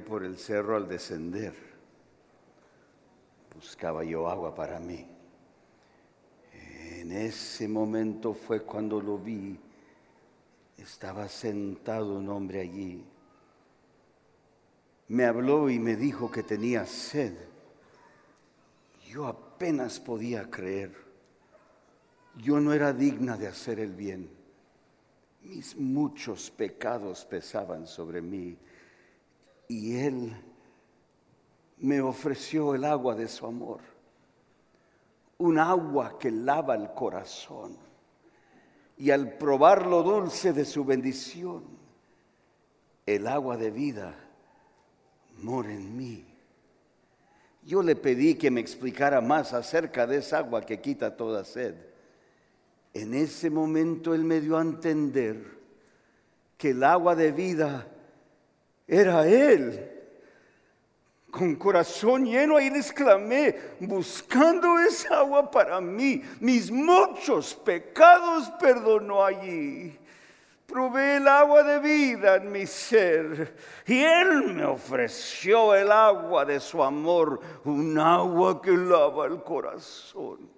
por 0.00 0.24
el 0.24 0.38
cerro 0.38 0.76
al 0.76 0.88
descender. 0.88 1.54
Buscaba 3.54 4.02
yo 4.04 4.28
agua 4.28 4.54
para 4.54 4.80
mí. 4.80 5.06
En 6.52 7.12
ese 7.12 7.68
momento 7.68 8.32
fue 8.32 8.62
cuando 8.62 9.00
lo 9.00 9.18
vi. 9.18 9.58
Estaba 10.78 11.28
sentado 11.28 12.16
un 12.16 12.28
hombre 12.30 12.60
allí. 12.60 13.04
Me 15.08 15.24
habló 15.24 15.68
y 15.68 15.78
me 15.78 15.96
dijo 15.96 16.30
que 16.30 16.42
tenía 16.42 16.86
sed. 16.86 17.34
Yo 19.06 19.26
apenas 19.26 20.00
podía 20.00 20.50
creer. 20.50 20.94
Yo 22.36 22.58
no 22.58 22.72
era 22.72 22.92
digna 22.92 23.36
de 23.36 23.46
hacer 23.46 23.78
el 23.78 23.92
bien. 23.92 24.30
Mis 25.42 25.76
muchos 25.76 26.50
pecados 26.50 27.24
pesaban 27.26 27.86
sobre 27.86 28.22
mí 28.22 28.56
y 29.68 29.96
Él 29.96 30.36
me 31.78 32.00
ofreció 32.00 32.74
el 32.74 32.84
agua 32.84 33.14
de 33.14 33.28
su 33.28 33.46
amor, 33.46 33.80
un 35.38 35.58
agua 35.58 36.18
que 36.18 36.30
lava 36.30 36.74
el 36.74 36.92
corazón. 36.92 37.76
Y 38.96 39.10
al 39.10 39.36
probar 39.36 39.86
lo 39.86 40.02
dulce 40.02 40.52
de 40.52 40.64
su 40.64 40.84
bendición, 40.84 41.64
el 43.06 43.26
agua 43.26 43.56
de 43.56 43.70
vida 43.70 44.14
mora 45.42 45.72
en 45.72 45.96
mí. 45.96 46.24
Yo 47.64 47.82
le 47.82 47.96
pedí 47.96 48.34
que 48.34 48.50
me 48.50 48.60
explicara 48.60 49.20
más 49.20 49.52
acerca 49.52 50.06
de 50.06 50.18
esa 50.18 50.38
agua 50.38 50.62
que 50.62 50.80
quita 50.80 51.16
toda 51.16 51.44
sed. 51.44 51.74
En 52.92 53.14
ese 53.14 53.50
momento 53.50 54.14
él 54.14 54.22
me 54.22 54.40
dio 54.40 54.56
a 54.56 54.62
entender 54.62 55.58
que 56.56 56.70
el 56.70 56.84
agua 56.84 57.16
de 57.16 57.32
vida 57.32 57.93
era 58.86 59.26
Él. 59.26 59.90
Con 61.30 61.56
corazón 61.56 62.26
lleno 62.26 62.56
ahí 62.56 62.68
exclamé, 62.68 63.58
buscando 63.80 64.78
esa 64.78 65.18
agua 65.18 65.50
para 65.50 65.80
mí, 65.80 66.22
mis 66.38 66.70
muchos 66.70 67.54
pecados 67.54 68.50
perdonó 68.60 69.24
allí. 69.24 69.98
Probé 70.64 71.16
el 71.16 71.26
agua 71.26 71.64
de 71.64 71.80
vida 71.80 72.36
en 72.36 72.52
mi 72.52 72.66
ser 72.66 73.56
y 73.86 74.00
Él 74.00 74.54
me 74.54 74.64
ofreció 74.64 75.74
el 75.74 75.90
agua 75.90 76.44
de 76.44 76.60
su 76.60 76.82
amor, 76.82 77.40
un 77.64 77.98
agua 77.98 78.62
que 78.62 78.70
lava 78.70 79.26
el 79.26 79.42
corazón. 79.42 80.48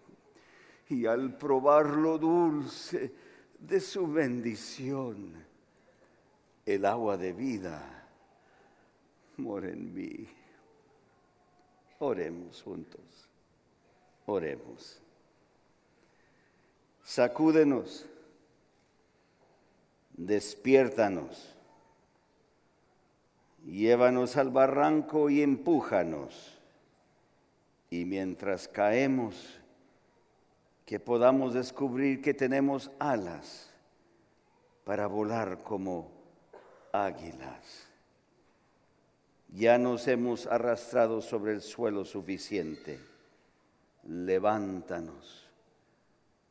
Y 0.88 1.06
al 1.06 1.36
probar 1.38 1.86
lo 1.86 2.18
dulce 2.18 3.12
de 3.58 3.80
su 3.80 4.06
bendición, 4.06 5.42
el 6.66 6.84
agua 6.84 7.16
de 7.16 7.32
vida 7.32 7.95
mora 9.38 9.68
en 9.68 9.92
mí. 9.94 10.28
Oremos 11.98 12.62
juntos. 12.62 13.28
Oremos. 14.26 15.00
Sacúdenos. 17.04 18.06
Despiértanos. 20.12 21.54
Llévanos 23.64 24.36
al 24.36 24.50
barranco 24.50 25.30
y 25.30 25.42
empújanos. 25.42 26.58
Y 27.90 28.04
mientras 28.04 28.68
caemos, 28.68 29.60
que 30.84 31.00
podamos 31.00 31.54
descubrir 31.54 32.22
que 32.22 32.34
tenemos 32.34 32.90
alas 32.98 33.70
para 34.84 35.08
volar 35.08 35.58
como 35.64 36.10
águilas 36.92 37.85
ya 39.56 39.78
nos 39.78 40.06
hemos 40.06 40.46
arrastrado 40.46 41.22
sobre 41.22 41.52
el 41.52 41.62
suelo 41.62 42.04
suficiente. 42.04 43.00
Levántanos 44.04 45.48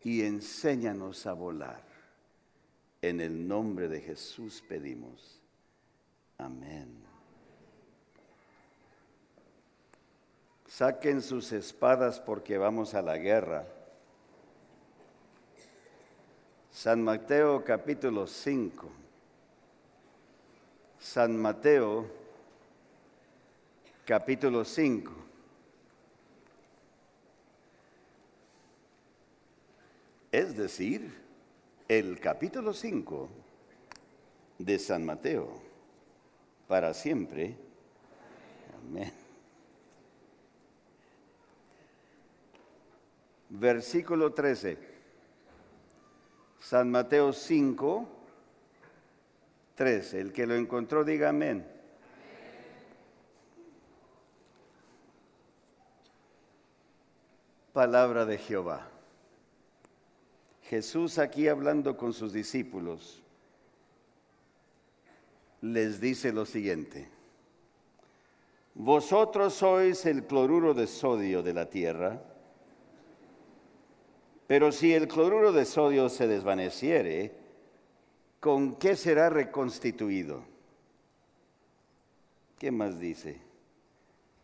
y 0.02 0.24
enséñanos 0.24 1.28
a 1.28 1.34
volar. 1.34 1.84
En 3.04 3.22
el 3.22 3.48
nombre 3.48 3.88
de 3.88 4.02
Jesús 4.02 4.64
pedimos. 4.68 5.40
Amén. 6.40 6.96
Saquen 10.68 11.22
sus 11.22 11.52
espadas 11.52 12.20
porque 12.20 12.58
vamos 12.58 12.96
a 12.96 13.04
la 13.04 13.18
guerra. 13.18 13.68
San 16.72 17.04
Mateo 17.04 17.64
capítulo 17.64 18.26
5. 18.26 18.90
San 21.00 21.38
Mateo 21.38 22.25
capítulo 24.06 24.64
5. 24.64 25.12
Es 30.32 30.56
decir, 30.56 31.12
el 31.88 32.20
capítulo 32.20 32.74
5 32.74 33.30
de 34.60 34.80
San 34.80 35.06
Mateo, 35.06 35.50
para 36.68 36.94
siempre. 36.94 37.56
Amén. 38.78 39.12
Versículo 43.50 44.34
13. 44.34 44.78
San 46.60 46.92
Mateo 46.92 47.32
5, 47.32 48.08
13. 49.76 50.20
El 50.20 50.34
que 50.34 50.46
lo 50.46 50.56
encontró, 50.56 51.04
diga 51.04 51.30
amén. 51.30 51.75
Palabra 57.76 58.26
de 58.26 58.38
Jehová. 58.38 58.88
Jesús 60.70 61.20
aquí 61.20 61.50
hablando 61.50 61.98
con 61.98 62.14
sus 62.14 62.32
discípulos 62.32 63.22
les 65.60 66.00
dice 66.00 66.32
lo 66.32 66.46
siguiente. 66.46 67.10
Vosotros 68.76 69.56
sois 69.56 70.06
el 70.06 70.24
cloruro 70.24 70.74
de 70.74 70.88
sodio 70.88 71.44
de 71.44 71.54
la 71.54 71.70
tierra, 71.70 72.22
pero 74.48 74.72
si 74.72 74.94
el 74.94 75.10
cloruro 75.10 75.52
de 75.52 75.66
sodio 75.66 76.08
se 76.08 76.30
desvaneciere, 76.30 77.36
¿con 78.40 78.76
qué 78.76 78.96
será 78.96 79.30
reconstituido? 79.30 80.46
¿Qué 82.58 82.72
más 82.72 83.02
dice? 83.02 83.42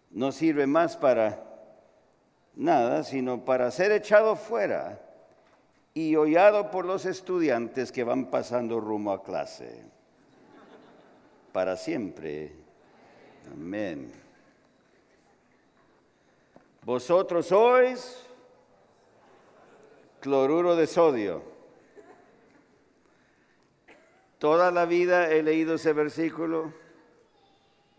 No 0.09 0.33
sirve 0.33 0.67
más 0.67 0.97
para 0.97 1.50
nada, 2.55 3.03
sino 3.03 3.43
para 3.45 3.71
ser 3.71 3.91
echado 3.91 4.35
fuera 4.35 4.99
y 5.93 6.15
hollado 6.15 6.71
por 6.71 6.85
los 6.85 7.05
estudiantes 7.05 7.91
que 7.91 8.03
van 8.03 8.27
pasando 8.27 8.79
rumbo 8.79 9.11
a 9.11 9.23
clase. 9.23 9.83
Para 11.51 11.75
siempre. 11.75 12.53
Amén. 13.51 14.11
Vosotros 16.83 17.47
sois 17.47 18.25
cloruro 20.21 20.75
de 20.75 20.87
sodio. 20.87 21.43
Toda 24.39 24.71
la 24.71 24.85
vida 24.85 25.29
he 25.29 25.43
leído 25.43 25.75
ese 25.75 25.93
versículo, 25.93 26.73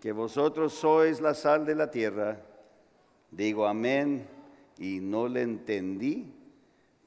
que 0.01 0.11
vosotros 0.11 0.73
sois 0.73 1.21
la 1.21 1.35
sal 1.35 1.65
de 1.65 1.77
la 1.77 1.91
tierra. 1.91 2.41
Digo 3.31 3.67
amén 3.67 4.27
y 4.83 4.99
no 4.99 5.29
le 5.29 5.43
entendí 5.43 6.35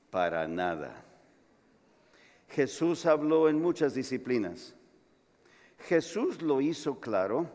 para 0.09 0.47
nada. 0.47 1.03
Jesús 2.47 3.05
habló 3.05 3.49
en 3.49 3.61
muchas 3.61 3.93
disciplinas. 3.93 4.73
Jesús 5.79 6.41
lo 6.41 6.61
hizo 6.61 7.01
claro 7.01 7.49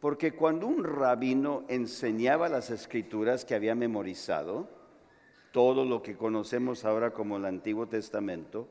porque 0.00 0.32
cuando 0.32 0.66
un 0.66 0.84
rabino 0.84 1.64
enseñaba 1.68 2.48
las 2.48 2.70
escrituras 2.70 3.44
que 3.44 3.54
había 3.54 3.74
memorizado, 3.74 4.70
todo 5.52 5.84
lo 5.84 6.02
que 6.02 6.16
conocemos 6.16 6.86
ahora 6.86 7.12
como 7.12 7.36
el 7.36 7.44
Antiguo 7.44 7.88
Testamento, 7.88 8.68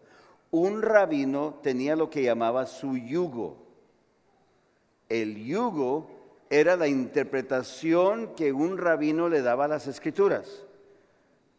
un 0.50 0.82
rabino 0.82 1.60
tenía 1.62 1.96
lo 1.96 2.10
que 2.10 2.24
llamaba 2.24 2.66
su 2.66 2.98
yugo. 2.98 3.68
El 5.10 5.46
yugo 5.46 6.10
era 6.50 6.76
la 6.76 6.88
interpretación 6.88 8.36
que 8.36 8.54
un 8.54 8.78
rabino 8.78 9.30
le 9.30 9.42
daba 9.42 9.66
a 9.66 9.70
las 9.70 9.88
escrituras. 9.88 10.66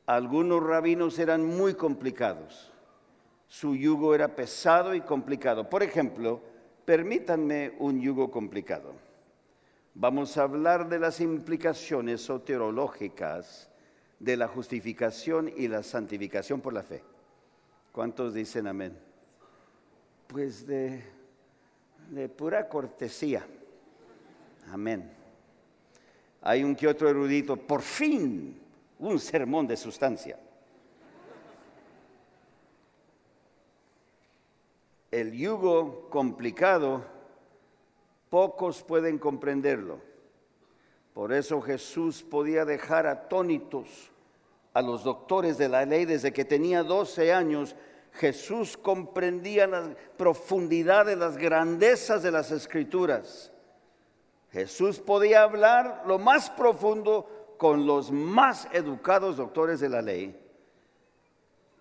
Algunos 0.07 0.63
rabinos 0.63 1.19
eran 1.19 1.45
muy 1.45 1.75
complicados. 1.75 2.73
Su 3.49 3.75
yugo 3.75 4.15
era 4.15 4.37
pesado 4.37 4.95
y 4.95 5.01
complicado. 5.01 5.69
Por 5.69 5.83
ejemplo, 5.83 6.41
permítanme 6.85 7.75
un 7.79 8.01
yugo 8.01 8.31
complicado. 8.31 8.95
Vamos 9.95 10.37
a 10.37 10.43
hablar 10.43 10.89
de 10.89 10.99
las 10.99 11.21
implicaciones 11.21 12.21
soterológicas 12.21 13.71
de 14.19 14.37
la 14.37 14.47
justificación 14.47 15.51
y 15.57 15.69
la 15.69 15.83
santificación 15.83 16.61
por 16.61 16.73
la 16.73 16.83
fe. 16.83 17.03
¿Cuántos 17.93 18.35
dicen 18.35 18.67
amén? 18.67 18.97
Pues 20.27 20.67
de, 20.67 21.03
de 22.11 22.29
pura 22.29 22.69
cortesía. 22.69 23.47
Amén. 24.73 25.13
Hay 26.43 26.63
un 26.63 26.77
que 26.77 26.87
otro 26.87 27.09
erudito, 27.09 27.57
por 27.57 27.83
fin, 27.83 28.61
un 28.99 29.19
sermón 29.19 29.67
de 29.67 29.77
sustancia. 29.77 30.39
El 35.11 35.33
yugo 35.33 36.09
complicado, 36.11 37.05
pocos 38.29 38.83
pueden 38.83 39.19
comprenderlo. 39.19 40.01
Por 41.15 41.33
eso 41.33 41.61
Jesús 41.63 42.23
podía 42.23 42.65
dejar 42.65 43.07
atónitos 43.07 44.11
a 44.75 44.83
los 44.83 45.05
doctores 45.05 45.57
de 45.57 45.71
la 45.71 45.87
ley 45.87 46.05
desde 46.05 46.33
que 46.33 46.45
tenía 46.45 46.83
12 46.83 47.33
años. 47.33 47.75
Jesús 48.13 48.77
comprendía 48.77 49.67
la 49.67 49.97
profundidad 50.19 51.07
de 51.07 51.17
las 51.17 51.39
grandezas 51.39 52.23
de 52.23 52.31
las 52.31 52.51
escrituras. 52.51 53.51
Jesús 54.57 55.01
podía 55.01 55.43
hablar 55.43 56.05
lo 56.07 56.19
más 56.19 56.49
profundo 56.49 57.55
con 57.59 57.85
los 57.85 58.11
más 58.11 58.67
educados 58.73 59.37
doctores 59.37 59.81
de 59.81 59.91
la 59.91 60.01
ley, 60.01 60.35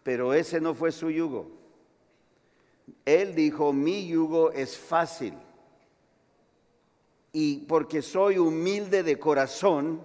pero 0.04 0.34
ese 0.34 0.60
no 0.60 0.74
fue 0.74 0.92
su 0.92 1.10
yugo. 1.10 1.48
Él 3.06 3.34
dijo, 3.34 3.72
mi 3.72 4.06
yugo 4.06 4.52
es 4.52 4.78
fácil 4.78 5.36
y 7.32 7.60
porque 7.60 8.02
soy 8.02 8.40
humilde 8.40 9.04
de 9.04 9.18
corazón, 9.20 10.04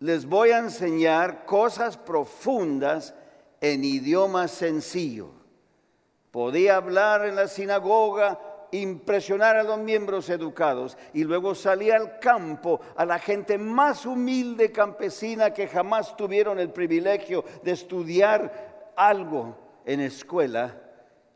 les 0.00 0.26
voy 0.26 0.50
a 0.50 0.58
enseñar 0.58 1.46
cosas 1.46 1.96
profundas 1.96 3.14
en 3.60 3.84
idioma 3.84 4.48
sencillo. 4.48 5.28
Podía 6.32 6.74
hablar 6.74 7.24
en 7.24 7.36
la 7.36 7.46
sinagoga, 7.46 8.51
impresionar 8.72 9.56
a 9.56 9.62
los 9.62 9.78
miembros 9.78 10.30
educados 10.30 10.96
y 11.12 11.24
luego 11.24 11.54
salía 11.54 11.96
al 11.96 12.18
campo 12.18 12.80
a 12.96 13.04
la 13.04 13.18
gente 13.18 13.58
más 13.58 14.06
humilde 14.06 14.72
campesina 14.72 15.52
que 15.52 15.68
jamás 15.68 16.16
tuvieron 16.16 16.58
el 16.58 16.70
privilegio 16.70 17.44
de 17.62 17.72
estudiar 17.72 18.92
algo 18.96 19.56
en 19.84 20.00
escuela 20.00 20.80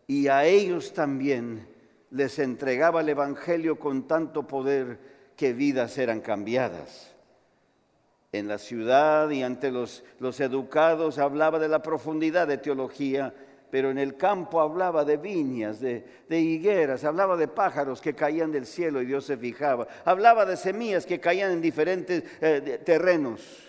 y 0.06 0.28
a 0.28 0.44
ellos 0.44 0.94
también 0.94 1.68
les 2.10 2.38
entregaba 2.38 3.02
el 3.02 3.10
Evangelio 3.10 3.78
con 3.78 4.08
tanto 4.08 4.46
poder 4.46 4.98
que 5.36 5.52
vidas 5.52 5.98
eran 5.98 6.20
cambiadas. 6.20 7.14
En 8.32 8.48
la 8.48 8.58
ciudad 8.58 9.28
y 9.30 9.42
ante 9.42 9.70
los, 9.70 10.04
los 10.20 10.40
educados 10.40 11.18
hablaba 11.18 11.58
de 11.58 11.68
la 11.68 11.82
profundidad 11.82 12.46
de 12.46 12.58
teología, 12.58 13.34
pero 13.70 13.90
en 13.90 13.98
el 13.98 14.16
campo 14.16 14.60
hablaba 14.60 15.04
de 15.04 15.16
viñas, 15.16 15.80
de, 15.80 16.04
higueras, 16.28 17.04
hablaba 17.04 17.36
de 17.36 17.48
pájaros 17.48 18.00
que 18.00 18.14
caían 18.14 18.52
del 18.52 18.66
cielo 18.66 19.02
y 19.02 19.06
Dios 19.06 19.24
se 19.24 19.36
fijaba, 19.36 19.86
hablaba 20.04 20.46
de 20.46 20.56
semillas 20.56 21.06
que 21.06 21.20
caían 21.20 21.52
en 21.52 21.60
diferentes 21.60 22.22
eh, 22.40 22.80
terrenos. 22.84 23.62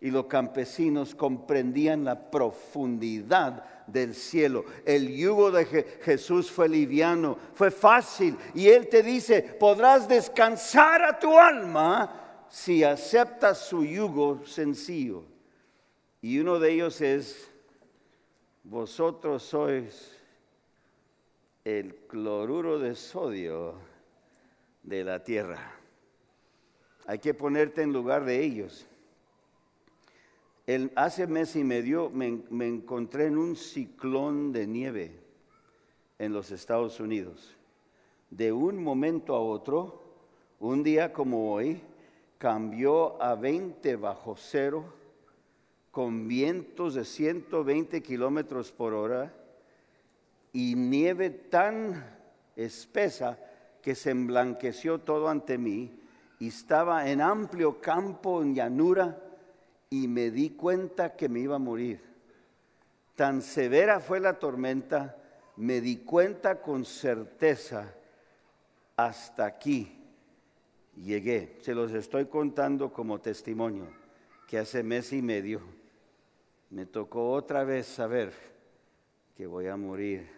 Y 0.00 0.12
los 0.12 0.26
campesinos 0.26 1.16
comprendían 1.16 2.04
la 2.04 2.30
profundidad 2.30 3.64
del 3.88 4.14
cielo. 4.14 4.64
El 4.84 5.08
yugo 5.08 5.50
de 5.50 5.64
Jesús 5.64 6.50
fue 6.52 6.68
liviano, 6.68 7.36
fue 7.54 7.72
fácil. 7.72 8.36
Y 8.54 8.68
Él 8.68 8.88
te 8.88 9.02
dice, 9.02 9.42
podrás 9.42 10.08
descansar 10.08 11.02
a 11.02 11.18
tu 11.18 11.36
alma 11.36 12.46
si 12.48 12.84
aceptas 12.84 13.58
su 13.66 13.84
yugo 13.84 14.44
sencillo. 14.46 15.24
Y 16.20 16.38
uno 16.38 16.58
de 16.58 16.72
ellos 16.72 17.00
es, 17.00 17.50
vosotros 18.68 19.42
sois 19.42 20.14
el 21.64 21.94
cloruro 22.06 22.78
de 22.78 22.94
sodio 22.94 23.74
de 24.82 25.04
la 25.04 25.24
tierra. 25.24 25.72
Hay 27.06 27.18
que 27.18 27.32
ponerte 27.32 27.82
en 27.82 27.92
lugar 27.92 28.26
de 28.26 28.44
ellos. 28.44 28.86
El, 30.66 30.92
hace 30.96 31.26
mes 31.26 31.56
y 31.56 31.64
medio 31.64 32.10
me, 32.10 32.42
me 32.50 32.68
encontré 32.68 33.26
en 33.26 33.38
un 33.38 33.56
ciclón 33.56 34.52
de 34.52 34.66
nieve 34.66 35.18
en 36.18 36.34
los 36.34 36.50
Estados 36.50 37.00
Unidos. 37.00 37.56
De 38.28 38.52
un 38.52 38.82
momento 38.82 39.34
a 39.34 39.40
otro, 39.40 40.02
un 40.60 40.82
día 40.82 41.10
como 41.14 41.54
hoy, 41.54 41.80
cambió 42.36 43.20
a 43.22 43.34
20 43.34 43.96
bajo 43.96 44.36
cero 44.36 44.97
con 45.98 46.28
vientos 46.28 46.94
de 46.94 47.04
120 47.04 48.04
kilómetros 48.04 48.70
por 48.70 48.94
hora 48.94 49.34
y 50.52 50.76
nieve 50.76 51.28
tan 51.28 52.06
espesa 52.54 53.36
que 53.82 53.96
se 53.96 54.10
emblanqueció 54.10 55.00
todo 55.00 55.28
ante 55.28 55.58
mí 55.58 55.98
y 56.38 56.46
estaba 56.46 57.10
en 57.10 57.20
amplio 57.20 57.80
campo, 57.80 58.42
en 58.42 58.54
llanura, 58.54 59.20
y 59.90 60.06
me 60.06 60.30
di 60.30 60.50
cuenta 60.50 61.16
que 61.16 61.28
me 61.28 61.40
iba 61.40 61.56
a 61.56 61.58
morir. 61.58 62.00
Tan 63.16 63.42
severa 63.42 63.98
fue 63.98 64.20
la 64.20 64.38
tormenta, 64.38 65.16
me 65.56 65.80
di 65.80 65.96
cuenta 65.96 66.62
con 66.62 66.84
certeza, 66.84 67.92
hasta 68.94 69.46
aquí 69.46 69.98
llegué. 70.94 71.56
Se 71.62 71.74
los 71.74 71.90
estoy 71.90 72.26
contando 72.26 72.92
como 72.92 73.20
testimonio 73.20 73.88
que 74.46 74.60
hace 74.60 74.84
mes 74.84 75.12
y 75.12 75.22
medio 75.22 75.77
me 76.70 76.86
tocó 76.86 77.30
otra 77.32 77.64
vez 77.64 77.86
saber 77.86 78.32
que 79.36 79.46
voy 79.46 79.68
a 79.68 79.76
morir. 79.76 80.28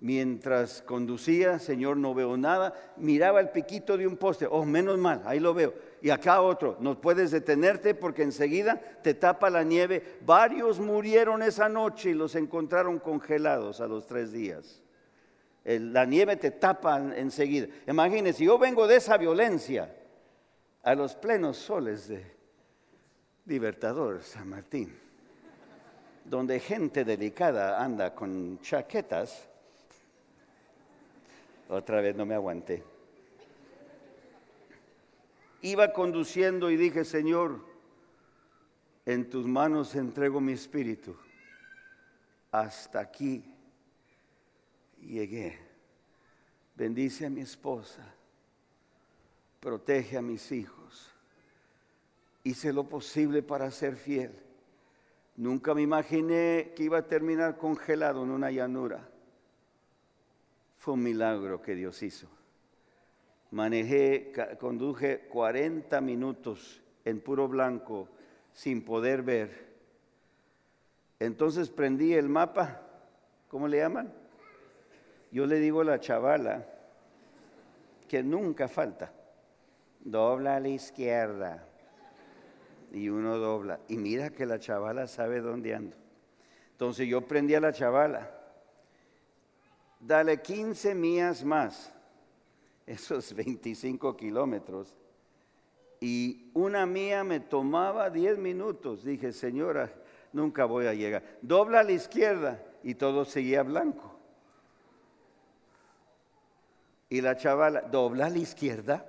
Mientras 0.00 0.80
conducía, 0.82 1.58
Señor, 1.58 1.96
no 1.96 2.14
veo 2.14 2.36
nada, 2.36 2.72
miraba 2.96 3.40
el 3.40 3.50
piquito 3.50 3.96
de 3.96 4.06
un 4.06 4.16
poste, 4.16 4.46
oh, 4.48 4.64
menos 4.64 4.96
mal, 4.96 5.22
ahí 5.24 5.40
lo 5.40 5.52
veo. 5.54 5.74
Y 6.00 6.10
acá 6.10 6.40
otro, 6.40 6.76
no 6.80 7.00
puedes 7.00 7.32
detenerte 7.32 7.94
porque 7.94 8.22
enseguida 8.22 8.80
te 9.02 9.14
tapa 9.14 9.50
la 9.50 9.64
nieve. 9.64 10.18
Varios 10.24 10.78
murieron 10.78 11.42
esa 11.42 11.68
noche 11.68 12.10
y 12.10 12.14
los 12.14 12.36
encontraron 12.36 13.00
congelados 13.00 13.80
a 13.80 13.88
los 13.88 14.06
tres 14.06 14.30
días 14.30 14.82
la 15.76 16.06
nieve 16.06 16.36
te 16.36 16.50
tapa 16.50 16.98
enseguida. 17.16 17.68
Imagínense, 17.86 18.44
yo 18.44 18.58
vengo 18.58 18.86
de 18.86 18.96
esa 18.96 19.18
violencia 19.18 19.94
a 20.82 20.94
los 20.94 21.14
plenos 21.14 21.58
soles 21.58 22.08
de 22.08 22.24
Libertador 23.44 24.22
San 24.22 24.48
Martín, 24.48 24.98
donde 26.28 26.60
gente 26.60 27.04
delicada 27.04 27.82
anda 27.82 28.14
con 28.14 28.60
chaquetas. 28.60 29.48
Otra 31.68 32.00
vez 32.00 32.14
no 32.16 32.26
me 32.26 32.34
aguanté. 32.34 32.82
Iba 35.62 35.92
conduciendo 35.92 36.70
y 36.70 36.76
dije, 36.76 37.04
Señor, 37.04 37.64
en 39.06 39.28
tus 39.28 39.46
manos 39.46 39.94
entrego 39.94 40.40
mi 40.40 40.52
espíritu. 40.52 41.16
Hasta 42.52 43.00
aquí 43.00 43.42
llegué. 45.00 45.58
Bendice 46.74 47.26
a 47.26 47.30
mi 47.30 47.40
esposa, 47.40 48.14
protege 49.60 50.16
a 50.16 50.22
mis 50.22 50.52
hijos. 50.52 51.10
Hice 52.44 52.72
lo 52.72 52.84
posible 52.84 53.42
para 53.42 53.70
ser 53.70 53.96
fiel. 53.96 54.47
Nunca 55.38 55.72
me 55.72 55.82
imaginé 55.82 56.72
que 56.74 56.82
iba 56.82 56.98
a 56.98 57.06
terminar 57.06 57.58
congelado 57.58 58.24
en 58.24 58.30
una 58.30 58.50
llanura. 58.50 59.08
Fue 60.78 60.94
un 60.94 61.02
milagro 61.04 61.62
que 61.62 61.76
Dios 61.76 62.02
hizo. 62.02 62.26
Manejé, 63.52 64.32
conduje 64.58 65.28
40 65.28 66.00
minutos 66.00 66.82
en 67.04 67.20
puro 67.20 67.46
blanco 67.46 68.08
sin 68.52 68.84
poder 68.84 69.22
ver. 69.22 69.68
Entonces 71.20 71.70
prendí 71.70 72.14
el 72.14 72.28
mapa, 72.28 72.82
¿cómo 73.46 73.68
le 73.68 73.78
llaman? 73.78 74.12
Yo 75.30 75.46
le 75.46 75.60
digo 75.60 75.82
a 75.82 75.84
la 75.84 76.00
chavala 76.00 76.66
que 78.08 78.24
nunca 78.24 78.66
falta, 78.66 79.12
dobla 80.00 80.56
a 80.56 80.60
la 80.60 80.68
izquierda 80.68 81.67
y 82.92 83.08
uno 83.08 83.38
dobla. 83.38 83.80
Y 83.88 83.96
mira 83.96 84.30
que 84.30 84.46
la 84.46 84.58
chavala 84.58 85.06
sabe 85.06 85.40
dónde 85.40 85.74
ando. 85.74 85.96
Entonces 86.72 87.08
yo 87.08 87.22
prendí 87.22 87.54
a 87.54 87.60
la 87.60 87.72
chavala, 87.72 88.30
dale 90.00 90.40
15 90.40 90.94
millas 90.94 91.44
más, 91.44 91.92
esos 92.86 93.34
25 93.34 94.16
kilómetros. 94.16 94.94
Y 96.00 96.50
una 96.54 96.86
mía 96.86 97.24
me 97.24 97.40
tomaba 97.40 98.08
10 98.08 98.38
minutos. 98.38 99.02
Dije, 99.02 99.32
señora, 99.32 99.92
nunca 100.32 100.64
voy 100.64 100.86
a 100.86 100.94
llegar. 100.94 101.24
Dobla 101.42 101.80
a 101.80 101.82
la 101.82 101.92
izquierda 101.92 102.62
y 102.84 102.94
todo 102.94 103.24
seguía 103.24 103.64
blanco. 103.64 104.14
Y 107.10 107.20
la 107.20 107.36
chavala 107.36 107.80
dobla 107.82 108.26
a 108.26 108.30
la 108.30 108.38
izquierda, 108.38 109.04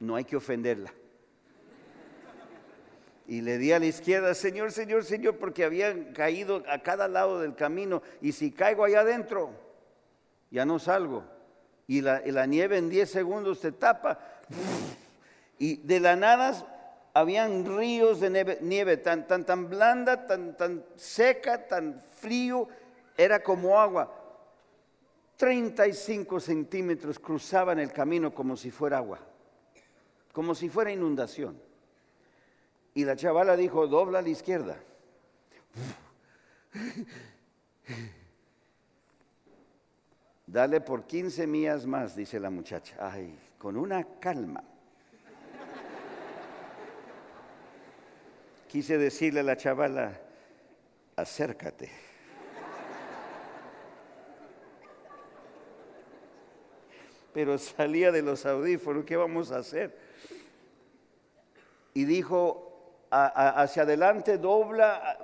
no 0.00 0.16
hay 0.16 0.24
que 0.24 0.36
ofenderla. 0.36 0.92
Y 3.30 3.42
le 3.42 3.58
di 3.58 3.70
a 3.70 3.78
la 3.78 3.86
izquierda, 3.86 4.34
Señor, 4.34 4.72
Señor, 4.72 5.04
Señor, 5.04 5.36
porque 5.36 5.62
habían 5.62 6.12
caído 6.12 6.64
a 6.68 6.80
cada 6.80 7.06
lado 7.06 7.38
del 7.38 7.54
camino. 7.54 8.02
Y 8.20 8.32
si 8.32 8.50
caigo 8.50 8.82
allá 8.82 9.02
adentro, 9.02 9.52
ya 10.50 10.66
no 10.66 10.80
salgo. 10.80 11.22
y 11.86 12.00
la, 12.00 12.46
nieve 12.46 12.76
en 12.76 12.88
10 12.88 13.08
segundos 13.08 13.60
te 13.60 13.70
tapa. 13.70 14.18
Y 15.60 15.76
de 15.76 16.00
la 16.00 16.16
nada 16.16 16.54
habían 17.14 17.64
ríos 17.78 18.18
de 18.18 18.58
nieve, 18.62 18.96
tan, 18.96 19.28
tan, 19.28 19.46
tan 19.46 19.68
blanda, 19.68 20.26
tan, 20.26 20.56
tan 20.56 20.84
seca, 20.96 21.68
tan 21.68 22.02
frío, 22.16 22.66
era 23.16 23.44
como 23.44 23.78
agua. 23.78 24.12
35 25.36 26.40
centímetros 26.40 27.20
cruzaban 27.20 27.78
el 27.78 27.92
camino 27.92 28.34
como 28.34 28.56
si 28.56 28.72
fuera 28.72 28.96
agua, 28.96 29.20
como 30.32 30.52
si 30.52 30.68
fuera 30.68 30.90
inundación. 30.90 31.69
Y 32.94 33.04
la 33.04 33.16
chavala 33.16 33.56
dijo, 33.56 33.86
dobla 33.86 34.18
a 34.18 34.22
la 34.22 34.28
izquierda. 34.28 34.76
Dale 40.46 40.80
por 40.80 41.04
15 41.04 41.46
millas 41.46 41.86
más, 41.86 42.16
dice 42.16 42.40
la 42.40 42.50
muchacha. 42.50 42.96
Ay, 42.98 43.38
con 43.58 43.76
una 43.76 44.04
calma. 44.18 44.64
Quise 48.66 48.98
decirle 48.98 49.40
a 49.40 49.44
la 49.44 49.56
chavala, 49.56 50.20
acércate. 51.16 51.90
Pero 57.32 57.58
salía 57.58 58.10
de 58.10 58.22
los 58.22 58.44
audífonos, 58.44 59.04
¿qué 59.04 59.16
vamos 59.16 59.52
a 59.52 59.58
hacer? 59.58 59.96
Y 61.94 62.04
dijo, 62.04 62.69
hacia 63.10 63.82
adelante 63.82 64.38
dobla, 64.38 65.18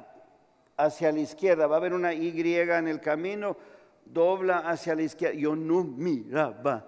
hacia 0.77 1.13
la 1.13 1.21
izquierda, 1.21 1.67
va 1.67 1.77
a 1.77 1.79
haber 1.79 1.95
una 1.95 2.13
Y 2.13 2.31
en 2.55 2.89
el 2.89 3.01
camino 3.01 3.57
dobla 4.05 4.59
hacia 4.59 4.95
la 4.95 5.03
izquierda. 5.03 5.37
Yo 5.37 5.57
no 5.57 5.85
miraba 5.85 6.87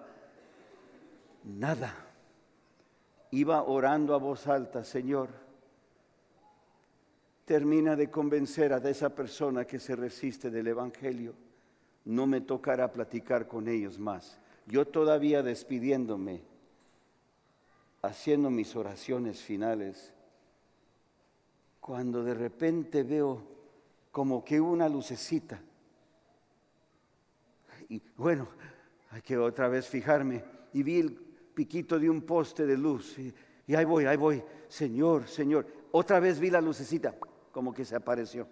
nada. 1.43 1.93
Iba 3.31 3.63
orando 3.63 4.15
a 4.15 4.17
voz 4.17 4.47
alta, 4.47 4.83
Señor, 4.83 5.29
termina 7.45 7.95
de 7.95 8.09
convencer 8.09 8.73
a 8.73 8.77
esa 8.77 9.09
persona 9.09 9.65
que 9.65 9.79
se 9.79 9.95
resiste 9.95 10.49
del 10.49 10.67
Evangelio. 10.67 11.35
No 12.05 12.25
me 12.25 12.41
tocará 12.41 12.91
platicar 12.91 13.47
con 13.47 13.67
ellos 13.67 13.99
más. 13.99 14.39
Yo 14.65 14.87
todavía 14.87 15.43
despidiéndome, 15.43 16.41
haciendo 18.01 18.49
mis 18.49 18.75
oraciones 18.75 19.41
finales, 19.41 20.13
cuando 21.89 22.23
de 22.23 22.35
repente 22.35 23.01
veo 23.01 23.41
como 24.11 24.45
que 24.45 24.61
una 24.61 24.87
lucecita 24.87 25.59
y 27.87 27.99
bueno, 28.15 28.47
hay 29.09 29.23
que 29.23 29.35
otra 29.35 29.67
vez 29.67 29.87
fijarme. 29.87 30.43
Y 30.71 30.83
vi 30.83 30.99
el 30.99 31.11
piquito 31.11 31.97
de 31.97 32.07
un 32.07 32.21
poste 32.21 32.67
de 32.67 32.77
luz. 32.77 33.17
Y, 33.17 33.33
ahí 33.73 33.85
voy, 33.85 34.05
ahí 34.05 34.17
voy. 34.17 34.43
Señor, 34.67 35.27
Señor. 35.27 35.65
Otra 35.91 36.19
vez 36.19 36.39
vi 36.39 36.51
la 36.51 36.61
lucecita, 36.61 37.15
como 37.51 37.73
que 37.73 37.83
se 37.83 37.95
apareció. 37.95 38.47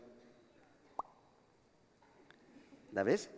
¿La 2.92 3.04
ves? 3.04 3.30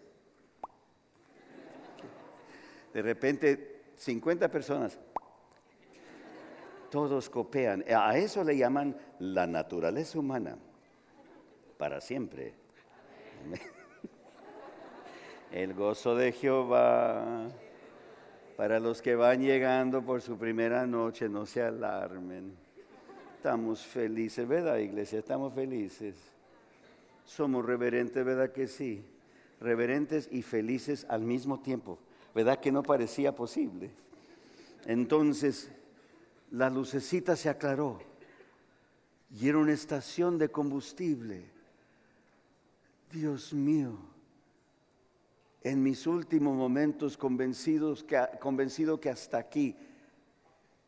De 2.93 3.01
repente, 3.01 3.81
50 3.97 4.49
personas. 4.49 4.97
Todos 6.89 7.29
copean. 7.29 7.83
A 7.93 8.17
eso 8.17 8.45
le 8.45 8.55
llaman 8.55 8.95
la 9.19 9.45
naturaleza 9.45 10.17
humana. 10.17 10.57
Para 11.77 12.01
siempre. 12.01 12.53
El 15.51 15.73
gozo 15.73 16.15
de 16.15 16.31
Jehová. 16.31 17.49
Para 18.57 18.79
los 18.79 19.01
que 19.01 19.15
van 19.15 19.41
llegando 19.41 20.01
por 20.01 20.21
su 20.21 20.37
primera 20.37 20.85
noche, 20.85 21.29
no 21.29 21.45
se 21.45 21.61
alarmen. 21.61 22.53
Estamos 23.37 23.85
felices, 23.85 24.45
¿verdad, 24.45 24.77
iglesia? 24.77 25.19
Estamos 25.19 25.53
felices. 25.53 26.15
Somos 27.25 27.65
reverentes, 27.65 28.25
¿verdad 28.25 28.51
que 28.51 28.67
sí? 28.67 29.05
Reverentes 29.61 30.27
y 30.29 30.41
felices 30.41 31.05
al 31.09 31.21
mismo 31.21 31.61
tiempo. 31.61 31.99
¿Verdad 32.35 32.59
que 32.59 32.71
no 32.71 32.83
parecía 32.83 33.33
posible? 33.33 33.91
Entonces, 34.85 35.71
la 36.51 36.69
lucecita 36.69 37.37
se 37.37 37.47
aclaró 37.47 38.08
y 39.31 39.47
era 39.47 39.57
una 39.57 39.73
estación 39.73 40.37
de 40.37 40.49
combustible. 40.49 41.45
Dios 43.11 43.53
mío 43.53 44.09
en 45.63 45.83
mis 45.83 46.07
últimos 46.07 46.55
momentos 46.55 47.17
convencido 47.17 47.95
que 48.99 49.09
hasta 49.09 49.37
aquí 49.37 49.75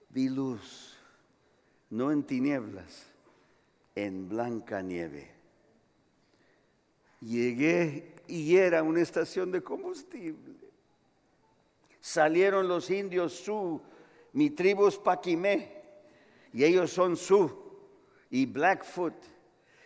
vi 0.09 0.29
luz, 0.29 0.97
no 1.89 2.11
en 2.11 2.23
tinieblas, 2.23 3.07
en 3.95 4.29
blanca 4.29 4.81
nieve. 4.81 5.29
Llegué 7.19 8.15
y 8.27 8.55
era 8.55 8.81
una 8.81 9.01
estación 9.01 9.51
de 9.51 9.61
combustible. 9.61 10.55
Salieron 11.99 12.67
los 12.67 12.89
indios 12.89 13.33
Su, 13.33 13.81
mi 14.33 14.49
tribu 14.49 14.87
es 14.87 14.97
Paquimé, 14.97 15.81
y 16.53 16.63
ellos 16.63 16.91
son 16.91 17.15
Su 17.15 17.60
y 18.31 18.45
Blackfoot. 18.47 19.13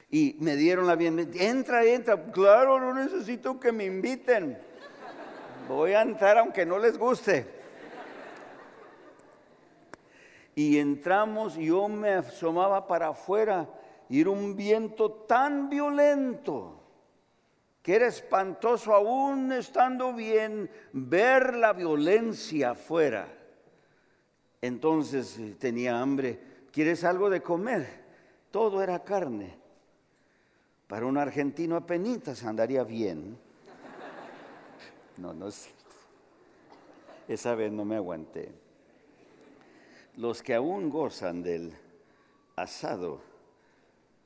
Y 0.09 0.37
me 0.39 0.55
dieron 0.55 0.87
la 0.87 0.95
bienvenida. 0.95 1.43
Entra, 1.43 1.83
entra. 1.83 2.31
Claro, 2.31 2.79
no 2.79 2.93
necesito 2.93 3.59
que 3.59 3.71
me 3.71 3.85
inviten. 3.85 4.57
Voy 5.67 5.91
a 5.93 6.03
entrar 6.03 6.37
aunque 6.37 6.65
no 6.65 6.77
les 6.77 6.97
guste. 6.97 7.47
Y 10.53 10.77
entramos, 10.77 11.55
yo 11.55 11.89
me 11.89 12.11
asomaba 12.11 12.87
para 12.87 13.09
afuera 13.09 13.67
y 14.07 14.21
era 14.21 14.29
un 14.29 14.55
viento 14.55 15.11
tan 15.11 15.69
violento 15.69 16.81
que 17.81 17.95
era 17.95 18.07
espantoso 18.07 18.93
aún 18.93 19.51
estando 19.51 20.13
bien 20.13 20.69
ver 20.93 21.55
la 21.55 21.73
violencia 21.73 22.71
afuera. 22.71 23.27
Entonces 24.61 25.37
eh, 25.37 25.55
tenía 25.59 25.99
hambre. 25.99 26.39
¿Quieres 26.71 27.03
algo 27.03 27.29
de 27.29 27.41
comer? 27.41 28.04
Todo 28.55 28.81
era 28.81 29.03
carne. 29.03 29.53
Para 30.87 31.05
un 31.05 31.17
argentino 31.17 31.75
apenas 31.75 32.41
andaría 32.45 32.85
bien. 32.85 33.37
No, 35.17 35.33
no 35.33 35.49
es 35.49 35.55
cierto. 35.55 35.83
Esa 37.27 37.53
vez 37.53 37.73
no 37.73 37.83
me 37.83 37.97
aguanté. 37.97 38.53
Los 40.15 40.41
que 40.41 40.53
aún 40.53 40.89
gozan 40.89 41.43
del 41.43 41.73
asado 42.55 43.19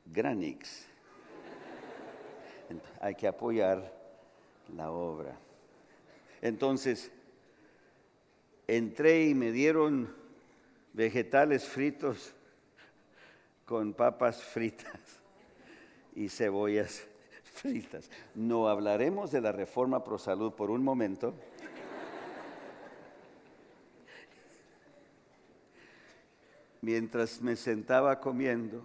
Granix, 0.05 0.85
hay 3.01 3.15
que 3.15 3.27
apoyar 3.27 3.91
la 4.75 4.91
obra. 4.91 5.39
Entonces, 6.43 7.11
entré 8.67 9.23
y 9.23 9.33
me 9.33 9.51
dieron 9.51 10.13
vegetales 10.93 11.67
fritos 11.67 12.35
con 13.69 13.93
papas 13.93 14.41
fritas 14.41 14.99
y 16.15 16.27
cebollas 16.27 17.07
fritas. 17.53 18.09
No 18.33 18.67
hablaremos 18.67 19.29
de 19.29 19.41
la 19.41 19.51
reforma 19.51 20.03
pro 20.03 20.17
salud 20.17 20.53
por 20.53 20.71
un 20.71 20.83
momento. 20.83 21.35
Mientras 26.81 27.43
me 27.43 27.55
sentaba 27.55 28.19
comiendo, 28.19 28.81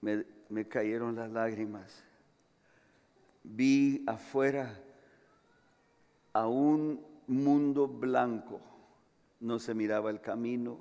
me, 0.00 0.24
me 0.48 0.66
cayeron 0.66 1.14
las 1.14 1.30
lágrimas. 1.30 2.02
Vi 3.44 4.02
afuera 4.08 4.76
a 6.32 6.48
un 6.48 7.00
mundo 7.28 7.86
blanco. 7.86 8.60
No 9.38 9.60
se 9.60 9.72
miraba 9.72 10.10
el 10.10 10.20
camino, 10.20 10.80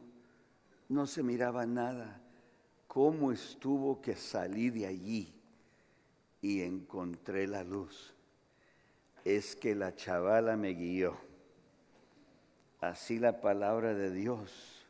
no 0.91 1.07
se 1.07 1.23
miraba 1.23 1.65
nada. 1.65 2.21
¿Cómo 2.87 3.31
estuvo 3.31 4.01
que 4.01 4.15
salí 4.15 4.69
de 4.69 4.85
allí? 4.85 5.33
y 6.41 6.61
encontré 6.61 7.47
la 7.47 7.63
luz. 7.63 8.13
Es 9.23 9.55
que 9.55 9.75
la 9.75 9.95
chavala 9.95 10.57
me 10.57 10.73
guió. 10.73 11.15
Así 12.79 13.19
la 13.19 13.39
palabra 13.41 13.93
de 13.93 14.11
Dios 14.11 14.87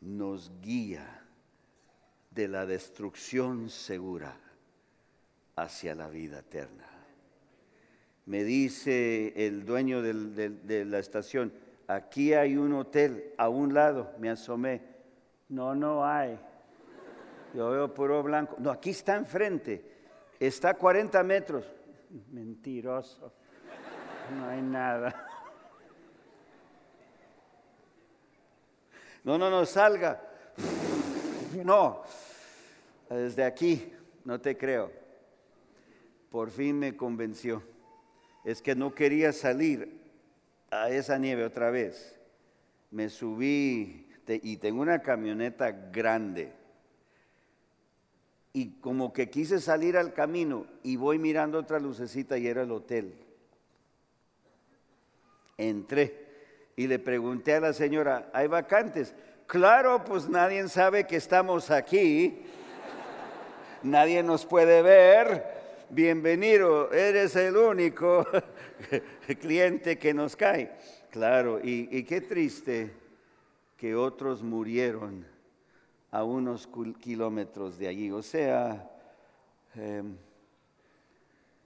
nos 0.00 0.50
guía 0.60 1.24
de 2.32 2.48
la 2.48 2.66
destrucción 2.66 3.70
segura 3.70 4.36
hacia 5.54 5.94
la 5.94 6.08
vida 6.08 6.40
eterna. 6.40 6.90
Me 8.26 8.42
dice 8.42 9.46
el 9.46 9.64
dueño 9.64 10.02
de 10.02 10.84
la 10.84 10.98
estación, 10.98 11.52
aquí 11.86 12.34
hay 12.34 12.56
un 12.56 12.72
hotel 12.74 13.32
a 13.36 13.48
un 13.48 13.74
lado, 13.74 14.12
me 14.18 14.30
asomé. 14.30 14.82
No, 15.48 15.74
no 15.74 16.04
hay. 16.04 16.38
Yo 17.54 17.70
veo 17.70 17.92
puro 17.92 18.22
blanco. 18.22 18.56
No, 18.58 18.70
aquí 18.70 18.90
está 18.90 19.16
enfrente 19.16 19.94
está 20.46 20.70
a 20.70 20.74
40 20.74 21.22
metros. 21.22 21.64
Mentiroso. 22.30 23.32
no 24.36 24.48
hay 24.48 24.62
nada. 24.62 25.28
No, 29.22 29.38
no, 29.38 29.48
no, 29.48 29.64
salga. 29.64 30.20
No, 31.64 32.02
desde 33.08 33.44
aquí, 33.44 33.92
no 34.24 34.40
te 34.40 34.56
creo. 34.56 34.92
Por 36.30 36.50
fin 36.50 36.78
me 36.78 36.96
convenció. 36.96 37.62
Es 38.44 38.60
que 38.60 38.74
no 38.74 38.94
quería 38.94 39.32
salir 39.32 40.03
a 40.82 40.90
esa 40.90 41.18
nieve 41.18 41.44
otra 41.44 41.70
vez. 41.70 42.16
Me 42.90 43.08
subí 43.08 44.08
y 44.26 44.56
tengo 44.56 44.82
una 44.82 45.00
camioneta 45.00 45.70
grande. 45.70 46.52
Y 48.52 48.78
como 48.80 49.12
que 49.12 49.30
quise 49.30 49.60
salir 49.60 49.96
al 49.96 50.12
camino 50.12 50.66
y 50.82 50.96
voy 50.96 51.18
mirando 51.18 51.58
otra 51.58 51.78
lucecita 51.78 52.38
y 52.38 52.46
era 52.46 52.62
el 52.62 52.72
hotel. 52.72 53.14
Entré 55.56 56.24
y 56.76 56.86
le 56.86 56.98
pregunté 56.98 57.54
a 57.54 57.60
la 57.60 57.72
señora, 57.72 58.30
¿hay 58.32 58.46
vacantes? 58.46 59.14
Claro, 59.46 60.04
pues 60.04 60.28
nadie 60.28 60.66
sabe 60.68 61.06
que 61.06 61.16
estamos 61.16 61.70
aquí. 61.70 62.42
Nadie 63.82 64.22
nos 64.22 64.46
puede 64.46 64.82
ver. 64.82 65.53
Bienvenido, 65.90 66.90
eres 66.92 67.36
el 67.36 67.56
único 67.56 68.26
cliente 69.40 69.98
que 69.98 70.14
nos 70.14 70.34
cae. 70.34 70.72
Claro, 71.10 71.60
y, 71.62 72.02
qué 72.04 72.22
triste 72.22 72.90
que 73.76 73.94
otros 73.94 74.42
murieron 74.42 75.26
a 76.10 76.24
unos 76.24 76.68
kilómetros 76.98 77.78
de 77.78 77.88
allí. 77.88 78.10
O 78.10 78.22
sea, 78.22 78.90
em, 79.74 80.16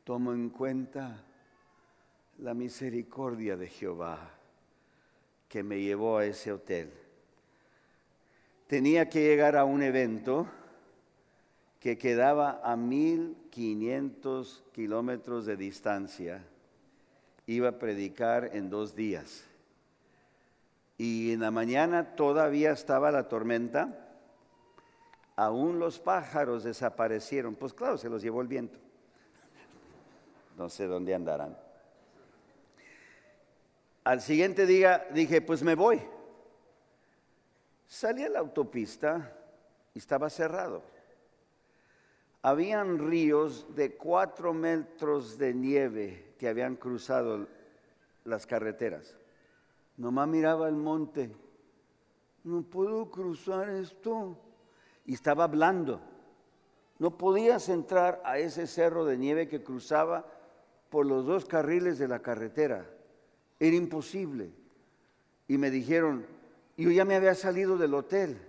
tomo 0.05 0.33
en 0.33 0.51
cuenta 0.51 1.25
la 2.39 2.55
misericordia 2.55 3.57
de 3.57 3.69
Jehová 3.69 4.31
que 5.49 5.63
me 5.63 5.81
llevó 5.81 6.19
a 6.19 6.27
ese 6.27 6.53
hotel. 6.53 6.93
Tenía 8.67 9.09
que 9.09 9.21
llegar 9.21 9.57
a 9.57 9.65
un 9.65 9.83
evento 9.83 10.47
que 11.81 11.97
quedaba 11.97 12.61
a 12.65 12.77
1500 12.77 14.65
kilómetros 14.73 15.47
de 15.47 15.57
distancia. 15.57 16.45
Iba 17.47 17.69
a 17.71 17.79
predicar 17.79 18.51
en 18.53 18.69
dos 18.69 18.95
días. 18.95 19.45
Y 20.97 21.33
en 21.33 21.41
la 21.41 21.51
mañana 21.51 22.17
todavía 22.17 22.73
estaba 22.73 23.11
la 23.13 23.29
tormenta. 23.29 24.07
Aún 25.37 25.79
los 25.79 26.01
pájaros 26.01 26.65
desaparecieron. 26.65 27.55
Pues 27.55 27.73
claro, 27.73 27.97
se 27.97 28.09
los 28.09 28.23
llevó 28.23 28.43
el 28.43 28.49
viento. 28.49 28.79
No 30.57 30.69
sé 30.69 30.87
dónde 30.87 31.15
andarán. 31.15 31.57
Al 34.03 34.21
siguiente 34.21 34.67
día 34.67 35.07
dije, 35.13 35.41
pues 35.41 35.63
me 35.63 35.77
voy. 35.77 36.03
Salí 37.87 38.25
a 38.25 38.29
la 38.29 38.41
autopista 38.41 39.33
y 39.95 39.99
estaba 39.99 40.29
cerrado. 40.29 40.83
Habían 42.49 42.99
ríos 42.99 43.67
de 43.77 43.95
cuatro 43.95 44.55
metros 44.55 45.37
de 45.37 45.53
nieve 45.53 46.33
que 46.39 46.49
habían 46.49 46.77
cruzado 46.77 47.47
las 48.25 48.47
carreteras. 48.47 49.19
Nomás 49.99 50.29
miraba 50.29 50.67
el 50.67 50.77
monte. 50.77 51.31
No 52.45 52.63
puedo 52.63 53.11
cruzar 53.11 53.69
esto. 53.69 54.39
Y 55.05 55.13
estaba 55.13 55.45
hablando. 55.45 56.01
No 56.99 57.19
podías 57.19 57.69
entrar 57.69 58.23
a 58.25 58.39
ese 58.39 58.67
cerro 58.67 59.05
de 59.05 59.19
nieve 59.19 59.47
que 59.47 59.63
cruzaba 59.63 60.25
por 60.89 61.05
los 61.05 61.27
dos 61.27 61.45
carriles 61.45 61.99
de 61.99 62.09
la 62.09 62.21
carretera. 62.21 62.89
Era 63.61 63.77
imposible. 63.77 64.53
Y 65.49 65.59
me 65.59 65.71
dijeron, 65.71 66.25
yo 66.79 66.91
ya 66.91 67.05
me 67.05 67.15
había 67.15 67.35
salido 67.35 67.77
del 67.77 67.93
hotel. 67.93 68.41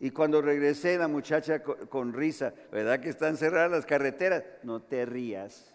Y 0.00 0.10
cuando 0.10 0.40
regresé, 0.40 0.96
la 0.96 1.08
muchacha 1.08 1.60
con, 1.62 2.12
risa, 2.12 2.54
¿verdad 2.70 3.00
que 3.00 3.08
están 3.08 3.36
cerradas 3.36 3.70
las 3.70 3.86
carreteras? 3.86 4.44
No 4.62 4.80
te 4.80 5.04
rías. 5.04 5.72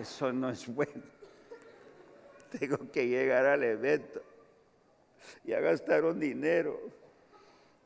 Eso 0.00 0.32
no 0.32 0.50
es 0.50 0.66
bueno. 0.66 1.02
Tengo 2.58 2.90
que 2.90 3.06
llegar 3.06 3.46
al 3.46 3.62
evento. 3.62 4.20
Ya 5.44 5.60
gastaron 5.60 6.18
dinero. 6.18 6.80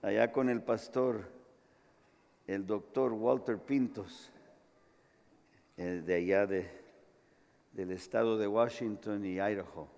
Allá 0.01 0.33
con 0.33 0.49
el 0.49 0.62
pastor, 0.62 1.29
el 2.47 2.67
doctor 2.67 3.12
Walter 3.12 3.59
Pintos, 3.59 4.33
de 5.77 6.14
allá 6.14 6.47
de, 6.47 6.71
del 7.73 7.91
estado 7.91 8.38
de 8.38 8.47
Washington 8.47 9.27
y 9.27 9.41
Idaho. 9.41 9.88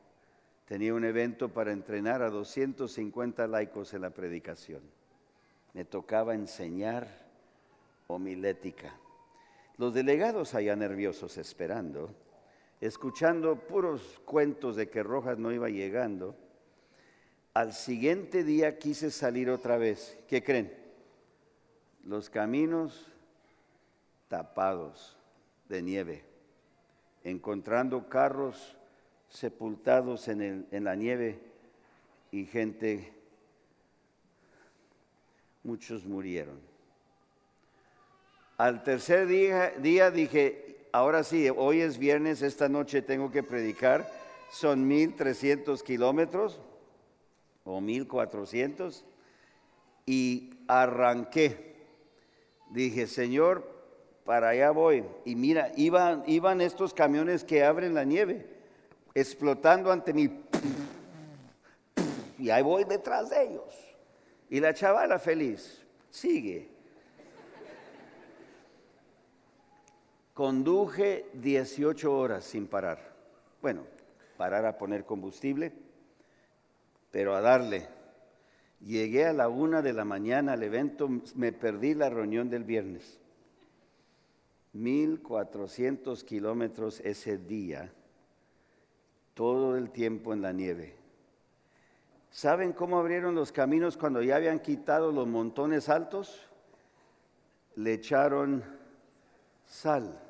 Tenía 0.65 0.95
un 0.95 1.05
evento 1.05 1.51
para 1.51 1.71
entrenar 1.71 2.23
a 2.23 2.31
250 2.31 3.47
laicos 3.47 3.93
en 3.93 4.01
la 4.01 4.11
predicación. 4.11 4.81
Me 5.75 5.85
tocaba 5.85 6.35
enseñar 6.35 7.09
homilética. 8.07 8.93
Los 9.77 9.95
delegados 9.95 10.55
allá 10.55 10.77
nerviosos 10.77 11.39
esperando, 11.39 12.15
escuchando 12.81 13.57
puros 13.57 14.21
cuentos 14.25 14.77
de 14.77 14.89
que 14.89 15.03
Rojas 15.03 15.39
no 15.39 15.53
iba 15.53 15.69
llegando. 15.69 16.37
Al 17.55 17.73
siguiente 17.73 18.45
día 18.45 18.79
quise 18.79 19.11
salir 19.11 19.51
otra 19.51 19.79
vez. 19.79 20.19
¿Qué 20.29 20.43
creen? 20.43 20.73
Los 22.05 22.31
caminos 22.31 23.11
tapados 24.29 25.17
de 25.69 25.83
nieve 25.83 26.31
encontrando 27.25 28.09
carros 28.09 28.77
sepultados 29.29 30.29
en, 30.29 30.67
la 30.71 30.95
nieve 30.95 31.39
y 32.33 32.47
gente, 32.47 33.13
muchos 35.63 36.05
murieron. 36.05 36.61
Al 38.57 38.83
tercer 38.83 39.27
día, 39.27 40.11
dije, 40.11 40.77
ahora 40.93 41.25
sí, 41.25 41.49
hoy 41.49 41.81
es 41.81 41.99
viernes, 41.99 42.43
esta 42.43 42.69
noche 42.69 43.01
tengo 43.01 43.31
que 43.31 43.43
predicar, 43.43 44.11
son 44.51 44.87
1300 44.87 45.83
kilómetros 45.83 46.61
o 47.65 47.81
1400 47.81 49.05
y 50.05 50.51
arranqué. 50.69 51.77
Dije, 52.71 53.07
Señor, 53.07 53.67
para 54.25 54.51
allá 54.51 54.71
voy. 54.71 55.05
Y 55.25 55.37
mira, 55.37 55.73
iban, 55.77 56.23
iban 56.27 56.61
estos 56.61 56.93
camiones 56.93 57.45
que 57.45 57.65
abren 57.65 57.95
la 57.95 58.05
nieve, 58.05 58.47
explotando 59.15 59.91
ante 59.91 60.13
mí. 60.13 60.45
Y 62.39 62.51
ahí 62.51 62.63
voy 62.63 62.85
detrás 62.85 63.31
de 63.31 63.45
ellos. 63.45 63.90
Y 64.51 64.59
la 64.59 64.75
chavala 64.75 65.21
feliz, 65.21 65.81
sigue. 66.11 66.69
Conduje 70.35 71.27
18 71.35 72.13
horas 72.13 72.45
sin 72.45 72.67
parar. 72.67 73.15
Bueno, 73.63 73.85
parar 74.37 74.67
a 74.67 74.77
poner 74.77 75.05
combustible, 75.05 75.73
pero 77.13 77.37
a 77.37 77.41
darle. 77.41 77.87
Llegué 78.81 79.27
a 79.27 79.33
la 79.33 79.49
una 79.49 79.83
de 79.83 79.93
la 79.93 80.05
mañana 80.05 80.55
al 80.55 80.63
evento, 80.65 81.09
me 81.37 81.53
perdí 81.53 81.95
la 81.95 82.11
reunión 82.11 82.51
del 82.51 82.65
viernes. 82.65 83.21
1400 84.73 86.25
kilómetros 86.25 87.01
ese 87.01 87.39
día, 87.39 87.93
todo 89.35 89.77
el 89.77 89.91
tiempo 89.91 90.33
en 90.33 90.43
la 90.43 90.53
nieve. 90.53 91.00
¿Saben 92.31 92.73
cómo 92.73 92.99
abrieron 92.99 93.35
los 93.35 93.51
caminos 93.51 93.97
cuando 93.97 94.23
ya 94.23 94.37
habían 94.37 94.61
quitado 94.61 95.11
los 95.11 95.27
montones 95.27 95.89
altos? 95.89 96.41
Le 97.75 97.95
echaron 97.95 98.65
sal. 99.67 100.21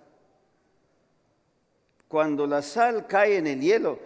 Cuando 2.09 2.47
la 2.47 2.63
sal 2.63 3.07
cae 3.07 3.37
en 3.37 3.47
el 3.47 3.61
hielo, 3.61 3.99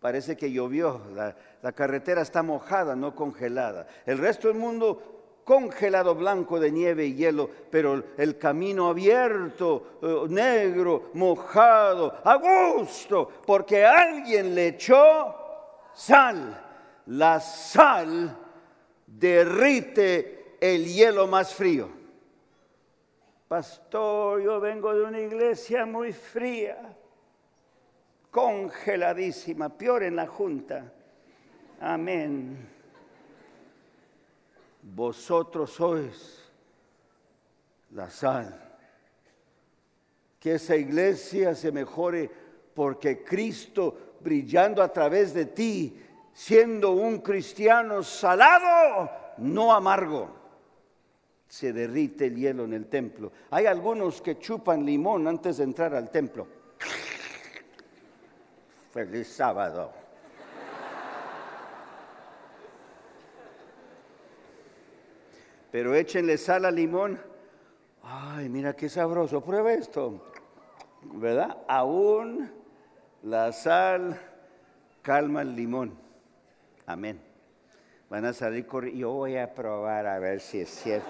parece 0.00 0.36
que 0.36 0.50
llovió, 0.50 1.02
la, 1.14 1.72
carretera 1.72 2.22
está 2.22 2.42
mojada, 2.42 2.96
no 2.96 3.14
congelada. 3.14 3.86
El 4.06 4.18
resto 4.18 4.48
del 4.48 4.56
mundo 4.56 5.19
congelado 5.50 6.14
blanco 6.14 6.60
de 6.60 6.70
nieve 6.70 7.06
y 7.06 7.16
hielo, 7.16 7.50
pero 7.72 8.04
el 8.16 8.38
camino 8.38 8.88
abierto, 8.88 9.98
eh, 10.00 10.26
negro, 10.28 11.10
mojado, 11.14 12.20
a 12.22 12.36
gusto, 12.36 13.28
porque 13.44 13.84
alguien 13.84 14.54
le 14.54 14.68
echó 14.68 15.34
sal. 15.92 16.56
La 17.06 17.40
sal 17.40 18.38
derrite 19.04 20.54
el 20.60 20.84
hielo 20.84 21.26
más 21.26 21.52
frío. 21.52 21.88
Pastor, 23.48 24.40
yo 24.42 24.60
vengo 24.60 24.94
de 24.94 25.02
una 25.02 25.18
iglesia 25.18 25.84
muy 25.84 26.12
fría, 26.12 26.96
congeladísima, 28.30 29.68
peor 29.68 30.04
en 30.04 30.14
la 30.14 30.28
junta. 30.28 30.92
Amén 31.80 32.78
vosotros 34.94 35.70
sois 35.70 36.38
la 37.92 38.10
sal 38.10 38.70
que 40.40 40.54
esa 40.54 40.74
iglesia 40.74 41.54
se 41.54 41.70
mejore 41.70 42.30
porque 42.74 43.22
Cristo 43.22 44.16
brillando 44.20 44.82
a 44.82 44.90
través 44.90 45.34
de 45.34 45.46
ti, 45.46 46.00
siendo 46.32 46.92
un 46.92 47.18
cristiano 47.18 48.02
salado, 48.02 49.10
no 49.36 49.72
amargo, 49.72 50.30
se 51.46 51.72
derrite 51.72 52.26
el 52.26 52.36
hielo 52.36 52.64
en 52.64 52.72
el 52.72 52.86
templo. 52.86 53.32
Hay 53.50 53.66
algunos 53.66 54.22
que 54.22 54.38
chupan 54.38 54.86
limón 54.86 55.28
antes 55.28 55.58
de 55.58 55.64
entrar 55.64 55.94
al 55.94 56.10
templo. 56.10 56.46
Feliz 58.92 59.28
sábado. 59.28 59.99
Pero 65.70 65.94
échenle 65.94 66.36
sal 66.36 66.64
al 66.64 66.74
limón. 66.74 67.20
Ay, 68.02 68.48
mira 68.48 68.74
qué 68.74 68.88
sabroso. 68.88 69.40
Prueba 69.40 69.72
esto. 69.72 70.32
¿Verdad? 71.02 71.58
Aún 71.68 72.50
la 73.22 73.52
sal 73.52 74.20
calma 75.02 75.42
el 75.42 75.54
limón. 75.54 75.96
Amén. 76.86 77.20
Van 78.08 78.24
a 78.24 78.32
salir 78.32 78.66
corriendo. 78.66 79.00
Yo 79.00 79.12
voy 79.12 79.36
a 79.36 79.54
probar 79.54 80.06
a 80.06 80.18
ver 80.18 80.40
si 80.40 80.60
es 80.60 80.70
cierto. 80.70 81.08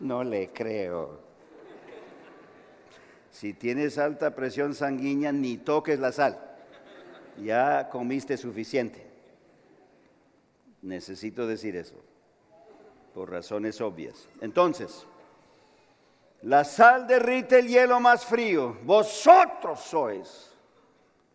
No 0.00 0.24
le 0.24 0.50
creo. 0.52 1.20
Si 3.30 3.54
tienes 3.54 3.98
alta 3.98 4.34
presión 4.34 4.74
sanguínea, 4.74 5.30
ni 5.30 5.58
toques 5.58 6.00
la 6.00 6.10
sal. 6.10 6.38
Ya 7.38 7.88
comiste 7.88 8.36
suficiente. 8.36 9.11
Necesito 10.82 11.46
decir 11.46 11.76
eso, 11.76 11.94
por 13.14 13.30
razones 13.30 13.80
obvias. 13.80 14.28
Entonces, 14.40 15.06
la 16.42 16.64
sal 16.64 17.06
derrite 17.06 17.60
el 17.60 17.68
hielo 17.68 18.00
más 18.00 18.26
frío. 18.26 18.76
Vosotros 18.82 19.80
sois 19.80 20.52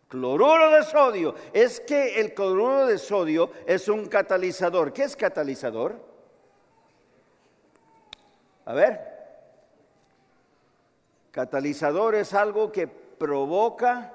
cloruro 0.08 0.70
de 0.70 0.82
sodio. 0.82 1.34
Es 1.52 1.80
que 1.80 2.20
el 2.20 2.34
cloruro 2.34 2.86
de 2.86 2.98
sodio 2.98 3.50
es 3.66 3.88
un 3.88 4.06
catalizador. 4.06 4.92
¿Qué 4.92 5.04
es 5.04 5.16
catalizador? 5.16 5.98
A 8.66 8.74
ver. 8.74 9.00
Catalizador 11.30 12.14
es 12.14 12.34
algo 12.34 12.70
que 12.70 12.86
provoca 12.86 14.12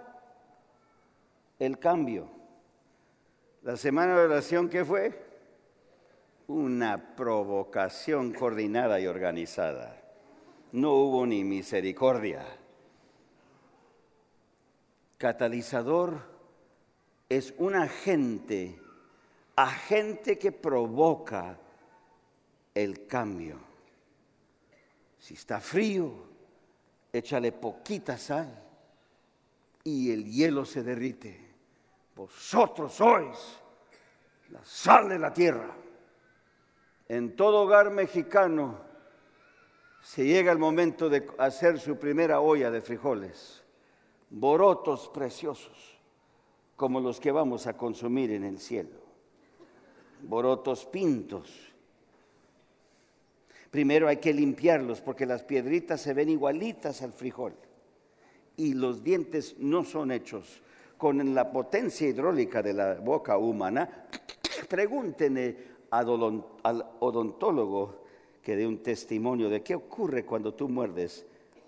el 1.57 1.79
cambio. 1.79 2.27
La 3.63 3.77
semana 3.77 4.17
de 4.17 4.25
oración, 4.25 4.69
¿qué 4.69 4.83
fue? 4.83 5.22
Una 6.47 7.15
provocación 7.15 8.33
coordinada 8.33 8.99
y 8.99 9.07
organizada. 9.07 10.01
No 10.73 10.93
hubo 10.93 11.25
ni 11.25 11.43
misericordia. 11.43 12.45
Catalizador 15.17 16.19
es 17.29 17.53
un 17.57 17.75
agente, 17.75 18.79
agente 19.55 20.37
que 20.37 20.51
provoca 20.51 21.57
el 22.75 23.07
cambio. 23.07 23.57
Si 25.19 25.35
está 25.35 25.59
frío, 25.59 26.11
échale 27.13 27.51
poquita 27.51 28.17
sal 28.17 28.61
y 29.83 30.11
el 30.11 30.25
hielo 30.25 30.65
se 30.65 30.83
derrite. 30.83 31.39
Vosotros 32.15 32.93
sois 32.93 33.37
la 34.49 34.63
sal 34.65 35.09
de 35.09 35.19
la 35.19 35.33
tierra. 35.33 35.82
En 37.13 37.35
todo 37.35 37.61
hogar 37.61 37.91
mexicano 37.91 38.79
se 40.01 40.25
llega 40.25 40.51
el 40.51 40.57
momento 40.57 41.09
de 41.09 41.27
hacer 41.37 41.79
su 41.79 41.97
primera 41.97 42.41
olla 42.41 42.71
de 42.71 42.81
frijoles, 42.81 43.61
borotos 44.31 45.11
preciosos, 45.13 45.99
como 46.75 46.99
los 46.99 47.19
que 47.19 47.31
vamos 47.31 47.67
a 47.67 47.77
consumir 47.77 48.31
en 48.31 48.43
el 48.43 48.57
cielo, 48.57 48.97
borotos 50.23 50.87
pintos. 50.87 51.71
Primero 53.69 54.07
hay 54.07 54.17
que 54.17 54.33
limpiarlos 54.33 54.99
porque 54.99 55.27
las 55.27 55.43
piedritas 55.43 56.01
se 56.01 56.15
ven 56.15 56.29
igualitas 56.29 57.03
al 57.03 57.13
frijol 57.13 57.53
y 58.57 58.73
los 58.73 59.03
dientes 59.03 59.55
no 59.59 59.83
son 59.83 60.11
hechos 60.11 60.63
con 60.97 61.35
la 61.35 61.51
potencia 61.51 62.07
hidráulica 62.07 62.63
de 62.63 62.73
la 62.73 62.95
boca 62.95 63.37
humana, 63.37 64.07
pregúntenle 64.67 65.72
al 65.93 66.85
odontólogo 66.99 68.03
que 68.41 68.55
dé 68.55 68.65
un 68.65 68.81
testimonio 68.81 69.49
de 69.49 69.61
qué 69.61 69.75
ocurre 69.75 70.25
cuando 70.25 70.53
tú 70.53 70.67
muerdes 70.67 71.25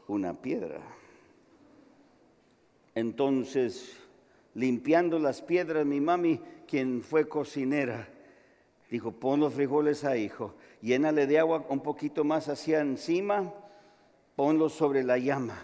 una 0.07 0.33
piedra. 0.33 0.81
Entonces, 2.95 3.97
limpiando 4.55 5.19
las 5.19 5.41
piedras, 5.41 5.85
mi 5.85 6.01
mami, 6.01 6.39
quien 6.67 7.01
fue 7.01 7.27
cocinera, 7.27 8.07
dijo, 8.89 9.11
pon 9.11 9.41
los 9.41 9.53
frijoles 9.53 10.03
ahí, 10.03 10.23
hijo, 10.23 10.55
llénale 10.81 11.27
de 11.27 11.39
agua 11.39 11.63
un 11.69 11.81
poquito 11.81 12.23
más 12.23 12.49
hacia 12.49 12.79
encima, 12.79 13.53
ponlos 14.35 14.73
sobre 14.73 15.03
la 15.03 15.19
llama. 15.19 15.61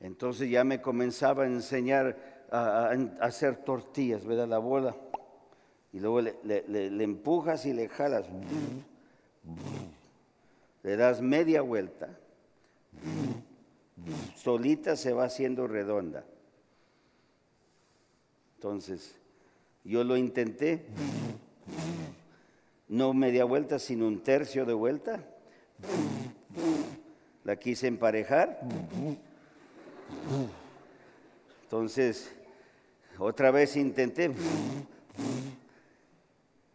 Entonces 0.00 0.50
ya 0.50 0.64
me 0.64 0.80
comenzaba 0.80 1.44
a 1.44 1.46
enseñar 1.46 2.46
a, 2.50 2.90
hacer 3.20 3.56
tortillas, 3.64 4.24
¿verdad? 4.24 4.48
La 4.48 4.58
bola. 4.58 4.96
Y 5.92 6.00
luego 6.00 6.20
le, 6.20 7.02
empujas 7.02 7.64
y 7.66 7.72
le 7.72 7.88
jalas. 7.88 8.26
Le 10.82 10.96
das 10.96 11.20
media 11.20 11.62
vuelta. 11.62 12.18
Solita 14.36 14.96
se 14.96 15.12
va 15.12 15.24
haciendo 15.24 15.66
redonda. 15.66 16.24
Entonces, 18.56 19.16
yo 19.84 20.04
lo 20.04 20.16
intenté. 20.16 20.86
No 22.88 23.12
media 23.12 23.44
vuelta, 23.44 23.78
sino 23.78 24.06
un 24.06 24.22
tercio 24.22 24.64
de 24.64 24.74
vuelta. 24.74 25.24
La 27.44 27.56
quise 27.56 27.86
emparejar. 27.86 28.60
Entonces, 31.64 32.30
otra 33.18 33.50
vez 33.50 33.76
intenté 33.76 34.30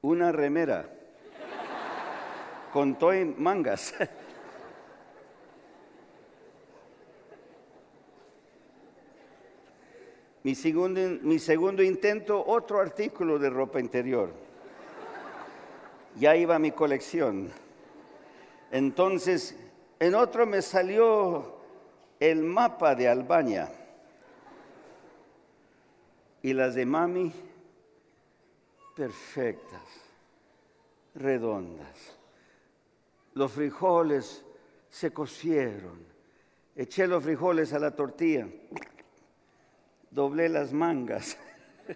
una 0.04 0.32
remera 0.34 0.86
con 2.72 3.00
toy 3.00 3.26
mangas. 3.26 3.94
Mi 10.44 10.56
segundo, 10.56 11.00
mi 11.22 11.40
segundo 11.40 11.82
intento, 11.82 12.46
otro 12.46 12.82
artículo 12.82 13.40
de 13.40 13.50
ropa 13.50 13.80
interior. 13.80 14.30
Ya 16.20 16.36
iba 16.36 16.60
mi 16.60 16.72
colección. 16.72 17.50
Entonces, 18.70 19.58
en 20.00 20.16
otro 20.16 20.46
me 20.46 20.62
salió 20.62 21.60
el 22.20 22.44
mapa 22.44 22.94
de 22.94 23.08
Albania 23.08 23.72
y 26.42 26.52
las 26.52 26.76
de 26.76 26.86
mami 26.86 27.32
perfectas, 28.96 29.82
redondas. 31.16 32.18
Los 33.34 33.52
frijoles 33.52 34.46
se 34.90 35.12
cocieron. 35.12 36.14
Eché 36.76 37.08
los 37.08 37.24
frijoles 37.24 37.74
a 37.74 37.80
la 37.80 37.92
tortilla, 37.92 38.48
doblé 40.10 40.50
las 40.50 40.74
mangas. 40.74 41.38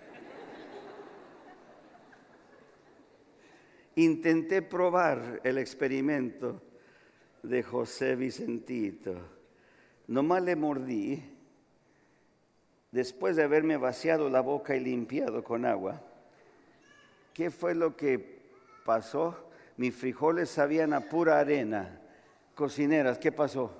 Intenté 3.95 4.61
probar 4.61 5.41
el 5.43 5.57
experimento 5.57 6.61
de 7.41 7.63
José 7.63 8.15
Vicentito. 8.15 9.15
Nomás 10.07 10.43
le 10.43 10.55
mordí 10.55 11.23
después 12.91 13.35
de 13.35 13.43
haberme 13.43 13.77
vaciado 13.77 14.29
la 14.29 14.41
boca 14.41 14.75
y 14.75 14.79
limpiado 14.79 15.43
con 15.43 15.65
agua, 15.65 16.01
¿qué 17.37 17.51
fue 17.51 17.75
lo 17.75 17.95
que 17.95 18.39
pasó? 18.83 19.37
Mis 19.77 19.93
frijoles 19.93 20.49
sabían 20.49 20.91
a 20.91 21.01
pura 21.01 21.39
arena. 21.39 22.01
Cocineras, 22.55 23.19
¿qué 23.19 23.31
pasó? 23.31 23.71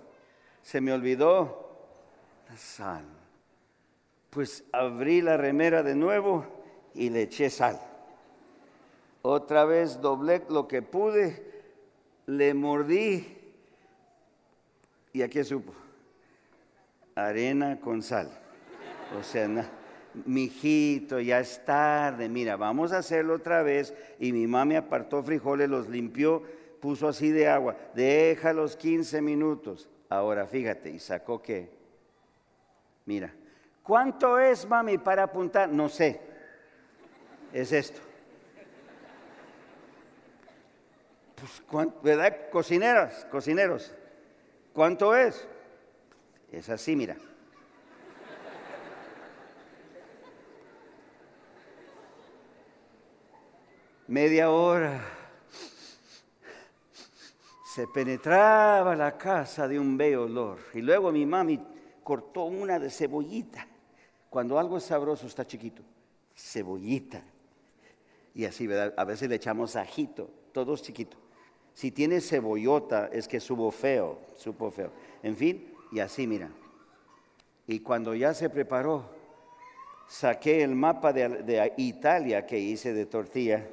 Se 0.62 0.80
me 0.80 0.94
olvidó 0.94 1.90
la 2.48 2.56
sal. 2.56 3.04
Pues 4.30 4.64
abrí 4.72 5.24
la 5.24 5.38
remera 5.38 5.82
de 5.82 5.96
nuevo 5.96 6.46
y 6.94 7.10
le 7.10 7.24
eché 7.24 7.50
sal. 7.50 7.82
Otra 9.24 9.66
vez 9.66 10.00
doblé 10.02 10.44
lo 10.50 10.68
que 10.68 10.84
pude, 10.84 11.64
le 12.28 12.54
mordí 12.54 13.40
y 15.14 15.24
aquí 15.24 15.44
supo, 15.44 15.74
arena 17.16 17.80
con 17.80 18.04
sal. 18.04 18.30
O 19.20 19.24
sea, 19.24 19.48
mi 19.48 19.64
hijito, 20.26 21.20
ya 21.20 21.40
es 21.40 21.64
tarde, 21.66 22.30
mira, 22.30 22.56
vamos 22.56 22.92
a 22.92 23.00
hacerlo 23.00 23.36
otra 23.36 23.64
vez. 23.64 23.94
Y 24.20 24.32
mi 24.34 24.48
mamá 24.48 24.66
me 24.66 24.78
apartó 24.78 25.24
frijoles, 25.24 25.70
los 25.70 25.90
limpió, 25.90 26.44
puso 26.80 27.08
así 27.08 27.32
de 27.32 27.48
agua, 27.48 27.76
deja 27.94 28.54
los 28.54 28.76
15 28.76 29.22
minutos. 29.22 29.90
Ahora 30.10 30.48
fíjate, 30.48 30.90
y 30.90 31.00
sacó 31.00 31.42
qué. 31.42 31.70
Mira, 33.06 33.34
¿cuánto 33.84 34.40
es, 34.40 34.68
mami, 34.68 34.98
para 34.98 35.24
apuntar? 35.24 35.70
No 35.70 35.90
sé. 35.90 36.20
Es 37.54 37.72
esto. 37.72 38.02
Pues, 41.70 41.88
¿verdad? 42.02 42.50
Cocineras, 42.52 43.26
cocineros. 43.30 43.94
¿Cuánto 44.74 45.16
es? 45.16 45.48
Es 46.52 46.70
así, 46.70 46.96
mira. 46.96 47.16
Media 54.08 54.50
hora 54.52 55.02
se 57.76 57.86
penetraba 57.88 58.96
la 58.96 59.18
casa 59.18 59.68
de 59.68 59.78
un 59.78 59.98
bello 59.98 60.24
olor. 60.24 60.60
Y 60.74 60.82
luego 60.82 61.12
mi 61.12 61.26
mami 61.26 61.60
cortó 62.04 62.46
una 62.46 62.80
de 62.80 62.90
cebollita. 62.90 63.68
Cuando 64.30 64.58
algo 64.58 64.78
es 64.78 64.86
sabroso 64.86 65.28
está 65.28 65.46
chiquito. 65.46 65.82
Cebollita. 66.34 67.22
Y 68.34 68.46
así. 68.46 68.70
A 68.96 69.04
veces 69.04 69.28
le 69.28 69.36
echamos 69.36 69.76
ajito, 69.76 70.30
todos 70.54 70.82
chiquitos. 70.82 71.20
Si 71.74 71.92
tiene 71.92 72.22
cebollota 72.22 73.10
es 73.12 73.28
que 73.28 73.42
subo 73.42 73.70
feo, 73.72 74.20
supo 74.38 74.72
feo. 74.72 74.92
En 75.22 75.36
fin, 75.36 75.74
y 75.92 76.00
así, 76.00 76.26
mira. 76.26 76.50
Y 77.68 77.82
cuando 77.82 78.16
ya 78.16 78.34
se 78.34 78.50
preparó, 78.50 79.04
saqué 80.08 80.64
el 80.64 80.76
mapa 80.76 81.12
de 81.12 81.74
Italia 81.76 82.46
que 82.46 82.58
hice 82.58 82.94
de 82.94 83.06
tortilla 83.06 83.68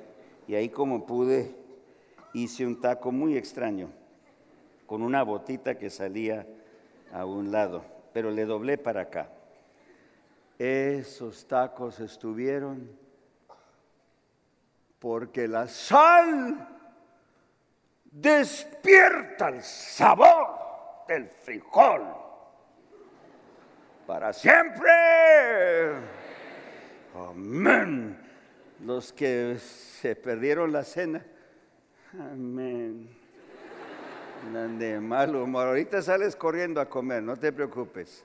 y 0.46 0.54
ahí 0.54 0.68
como 0.68 1.06
pude 1.06 1.54
hice 2.32 2.66
un 2.66 2.80
taco 2.80 3.12
muy 3.12 3.36
extraño, 3.36 3.90
con 4.86 5.02
una 5.02 5.22
botita 5.22 5.78
que 5.78 5.88
salía 5.88 6.46
a 7.12 7.24
un 7.24 7.52
lado, 7.52 7.84
pero 8.12 8.30
le 8.30 8.44
doblé 8.44 8.76
para 8.76 9.02
acá. 9.02 9.28
Esos 10.58 11.46
tacos 11.46 12.00
estuvieron 12.00 12.90
porque 14.98 15.48
la 15.48 15.68
sal 15.68 16.68
despierta 18.04 19.48
el 19.48 19.62
sabor 19.62 20.56
del 21.08 21.26
frijol 21.28 22.02
para 24.06 24.32
siempre. 24.32 24.90
Amén. 27.14 28.23
Los 28.84 29.12
que 29.12 29.56
se 29.58 30.14
perdieron 30.14 30.72
la 30.72 30.84
cena 30.84 31.24
Amén. 32.20 33.08
De 34.78 35.00
mal 35.00 35.34
humor. 35.34 35.68
Ahorita 35.68 36.02
sales 36.02 36.36
corriendo 36.36 36.80
a 36.80 36.88
comer, 36.88 37.22
no 37.22 37.36
te 37.36 37.50
preocupes. 37.50 38.24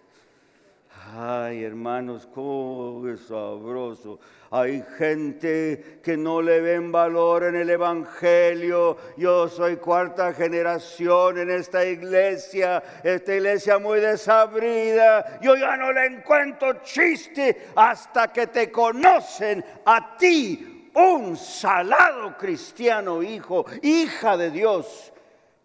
Ay, 1.12 1.64
hermanos, 1.64 2.28
cómo 2.32 3.08
es 3.08 3.22
sabroso. 3.22 4.20
Hay 4.52 4.84
gente 4.98 6.00
que 6.04 6.16
no 6.16 6.40
le 6.40 6.62
ven 6.62 6.92
valor 6.92 7.46
en 7.46 7.56
el 7.56 7.70
Evangelio. 7.70 8.96
Yo 9.18 9.48
soy 9.48 9.78
cuarta 9.78 10.34
generación 10.34 11.40
en 11.40 11.50
esta 11.50 11.84
iglesia, 11.84 12.84
esta 13.04 13.34
iglesia 13.34 13.80
muy 13.80 14.00
desabrida. 14.00 15.40
Yo 15.42 15.56
ya 15.56 15.76
no 15.78 15.92
le 15.92 16.06
encuentro 16.06 16.84
chiste 16.84 17.70
hasta 17.76 18.32
que 18.32 18.46
te 18.48 18.72
conocen 18.72 19.66
a 19.86 20.16
ti, 20.16 20.92
un 20.94 21.36
salado 21.36 22.38
cristiano 22.38 23.24
hijo, 23.24 23.66
hija 23.82 24.38
de 24.38 24.52
Dios, 24.52 25.12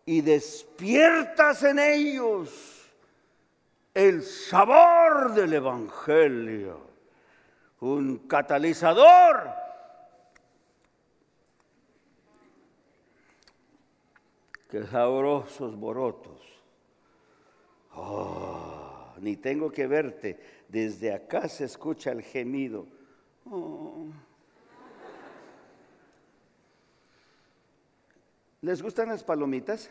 y 0.07 0.22
despiertas 0.22 1.62
en 1.64 1.78
ellos 1.78 2.73
el 3.94 4.22
sabor 4.22 5.35
del 5.35 5.52
Evangelio, 5.52 6.80
un 7.80 8.18
catalizador. 8.26 9.50
Qué 14.68 14.85
sabrosos 14.87 15.76
borotos. 15.76 16.40
Oh, 17.94 19.14
ni 19.20 19.37
tengo 19.37 19.70
que 19.70 19.87
verte, 19.87 20.40
desde 20.68 21.14
acá 21.14 21.48
se 21.48 21.64
escucha 21.64 22.11
el 22.11 22.22
gemido. 22.22 22.88
Oh. 23.48 24.07
¿Les 28.62 28.83
gustan 28.83 29.11
las 29.11 29.22
palomitas? 29.22 29.90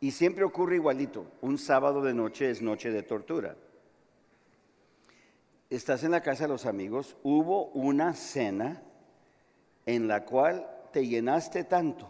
Y 0.00 0.10
siempre 0.10 0.44
ocurre 0.44 0.76
igualito. 0.76 1.26
Un 1.40 1.58
sábado 1.58 2.02
de 2.02 2.14
noche 2.14 2.50
es 2.50 2.62
noche 2.62 2.90
de 2.90 3.02
tortura. 3.02 3.56
Estás 5.68 6.04
en 6.04 6.12
la 6.12 6.20
casa 6.20 6.44
de 6.44 6.48
los 6.48 6.64
amigos, 6.64 7.16
hubo 7.24 7.66
una 7.70 8.14
cena 8.14 8.82
en 9.84 10.06
la 10.06 10.24
cual 10.24 10.68
te 10.92 11.06
llenaste 11.06 11.64
tanto 11.64 12.08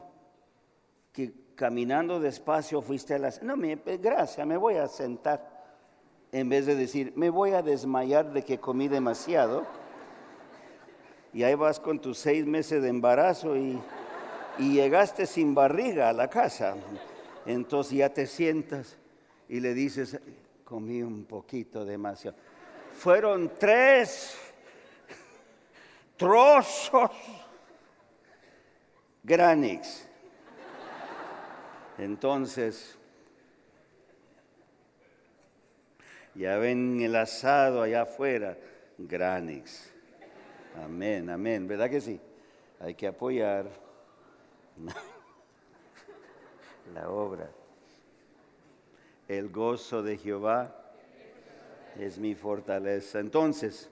que 1.12 1.32
caminando 1.54 2.20
despacio 2.20 2.82
fuiste 2.82 3.14
a 3.14 3.18
la 3.18 3.32
No, 3.40 3.56
me, 3.56 3.76
gracias, 3.76 4.46
me 4.46 4.58
voy 4.58 4.74
a 4.74 4.88
sentar. 4.88 5.56
En 6.32 6.50
vez 6.50 6.66
de 6.66 6.74
decir, 6.74 7.14
me 7.16 7.30
voy 7.30 7.52
a 7.52 7.62
desmayar 7.62 8.32
de 8.32 8.42
que 8.42 8.58
comí 8.58 8.88
demasiado 8.88 9.64
y 11.32 11.42
ahí 11.42 11.54
vas 11.54 11.80
con 11.80 11.98
tus 11.98 12.18
seis 12.18 12.46
meses 12.46 12.82
de 12.82 12.88
embarazo 12.88 13.56
y, 13.56 13.78
llegaste 14.58 15.26
sin 15.26 15.54
barriga 15.54 16.08
a 16.08 16.12
la 16.14 16.28
casa. 16.28 16.76
Entonces 17.46 17.98
ya 17.98 18.12
te 18.12 18.26
sientas 18.26 18.96
y 19.48 19.60
le 19.60 19.72
dices, 19.74 20.18
comí 20.64 21.02
un 21.02 21.24
poquito 21.24 21.84
demasiado. 21.84 22.36
Fueron 22.92 23.52
tres 23.58 24.36
trozos 26.16 27.10
granix. 29.22 30.08
Entonces, 31.98 32.98
ya 36.34 36.58
ven 36.58 37.00
el 37.00 37.16
asado 37.16 37.82
allá 37.82 38.02
afuera, 38.02 38.58
granix. 38.98 39.92
Amén, 40.84 41.30
amén. 41.30 41.66
¿Verdad 41.66 41.88
que 41.88 42.00
sí? 42.00 42.20
Hay 42.80 42.94
que 42.94 43.06
apoyar 43.06 43.70
la 46.94 47.10
obra. 47.10 47.50
El 49.28 49.48
gozo 49.50 50.02
de 50.02 50.16
Jehová 50.18 50.74
es 51.98 52.18
mi 52.18 52.34
fortaleza. 52.34 53.18
Entonces, 53.18 53.90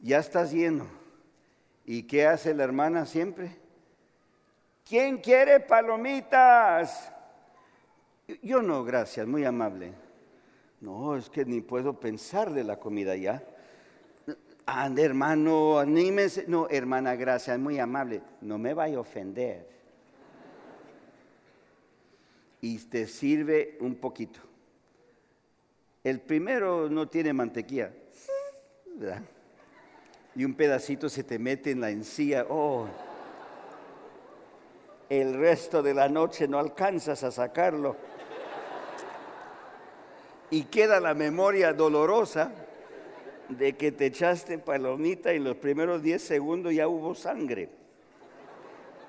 ya 0.00 0.18
estás 0.18 0.52
lleno. 0.52 0.86
¿Y 1.84 2.04
qué 2.04 2.26
hace 2.26 2.54
la 2.54 2.64
hermana 2.64 3.06
siempre? 3.06 3.56
¿Quién 4.88 5.18
quiere 5.18 5.60
palomitas? 5.60 7.12
Yo 8.42 8.62
no, 8.62 8.84
gracias, 8.84 9.26
muy 9.26 9.44
amable. 9.44 9.92
No, 10.80 11.16
es 11.16 11.30
que 11.30 11.44
ni 11.44 11.60
puedo 11.60 11.98
pensar 11.98 12.52
de 12.52 12.64
la 12.64 12.78
comida 12.78 13.14
ya. 13.16 13.42
Ande, 14.66 15.02
hermano, 15.02 15.78
anímese. 15.78 16.44
No, 16.48 16.68
hermana, 16.68 17.14
gracias, 17.14 17.58
muy 17.58 17.78
amable. 17.78 18.22
No 18.40 18.58
me 18.58 18.74
vaya 18.74 18.96
a 18.96 19.00
ofender. 19.00 19.68
Y 22.62 22.78
te 22.78 23.06
sirve 23.06 23.76
un 23.80 23.96
poquito. 23.96 24.40
El 26.02 26.20
primero 26.20 26.88
no 26.88 27.08
tiene 27.08 27.32
mantequilla. 27.32 27.92
Y 30.34 30.44
un 30.44 30.54
pedacito 30.54 31.08
se 31.08 31.24
te 31.24 31.38
mete 31.38 31.72
en 31.72 31.80
la 31.80 31.90
encía. 31.90 32.46
Oh, 32.48 32.86
el 35.08 35.34
resto 35.34 35.82
de 35.82 35.92
la 35.92 36.08
noche 36.08 36.48
no 36.48 36.58
alcanzas 36.58 37.22
a 37.22 37.30
sacarlo. 37.30 37.96
Y 40.50 40.62
queda 40.64 41.00
la 41.00 41.14
memoria 41.14 41.72
dolorosa 41.72 42.52
de 43.48 43.76
que 43.76 43.92
te 43.92 44.06
echaste 44.06 44.58
palomita 44.58 45.34
y 45.34 45.38
los 45.38 45.56
primeros 45.56 46.02
10 46.02 46.22
segundos 46.22 46.74
ya 46.74 46.88
hubo 46.88 47.14
sangre. 47.14 47.68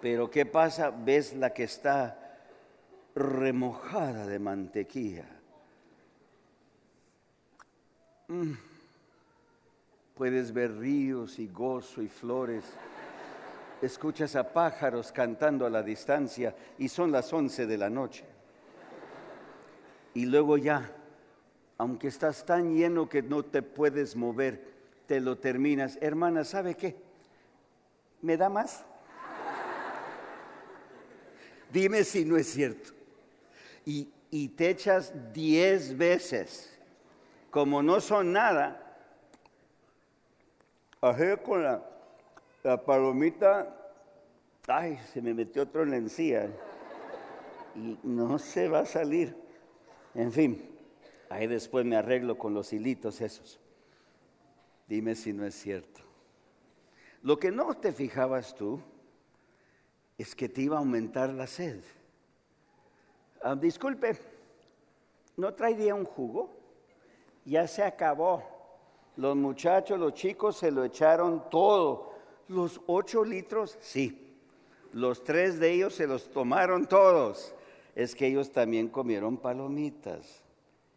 Pero 0.01 0.29
¿qué 0.29 0.45
pasa? 0.45 0.89
Ves 0.89 1.33
la 1.33 1.53
que 1.53 1.63
está 1.63 2.22
remojada 3.15 4.25
de 4.25 4.39
mantequilla. 4.39 5.25
Mm. 8.27 8.53
Puedes 10.15 10.53
ver 10.53 10.77
ríos 10.77 11.39
y 11.39 11.47
gozo 11.47 12.01
y 12.01 12.07
flores. 12.07 12.63
Escuchas 13.81 14.35
a 14.35 14.53
pájaros 14.53 15.11
cantando 15.11 15.65
a 15.65 15.69
la 15.69 15.83
distancia 15.83 16.55
y 16.77 16.87
son 16.87 17.11
las 17.11 17.31
11 17.33 17.65
de 17.65 17.77
la 17.77 17.89
noche. 17.89 18.23
Y 20.13 20.25
luego 20.25 20.57
ya 20.57 20.89
aunque 21.77 22.07
estás 22.07 22.45
tan 22.45 22.75
lleno 22.75 23.09
que 23.09 23.21
no 23.21 23.43
te 23.43 23.61
puedes 23.61 24.15
mover, 24.15 24.63
te 25.05 25.19
lo 25.19 25.37
terminas. 25.37 25.97
Hermana, 26.01 26.43
¿sabe 26.43 26.75
qué? 26.75 26.95
¿Me 28.21 28.37
da 28.37 28.47
más? 28.49 28.85
Dime 31.71 32.03
si 32.03 32.23
no 32.23 32.37
es 32.37 32.47
cierto. 32.47 32.91
Y, 33.85 34.09
te 34.55 34.69
echas 34.69 35.13
diez 35.31 35.95
veces. 35.95 36.77
Como 37.51 37.83
no 37.83 38.01
son 38.01 38.33
nada, 38.33 38.79
Ajé 41.01 41.35
con 41.35 41.61
la, 41.61 41.83
la, 42.63 42.81
palomita, 42.81 43.91
ay, 44.67 44.97
se 45.11 45.21
me 45.21 45.33
metió 45.33 45.63
otro 45.63 45.83
en 45.83 45.91
la 45.91 45.97
encía 45.97 46.49
y 47.75 47.99
no 48.03 48.39
se 48.39 48.69
va 48.69 48.79
a 48.79 48.85
salir. 48.85 49.35
En 50.15 50.31
fin, 50.31 50.63
ahí 51.29 51.45
después 51.47 51.85
me 51.85 51.97
arreglo 51.97 52.37
con 52.37 52.53
los 52.53 52.71
hilitos 52.71 53.19
esos. 53.19 53.59
Dime 54.87 55.15
si 55.15 55.33
no 55.33 55.45
es 55.45 55.55
cierto. 55.55 56.01
Lo 57.21 57.37
que 57.37 57.51
no 57.51 57.73
te 57.75 57.91
fijabas 57.91 58.55
tú 58.55 58.81
es 60.17 60.35
que 60.35 60.47
te 60.47 60.61
iba 60.61 60.77
a 60.77 60.79
aumentar 60.79 61.29
la 61.29 61.47
sed. 61.47 61.81
Ah, 63.45 63.55
disculpe, 63.55 64.17
¿no 65.35 65.53
traería 65.53 65.93
un 65.93 66.05
jugo? 66.05 66.49
Ya 67.43 67.67
se 67.67 67.83
acabó. 67.83 68.41
Los 69.17 69.35
muchachos, 69.35 69.99
los 69.99 70.13
chicos 70.13 70.55
se 70.55 70.71
lo 70.71 70.85
echaron 70.85 71.49
todo. 71.49 72.13
Los 72.47 72.79
ocho 72.87 73.25
litros, 73.25 73.77
sí. 73.81 74.37
Los 74.93 75.25
tres 75.25 75.59
de 75.59 75.71
ellos 75.71 75.93
se 75.93 76.07
los 76.07 76.31
tomaron 76.31 76.87
todos. 76.87 77.53
Es 77.95 78.15
que 78.15 78.27
ellos 78.27 78.49
también 78.51 78.87
comieron 78.87 79.35
palomitas. 79.37 80.41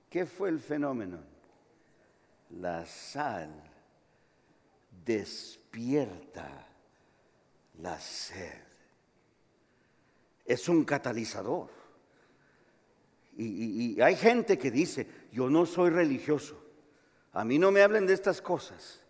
¿Qué 0.09 0.25
fue 0.25 0.49
el 0.49 0.61
fenómeno? 0.61 1.19
La 2.51 2.87
sal 2.87 3.51
despierta 5.05 6.69
la 7.81 7.99
sed. 7.99 8.63
Es 10.45 10.69
un 10.69 10.85
catalizador. 10.85 11.76
Y, 13.37 14.01
hay 14.01 14.17
gente 14.17 14.59
que 14.59 14.71
dice, 14.71 15.07
yo 15.33 15.51
no 15.51 15.67
soy 15.67 15.91
religioso. 15.91 16.57
A 17.33 17.45
mí 17.45 17.59
no 17.59 17.71
me 17.71 17.83
hablen 17.83 18.07
de 18.07 18.15
estas 18.15 18.41
cosas. 18.41 19.03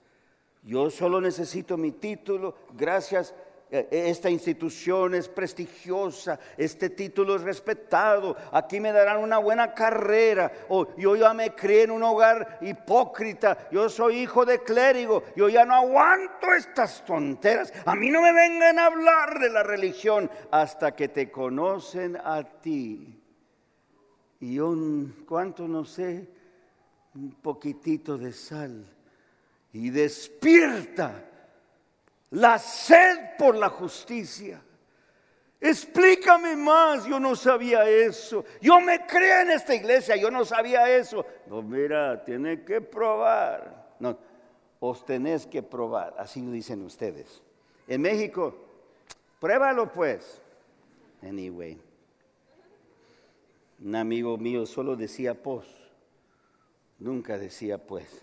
Yo 0.62 0.90
solo 0.90 1.20
necesito 1.20 1.76
mi 1.76 1.92
título. 1.92 2.56
Gracias. 2.74 3.34
Eh, 3.68 3.88
esta 3.90 4.30
institución 4.30 5.16
es 5.16 5.28
prestigiosa, 5.28 6.38
este 6.56 6.88
título 6.88 7.34
es 7.34 7.42
respetado, 7.42 8.36
aquí 8.52 8.78
me 8.78 8.92
darán 8.92 9.18
una 9.18 9.38
buena 9.38 9.74
carrera, 9.74 10.52
o 10.68 10.94
yo 10.96 11.16
ya 11.16 11.34
me 11.34 11.52
crié 11.52 11.82
en 11.82 11.90
un 11.90 12.04
hogar 12.04 12.58
hipócrita, 12.60 13.66
yo 13.72 13.88
soy 13.88 14.18
hijo 14.18 14.44
de 14.44 14.62
clérigo, 14.62 15.24
yo 15.34 15.48
ya 15.48 15.64
no 15.64 15.74
aguanto 15.74 16.54
estas 16.56 17.04
tonteras, 17.04 17.72
a 17.84 17.96
mí 17.96 18.08
no 18.08 18.22
me 18.22 18.32
vengan 18.32 18.78
a 18.78 18.86
hablar 18.86 19.40
de 19.40 19.50
la 19.50 19.64
religión 19.64 20.30
hasta 20.52 20.94
que 20.94 21.08
te 21.08 21.32
conocen 21.32 22.16
a 22.22 22.44
ti. 22.44 23.15
Y 24.40 24.54
yo, 24.54 24.74
¿cuánto 25.26 25.66
no 25.66 25.84
sé? 25.84 26.28
un 27.16 27.32
poquitito 27.32 28.18
de 28.18 28.32
sal 28.32 28.84
y 29.72 29.90
despierta 29.90 31.24
la 32.30 32.58
sed 32.58 33.36
por 33.38 33.56
la 33.56 33.68
justicia. 33.68 34.60
Explícame 35.58 36.54
más, 36.54 37.06
yo 37.06 37.18
no 37.18 37.34
sabía 37.34 37.88
eso. 37.88 38.44
Yo 38.60 38.78
me 38.80 39.06
creé 39.06 39.42
en 39.42 39.50
esta 39.52 39.74
iglesia, 39.74 40.16
yo 40.16 40.30
no 40.30 40.44
sabía 40.44 40.88
eso. 40.94 41.24
No, 41.46 41.62
mira, 41.62 42.22
tiene 42.24 42.62
que 42.62 42.80
probar. 42.80 43.94
No, 43.98 44.18
os 44.80 45.04
tenés 45.04 45.46
que 45.46 45.62
probar, 45.62 46.14
así 46.18 46.42
lo 46.42 46.52
dicen 46.52 46.82
ustedes. 46.82 47.42
En 47.88 48.02
México, 48.02 48.54
pruébalo 49.40 49.90
pues. 49.90 50.42
Anyway, 51.22 51.80
un 53.82 53.94
amigo 53.94 54.36
mío 54.38 54.66
solo 54.66 54.96
decía 54.96 55.34
pos. 55.34 55.66
Nunca 56.98 57.38
decía 57.38 57.78
pues. 57.78 58.22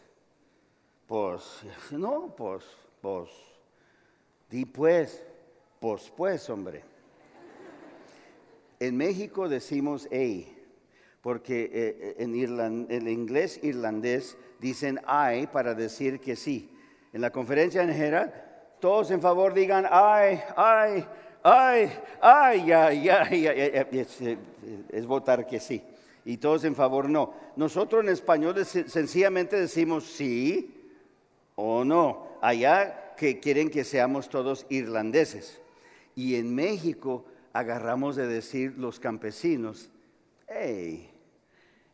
Pues, 1.08 1.64
no, 1.92 2.34
pues, 2.36 2.64
pues. 3.02 3.30
Di 4.50 4.66
pues, 4.66 5.24
pues, 5.80 6.12
pues, 6.16 6.50
hombre. 6.50 6.84
En 8.80 8.98
México 8.98 9.48
decimos 9.48 10.08
ey, 10.12 10.58
porque 11.22 11.70
eh, 11.72 12.16
en 12.20 12.88
el 12.90 13.08
inglés 13.08 13.60
irlandés 13.64 14.38
dicen 14.60 15.00
I 15.08 15.48
para 15.48 15.74
decir 15.74 16.20
que 16.20 16.36
sí. 16.36 16.70
En 17.14 17.22
la 17.22 17.32
conferencia 17.32 17.84
en 17.84 17.94
general, 17.94 18.34
todos 18.80 19.12
en 19.12 19.22
favor 19.22 19.54
digan 19.54 19.86
ay, 19.90 20.42
ay, 20.58 21.06
ay, 21.44 21.92
ay, 22.22 22.72
ay, 22.72 23.10
ay, 23.10 23.48
ay, 23.48 23.88
es, 23.92 24.20
es 24.90 25.06
votar 25.06 25.46
que 25.46 25.60
sí 25.60 25.84
y 26.26 26.38
todos 26.38 26.64
en 26.64 26.76
favor 26.76 27.10
no. 27.10 27.34
Nosotros 27.56 28.04
en 28.04 28.10
español 28.10 28.66
sencillamente 28.66 29.60
decimos 29.60 30.06
sí 30.06 30.90
o 31.56 31.84
no. 31.84 32.28
Allá 32.42 33.16
que 33.16 33.40
quieren 33.40 33.70
que 33.70 33.84
seamos 33.84 34.30
todos 34.30 34.66
irlandeses. 34.70 35.60
Y 36.16 36.36
en 36.36 36.54
México 36.54 37.26
agarramos 37.52 38.16
de 38.16 38.28
decir 38.28 38.76
los 38.78 39.00
campesinos, 39.00 39.90
hey, 40.48 41.10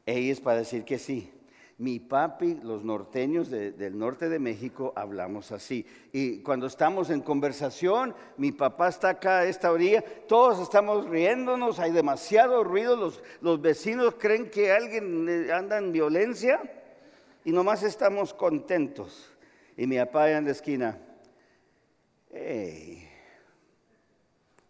hey 0.05 0.29
es 0.29 0.39
para 0.39 0.59
decir 0.59 0.83
que 0.83 0.99
sí. 0.99 1.31
Mi 1.79 1.97
papi, 2.01 2.59
los 2.61 2.83
norteños 2.83 3.49
del 3.49 3.97
norte 3.97 4.27
de 4.27 4.37
México, 4.37 4.91
hablamos 4.97 5.53
así. 5.53 5.85
Y 6.11 6.39
cuando 6.39 6.67
estamos 6.67 7.09
en 7.09 7.21
conversación, 7.21 8.13
mi 8.35 8.51
papá 8.51 8.89
está 8.89 9.11
acá 9.11 9.39
a 9.39 9.45
esta 9.45 9.71
orilla, 9.71 10.03
todos 10.27 10.59
estamos 10.59 11.07
riéndonos, 11.07 11.79
hay 11.79 11.91
demasiado 11.91 12.65
ruido, 12.65 12.97
los, 12.97 13.23
los 13.39 13.61
vecinos 13.61 14.15
creen 14.19 14.49
que 14.49 14.73
alguien 14.73 15.25
eh, 15.29 15.53
anda 15.53 15.77
en 15.77 15.93
violencia 15.93 16.61
y 17.45 17.53
nomás 17.53 17.81
estamos 17.83 18.33
contentos. 18.33 19.31
Y 19.77 19.87
mi 19.87 19.97
papá 19.99 20.23
allá 20.23 20.39
en 20.39 20.45
la 20.45 20.51
esquina, 20.51 20.99
hey, 22.29 23.09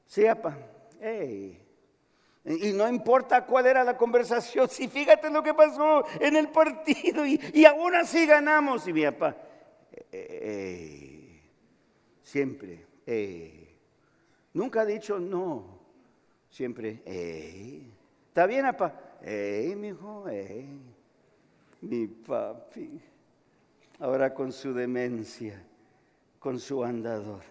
sí, 0.05 0.25
papá, 0.25 0.57
hey. 1.01 1.68
Y 2.45 2.71
no 2.71 2.87
importa 2.87 3.45
cuál 3.45 3.65
era 3.65 3.83
la 3.83 3.97
conversación, 3.97 4.69
si 4.69 4.87
fíjate 4.87 5.29
lo 5.29 5.43
que 5.43 5.53
pasó 5.53 6.05
en 6.19 6.35
el 6.35 6.49
partido 6.49 7.25
y, 7.25 7.65
aún 7.65 7.95
así 7.95 8.25
ganamos. 8.25 8.87
Y 8.87 8.93
mi 8.93 9.03
papá, 9.03 9.35
eh, 9.91 10.07
eh, 10.11 11.41
siempre, 12.23 12.85
eh, 13.05 13.75
nunca 14.53 14.81
ha 14.81 14.85
dicho 14.85 15.19
no, 15.19 15.79
siempre, 16.49 17.01
¿está 18.27 18.45
bien, 18.45 18.65
papá? 18.65 18.95
mi 19.21 19.89
hijo, 19.89 20.25
mi 21.81 22.07
papi, 22.07 23.01
ahora 23.99 24.33
con 24.33 24.53
su 24.53 24.73
demencia, 24.73 25.61
con 26.39 26.57
su 26.57 26.83
andador, 26.83 27.43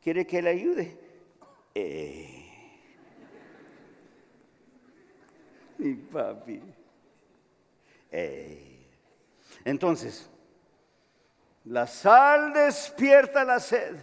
¿quiere 0.00 0.24
que 0.26 0.40
le 0.40 0.50
ayude? 0.50 0.96
Eh. 1.74 2.47
mi 5.78 5.94
papi. 5.94 6.60
Entonces, 9.64 10.28
la 11.64 11.86
sal 11.86 12.52
despierta 12.52 13.44
la 13.44 13.60
sed. 13.60 13.96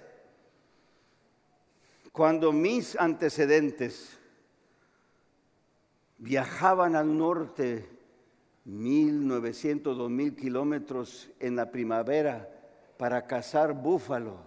Cuando 2.11 2.51
mis 2.51 2.95
antecedentes 2.95 4.17
viajaban 6.17 6.95
al 6.95 7.17
norte, 7.17 7.89
1900, 8.65 9.97
2000 9.97 10.36
kilómetros 10.36 11.30
en 11.39 11.55
la 11.55 11.71
primavera 11.71 12.49
para 12.97 13.28
cazar 13.28 13.73
búfalo, 13.73 14.38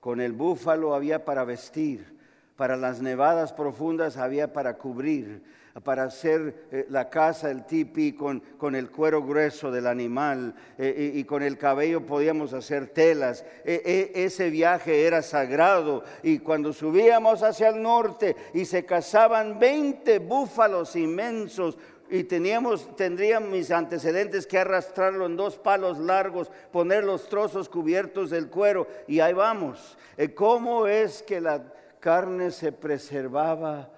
con 0.00 0.20
el 0.20 0.32
búfalo 0.32 0.94
había 0.94 1.24
para 1.24 1.44
vestir, 1.44 2.16
para 2.56 2.76
las 2.76 3.00
nevadas 3.00 3.52
profundas 3.52 4.16
había 4.16 4.52
para 4.52 4.78
cubrir, 4.78 5.42
para 5.82 6.04
hacer 6.04 6.68
eh, 6.70 6.86
la 6.88 7.10
casa, 7.10 7.50
el 7.50 7.66
tipi, 7.66 8.12
con, 8.14 8.40
con, 8.56 8.74
el 8.74 8.90
cuero 8.90 9.22
grueso 9.22 9.70
del 9.70 9.86
animal 9.86 10.54
eh, 10.78 11.12
y, 11.14 11.24
con 11.24 11.42
el 11.42 11.58
cabello 11.58 12.06
podíamos 12.06 12.54
hacer 12.54 12.88
telas. 12.88 13.44
E, 13.64 14.12
e, 14.14 14.24
ese 14.24 14.48
viaje 14.50 15.04
era 15.04 15.22
sagrado 15.22 16.02
y 16.22 16.38
cuando 16.38 16.72
subíamos 16.72 17.42
hacia 17.42 17.68
el 17.68 17.82
norte 17.82 18.36
y 18.54 18.64
se 18.64 18.84
cazaban 18.84 19.58
20 19.58 20.18
búfalos 20.20 20.96
inmensos, 20.96 21.76
y 22.08 22.24
teníamos, 22.24 22.94
tendrían 22.96 23.50
mis 23.50 23.70
antecedentes 23.72 24.46
que 24.46 24.58
arrastrarlo 24.58 25.26
en 25.26 25.36
dos 25.36 25.58
palos 25.58 25.98
largos, 25.98 26.50
poner 26.70 27.02
los 27.02 27.28
trozos 27.28 27.68
cubiertos 27.68 28.30
del 28.30 28.48
cuero 28.48 28.86
y 29.08 29.20
ahí 29.20 29.32
vamos. 29.32 29.98
Eh, 30.16 30.32
¿Cómo 30.32 30.86
es 30.86 31.22
que 31.22 31.40
la 31.40 31.64
carne 31.98 32.52
se 32.52 32.70
preservaba 32.70 33.90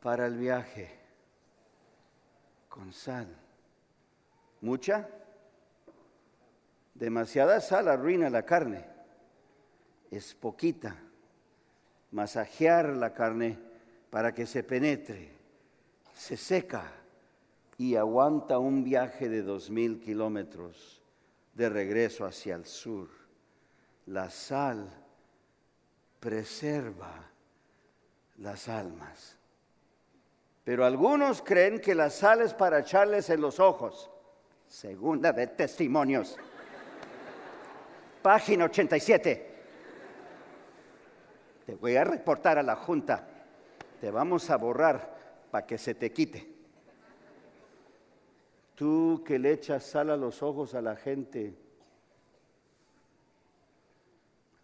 para 0.00 0.26
el 0.26 0.36
viaje? 0.36 0.97
Con 2.78 2.92
sal. 2.92 3.26
¿Mucha? 4.60 5.08
Demasiada 6.94 7.60
sal 7.60 7.88
arruina 7.88 8.30
la 8.30 8.44
carne. 8.44 8.84
Es 10.12 10.32
poquita. 10.36 10.96
Masajear 12.12 12.90
la 12.90 13.12
carne 13.12 13.58
para 14.10 14.32
que 14.32 14.46
se 14.46 14.62
penetre, 14.62 15.32
se 16.14 16.36
seca 16.36 16.92
y 17.78 17.96
aguanta 17.96 18.60
un 18.60 18.84
viaje 18.84 19.28
de 19.28 19.42
dos 19.42 19.70
mil 19.70 19.98
kilómetros 19.98 21.02
de 21.54 21.68
regreso 21.68 22.26
hacia 22.26 22.54
el 22.54 22.64
sur. 22.64 23.08
La 24.06 24.30
sal 24.30 24.88
preserva 26.20 27.28
las 28.36 28.68
almas. 28.68 29.37
Pero 30.68 30.84
algunos 30.84 31.40
creen 31.40 31.80
que 31.80 31.94
la 31.94 32.10
sal 32.10 32.42
es 32.42 32.52
para 32.52 32.80
echarles 32.80 33.30
en 33.30 33.40
los 33.40 33.58
ojos. 33.58 34.10
Segunda 34.66 35.32
de 35.32 35.46
Testimonios. 35.46 36.36
Página 38.20 38.66
87. 38.66 39.54
Te 41.64 41.74
voy 41.74 41.96
a 41.96 42.04
reportar 42.04 42.58
a 42.58 42.62
la 42.62 42.76
Junta. 42.76 43.26
Te 43.98 44.10
vamos 44.10 44.50
a 44.50 44.58
borrar 44.58 45.48
para 45.50 45.66
que 45.66 45.78
se 45.78 45.94
te 45.94 46.12
quite. 46.12 46.46
Tú 48.74 49.22
que 49.24 49.38
le 49.38 49.52
echas 49.52 49.84
sal 49.84 50.10
a 50.10 50.18
los 50.18 50.42
ojos 50.42 50.74
a 50.74 50.82
la 50.82 50.96
gente, 50.96 51.54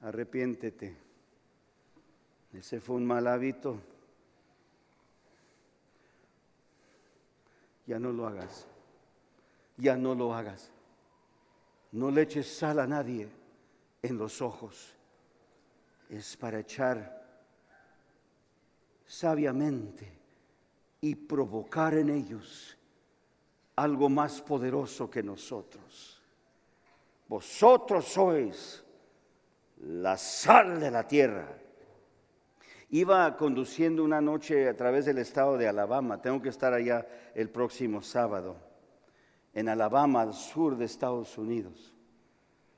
arrepiéntete. 0.03 0.99
Ese 2.53 2.79
fue 2.79 2.97
un 2.97 3.07
mal 3.07 3.27
hábito. 3.27 3.94
Ya 7.87 7.99
no 7.99 8.13
lo 8.13 8.27
hagas. 8.27 8.67
Ya 9.77 9.97
no 9.97 10.15
lo 10.15 10.35
hagas. 10.35 10.71
No 11.93 12.11
le 12.11 12.23
eches 12.23 12.57
sal 12.57 12.79
a 12.79 12.87
nadie 12.87 13.29
en 14.03 14.19
los 14.19 14.41
ojos. 14.43 14.95
Es 16.09 16.37
para 16.37 16.61
echar 16.61 17.25
sabiamente 19.07 20.11
y 21.01 21.15
provocar 21.15 21.95
en 21.95 22.11
ellos 22.11 22.77
algo 23.77 24.09
más 24.09 24.41
poderoso 24.41 25.11
que 25.11 25.23
nosotros. 25.23 26.23
Vosotros 27.29 28.05
sois 28.05 28.85
la 29.81 30.17
sal 30.17 30.81
de 30.81 30.91
la 30.91 31.07
tierra. 31.07 31.49
Iba 32.95 33.37
conduciendo 33.37 34.05
una 34.05 34.21
noche 34.21 34.69
a 34.69 34.77
través 34.77 35.05
del 35.05 35.19
estado 35.19 35.59
de 35.59 35.67
Alabama, 35.67 36.23
tengo 36.23 36.41
que 36.41 36.49
estar 36.49 36.73
allá 36.73 37.05
el 37.35 37.51
próximo 37.51 38.01
sábado, 38.03 38.57
en 39.53 39.69
Alabama, 39.69 40.23
al 40.23 40.33
sur 40.33 40.77
de 40.77 40.85
Estados 40.85 41.37
Unidos, 41.37 41.93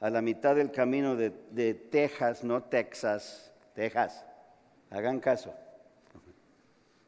a 0.01 0.09
la 0.09 0.23
mitad 0.23 0.57
del 0.57 0.71
camino 0.71 1.17
de, 1.17 1.35
de 1.51 1.75
Texas, 1.75 2.43
no 2.45 2.63
Texas, 2.63 3.53
Texas, 3.75 4.25
hagan 4.89 5.21
caso. 5.21 5.53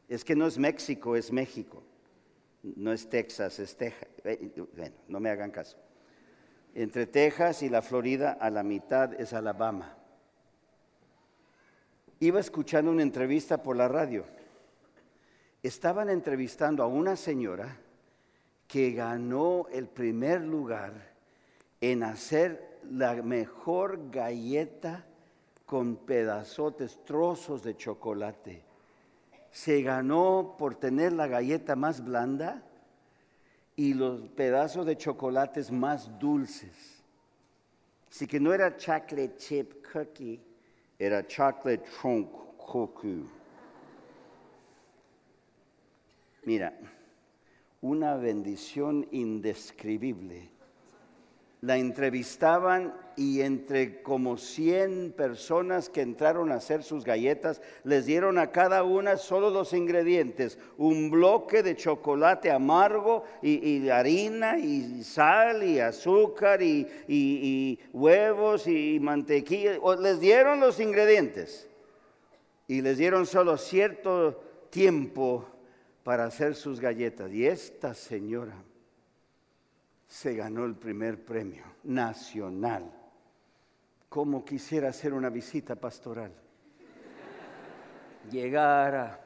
Es 0.07 0.23
que 0.23 0.35
no 0.35 0.45
es 0.45 0.59
México, 0.59 1.15
es 1.15 1.31
México. 1.31 1.81
No 2.61 2.93
es 2.93 3.09
Texas, 3.09 3.57
es 3.57 3.75
Texas. 3.75 4.07
Eh, 4.23 4.51
bueno, 4.75 4.95
no 5.07 5.19
me 5.19 5.31
hagan 5.31 5.49
caso. 5.49 5.79
Entre 6.75 7.07
Texas 7.07 7.63
y 7.63 7.69
la 7.69 7.81
Florida, 7.81 8.37
a 8.39 8.51
la 8.51 8.61
mitad 8.61 9.19
es 9.19 9.33
Alabama. 9.33 9.98
Iba 12.19 12.39
escuchando 12.39 12.91
una 12.91 13.03
entrevista 13.03 13.61
por 13.61 13.75
la 13.75 13.87
radio. 13.87 14.25
Estaban 15.63 16.09
entrevistando 16.09 16.83
a 16.83 16.87
una 16.87 17.15
señora 17.15 17.77
que 18.67 18.91
ganó 18.91 19.67
el 19.71 19.87
primer 19.87 20.41
lugar 20.41 20.93
en 21.81 22.03
hacer 22.03 22.79
la 22.89 23.15
mejor 23.21 24.11
galleta 24.11 25.05
con 25.65 25.95
pedazotes, 25.95 27.03
trozos 27.05 27.63
de 27.63 27.75
chocolate 27.75 28.69
se 29.51 29.81
ganó 29.81 30.55
por 30.57 30.75
tener 30.75 31.13
la 31.13 31.27
galleta 31.27 31.75
más 31.75 32.03
blanda 32.03 32.63
y 33.75 33.93
los 33.93 34.21
pedazos 34.29 34.85
de 34.85 34.97
chocolates 34.97 35.71
más 35.71 36.19
dulces. 36.19 37.03
Así 38.09 38.27
que 38.27 38.39
no 38.39 38.53
era 38.53 38.75
chocolate 38.75 39.35
chip 39.37 39.85
cookie, 39.91 40.41
era 40.99 41.23
chocolate 41.25 41.85
trunk 41.89 42.29
cookie. 42.57 43.25
Mira, 46.45 46.73
una 47.81 48.15
bendición 48.15 49.07
indescribible 49.11 50.49
la 51.61 51.77
entrevistaban 51.77 52.93
y 53.17 53.41
entre 53.41 54.01
como 54.01 54.37
100 54.37 55.11
personas 55.11 55.89
que 55.89 56.01
entraron 56.01 56.51
a 56.51 56.55
hacer 56.55 56.83
sus 56.83 57.03
galletas, 57.03 57.61
les 57.83 58.05
dieron 58.05 58.37
a 58.37 58.51
cada 58.51 58.83
una 58.83 59.17
solo 59.17 59.51
dos 59.51 59.73
ingredientes, 59.73 60.57
un 60.77 61.11
bloque 61.11 61.61
de 61.61 61.75
chocolate 61.75 62.49
amargo 62.49 63.25
y, 63.41 63.89
harina 63.89 64.57
y 64.57 65.03
sal 65.03 65.63
y 65.63 65.79
azúcar 65.79 66.61
y, 66.61 66.87
y 67.09 67.79
huevos 67.91 68.65
y 68.67 68.97
mantequilla. 69.01 69.79
Les 69.99 70.21
dieron 70.21 70.61
los 70.61 70.79
ingredientes 70.79 71.67
y 72.69 72.81
les 72.81 72.97
dieron 72.97 73.25
solo 73.25 73.57
cierto 73.57 74.41
tiempo 74.69 75.45
para 76.03 76.23
hacer 76.23 76.55
sus 76.55 76.79
galletas. 76.79 77.33
Y 77.33 77.45
esta 77.45 77.93
señora 77.93 78.55
se 80.09 80.35
ganó 80.35 80.65
el 80.65 80.75
primer 80.75 81.23
premio 81.23 81.63
nacional. 81.83 82.91
Como 84.09 84.43
quisiera 84.43 84.89
hacer 84.89 85.13
una 85.13 85.29
visita 85.29 85.75
pastoral. 85.75 86.33
Llegar 88.31 88.95
a 88.95 89.19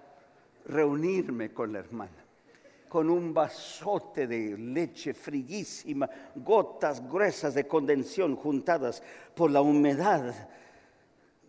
reunirme 0.65 1.53
con 1.53 1.73
la 1.73 1.79
hermana 1.79 2.23
con 2.93 3.09
un 3.09 3.33
vasote 3.33 4.27
de 4.27 4.55
leche 4.55 5.15
friguísima, 5.15 6.07
gotas 6.35 7.01
gruesas 7.09 7.55
de 7.55 7.65
condensión 7.65 8.35
juntadas 8.35 9.01
por 9.33 9.49
la 9.49 9.61
humedad 9.61 10.47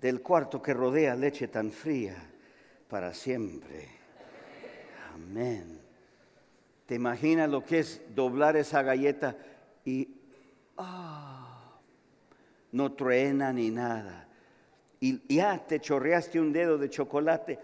del 0.01 0.23
cuarto 0.23 0.63
que 0.63 0.73
rodea 0.73 1.15
leche 1.15 1.49
tan 1.49 1.71
fría 1.71 2.17
para 2.89 3.13
siempre. 3.13 3.89
Amén. 5.13 5.84
¿Te 6.87 6.97
imaginas 6.97 7.49
lo 7.49 7.65
que 7.65 7.79
es 7.79 8.03
doblar 8.15 8.57
esa 8.57 8.83
galleta 8.83 9.37
y 9.85 10.09
ah, 10.77 11.79
no 12.73 12.93
truena 12.93 13.53
ni 13.53 13.71
nada? 13.71 14.29
Y 15.01 15.35
ya 15.35 15.67
te 15.67 15.81
chorreaste 15.81 16.41
un 16.41 16.53
dedo 16.53 16.79
de 16.79 16.91
chocolate, 16.91 17.59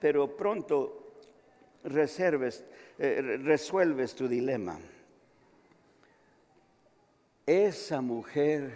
pero 0.00 0.36
pronto 0.36 1.14
reserves, 1.84 2.64
eh, 2.98 3.38
resuelves 3.42 4.14
tu 4.14 4.28
dilema. 4.28 4.78
Esa 7.46 8.00
mujer 8.00 8.72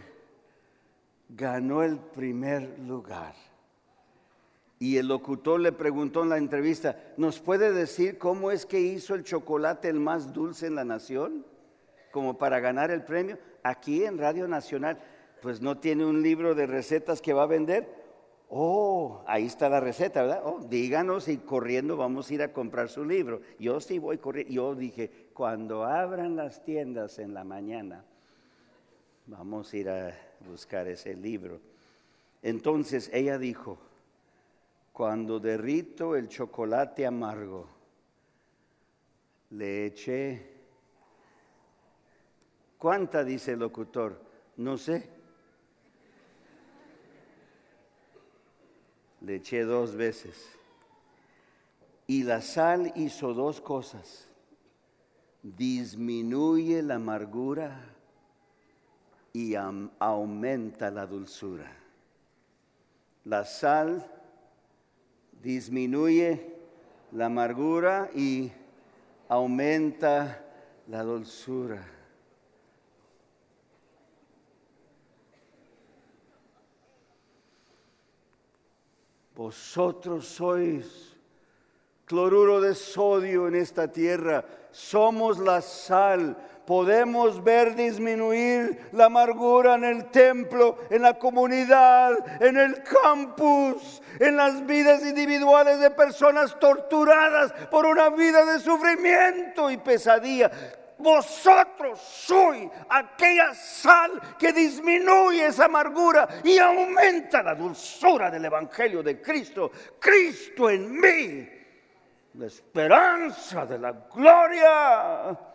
ganó 1.29 1.83
el 1.83 1.99
primer 1.99 2.79
lugar. 2.81 3.35
Y 4.85 4.99
el 4.99 5.09
locutor 5.09 5.61
le 5.61 5.73
preguntó 5.73 6.25
en 6.25 6.29
la 6.29 6.37
entrevista, 6.37 7.15
¿nos 7.17 7.41
puede 7.41 7.73
decir 7.73 8.19
cómo 8.19 8.51
es 8.51 8.67
que 8.67 8.83
hizo 8.83 9.15
el 9.15 9.25
chocolate 9.25 9.89
el 9.89 9.99
más 9.99 10.35
dulce 10.35 10.67
en 10.67 10.75
la 10.75 10.85
nación? 10.85 11.47
Como 12.13 12.37
para 12.37 12.61
ganar 12.61 12.91
el 12.91 13.03
premio. 13.03 13.39
Aquí 13.63 14.05
en 14.05 14.19
Radio 14.19 14.47
Nacional, 14.47 14.99
pues 15.41 15.63
no 15.63 15.79
tiene 15.79 16.05
un 16.05 16.21
libro 16.21 16.55
de 16.55 16.67
recetas 16.67 17.23
que 17.23 17.33
va 17.33 17.45
a 17.45 17.47
vender. 17.47 17.89
Oh, 18.51 19.25
ahí 19.27 19.47
está 19.47 19.71
la 19.71 19.81
receta, 19.81 20.21
¿verdad? 20.21 20.43
Oh, 20.45 20.61
díganos 20.69 21.29
y 21.29 21.39
corriendo 21.39 21.97
vamos 21.97 22.29
a 22.29 22.35
ir 22.35 22.43
a 22.43 22.53
comprar 22.53 22.91
su 22.91 23.07
libro. 23.07 23.41
Yo 23.59 23.81
sí 23.81 23.99
voy 23.99 24.19
corriendo. 24.19 24.53
Yo 24.53 24.75
dije, 24.75 25.31
cuando 25.33 25.85
abran 25.85 26.37
las 26.37 26.63
tiendas 26.63 27.19
en 27.19 27.33
la 27.33 27.43
mañana, 27.43 28.05
vamos 29.25 29.73
a 29.73 29.77
ir 29.79 29.89
a 29.89 30.15
buscar 30.47 30.87
ese 30.89 31.15
libro. 31.15 31.59
Entonces 32.43 33.09
ella 33.15 33.39
dijo, 33.39 33.79
cuando 34.95 35.41
derrito 35.41 36.15
el 36.15 36.29
chocolate 36.29 37.05
amargo, 37.05 37.67
le 39.51 39.87
eché, 39.87 40.53
¿cuánta 42.79 43.25
dice 43.25 43.55
el 43.55 43.59
locutor? 43.59 44.23
No 44.57 44.79
sé. 44.79 45.11
Le 49.23 49.35
eché 49.35 49.65
dos 49.65 49.97
veces. 49.97 50.57
Y 52.07 52.23
la 52.23 52.41
sal 52.41 52.93
hizo 52.95 53.35
dos 53.35 53.61
cosas. 53.61 54.29
Disminuye 55.43 56.81
la 56.83 56.95
amargura 56.95 57.85
y 59.33 59.57
aumenta 59.57 60.93
la 60.93 61.05
dulzura. 61.05 61.77
La 63.25 63.45
sal 63.45 64.09
disminuye 65.45 66.57
la 67.13 67.27
amargura 67.27 68.11
y 68.15 68.51
aumenta 69.29 70.43
la 70.89 71.03
dulzura. 71.03 71.87
Vosotros 79.37 80.27
sois 80.27 81.15
cloruro 82.07 82.61
de 82.61 82.75
sodio 82.75 83.49
en 83.49 83.57
esta 83.57 83.91
tierra. 83.91 84.45
Somos 84.71 85.39
la 85.39 85.61
sal. 85.61 86.37
Podemos 86.67 87.45
ver 87.45 87.75
disminuir 87.75 88.89
la 88.93 89.07
amargura 89.07 89.75
en 89.75 89.85
el 89.85 90.07
templo, 90.07 90.79
en 90.89 91.03
la 91.03 91.19
comunidad, 91.19 92.13
en 92.41 92.57
el 92.57 92.83
campus, 92.83 94.03
en 94.19 94.37
las 94.37 94.65
vidas 94.65 95.05
individuales 95.05 95.79
de 95.79 95.91
personas 95.91 96.59
torturadas 96.59 97.53
por 97.71 97.85
una 97.85 98.09
vida 98.09 98.47
de 98.47 98.61
sufrimiento 98.61 99.71
y 99.71 99.77
pesadilla. 99.77 100.51
Vosotros 100.97 102.01
sois 102.01 102.71
aquella 102.89 103.53
sal 103.53 104.37
que 104.39 104.53
disminuye 104.53 105.47
esa 105.47 105.67
amargura 105.67 106.27
y 106.43 106.57
aumenta 106.57 107.43
la 107.43 107.55
dulzura 107.55 108.31
del 108.31 108.45
Evangelio 108.47 109.03
de 109.03 109.21
Cristo. 109.21 109.71
Cristo 109.99 110.71
en 110.71 110.99
mí, 110.99 111.49
la 112.35 112.47
esperanza 112.47 113.67
de 113.67 113.79
la 113.79 113.93
gloria. 113.93 115.54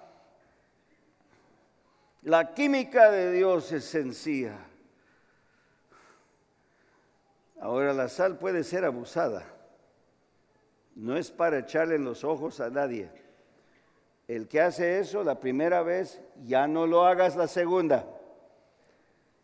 La 2.30 2.54
química 2.54 3.10
de 3.10 3.32
Dios 3.32 3.72
es 3.72 3.86
sencilla. 3.86 4.56
Ahora 7.60 7.92
la 7.92 8.08
sal 8.08 8.38
puede 8.38 8.64
ser 8.64 8.86
abusada. 8.86 9.44
No 10.94 11.18
es 11.18 11.32
para 11.32 11.58
echarle 11.58 11.96
en 11.96 12.04
los 12.04 12.24
ojos 12.24 12.60
a 12.60 12.70
nadie. 12.70 13.10
El 14.28 14.48
que 14.48 14.62
hace 14.62 15.00
eso 15.00 15.24
la 15.24 15.40
primera 15.40 15.82
vez, 15.82 16.22
ya 16.46 16.68
no 16.68 16.86
lo 16.86 17.08
hagas 17.08 17.36
la 17.36 17.48
segunda. 17.48 18.06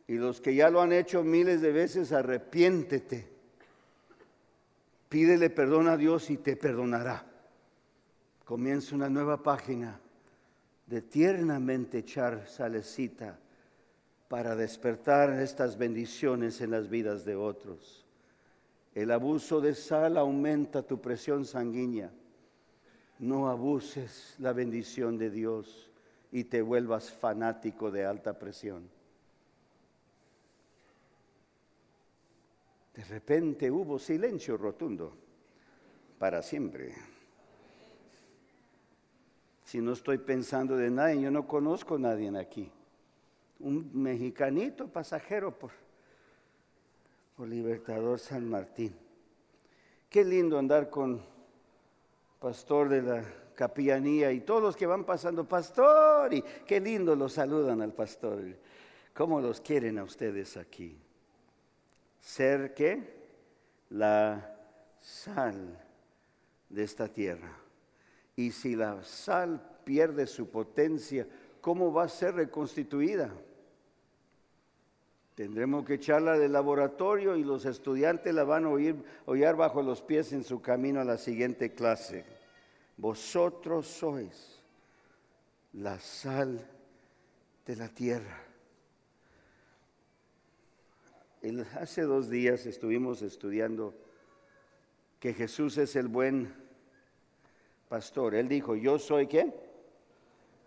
Y 0.08 0.18
los 0.18 0.40
que 0.40 0.54
ya 0.54 0.70
lo 0.70 0.80
han 0.80 0.94
hecho 0.94 1.24
miles 1.24 1.62
de 1.62 1.72
veces, 1.72 2.12
arrepiéntete. 2.12 3.28
Pídele 5.10 5.50
perdón 5.50 5.88
a 5.88 5.98
Dios 5.98 6.30
y 6.30 6.38
te 6.38 6.56
perdonará. 6.56 7.26
Comienza 8.44 8.94
una 8.94 9.10
nueva 9.10 9.42
página 9.42 10.02
de 10.86 11.02
tiernamente 11.02 12.00
echar 12.00 12.48
salecita 12.48 13.40
para 14.28 14.56
despertar 14.56 15.32
estas 15.40 15.78
bendiciones 15.78 16.62
en 16.62 16.72
las 16.72 16.90
vidas 16.90 17.26
de 17.26 17.36
otros. 17.36 18.06
El 18.94 19.12
abuso 19.12 19.62
de 19.62 19.76
sal 19.76 20.18
aumenta 20.18 20.84
tu 20.84 21.02
presión 21.02 21.46
sanguínea. 21.46 22.12
No 23.20 23.50
abuses 23.50 24.36
la 24.40 24.54
bendición 24.54 25.18
de 25.18 25.30
Dios 25.30 25.90
y 26.32 26.46
te 26.46 26.62
vuelvas 26.62 27.12
fanático 27.12 27.92
de 27.92 28.06
alta 28.06 28.38
presión. 28.38 28.90
De 32.94 33.04
repente 33.04 33.70
hubo 33.70 34.00
silencio 34.00 34.58
rotundo 34.58 35.14
para 36.18 36.42
siempre. 36.42 37.15
Si 39.76 39.82
no 39.82 39.92
estoy 39.92 40.20
pensando 40.20 40.78
de 40.78 40.90
nadie, 40.90 41.20
yo 41.20 41.30
no 41.30 41.46
conozco 41.46 41.96
a 41.96 42.00
nadie 42.00 42.32
aquí. 42.40 42.72
Un 43.60 43.92
mexicanito 43.94 44.88
pasajero 44.88 45.52
por, 45.52 45.72
por 47.36 47.46
Libertador 47.50 48.18
San 48.18 48.50
Martín. 48.50 48.96
Qué 50.10 50.24
lindo 50.24 50.58
andar 50.58 50.90
con 50.90 51.22
pastor 52.40 52.88
de 52.88 53.02
la 53.02 53.26
capillanía 53.54 54.32
y 54.32 54.40
todos 54.40 54.64
los 54.64 54.78
que 54.78 54.86
van 54.86 55.04
pasando, 55.04 55.44
pastor, 55.44 56.32
qué 56.66 56.80
lindo 56.80 57.14
los 57.14 57.34
saludan 57.34 57.82
al 57.82 57.92
pastor. 57.92 58.46
¿Cómo 59.14 59.42
los 59.42 59.60
quieren 59.60 60.00
a 60.00 60.06
ustedes 60.06 60.56
aquí? 60.56 60.98
Ser 62.22 62.74
qué? 62.74 63.28
La 63.90 64.56
sal 65.02 65.84
de 66.70 66.82
esta 66.82 67.10
tierra. 67.10 67.65
Y 68.36 68.52
si 68.52 68.76
la 68.76 69.04
sal 69.04 69.62
pierde 69.84 70.28
su 70.28 70.50
potencia, 70.50 71.28
¿cómo 71.62 71.94
va 71.94 72.04
a 72.04 72.10
ser 72.10 72.36
reconstituida? 72.36 73.34
Tendremos 75.36 75.86
que 75.86 75.96
echarla 75.96 76.38
del 76.38 76.54
laboratorio 76.54 77.36
y 77.36 77.44
los 77.44 77.66
estudiantes 77.66 78.34
la 78.34 78.46
van 78.46 78.66
a 78.66 78.70
oír, 78.70 78.96
oír 79.26 79.54
bajo 79.56 79.82
los 79.82 80.02
pies 80.02 80.32
en 80.32 80.44
su 80.44 80.62
camino 80.62 81.02
a 81.02 81.06
la 81.06 81.18
siguiente 81.18 81.74
clase. 81.74 82.26
Vosotros 82.98 83.86
sois 83.88 84.62
la 85.74 86.00
sal 86.00 86.66
de 87.66 87.76
la 87.76 87.90
tierra. 87.90 88.42
hace 91.80 92.02
dos 92.02 92.30
días 92.30 92.66
estuvimos 92.66 93.22
estudiando 93.22 93.94
que 95.20 95.34
Jesús 95.34 95.78
es 95.78 95.96
el 95.96 96.08
buen 96.08 96.65
pastor. 97.90 98.36
Él 98.36 98.48
dijo, 98.48 98.76
yo 98.76 99.00
soy 99.00 99.28
qué? 99.28 99.54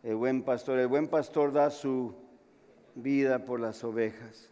El 0.03 0.17
buen 0.17 0.43
pastor. 0.43 0.79
El 0.79 0.89
buen 0.89 1.09
pastor 1.09 1.53
da 1.53 1.71
su 1.71 2.15
vida 2.95 3.45
por 3.45 3.61
las 3.61 3.83
ovejas. 3.85 4.51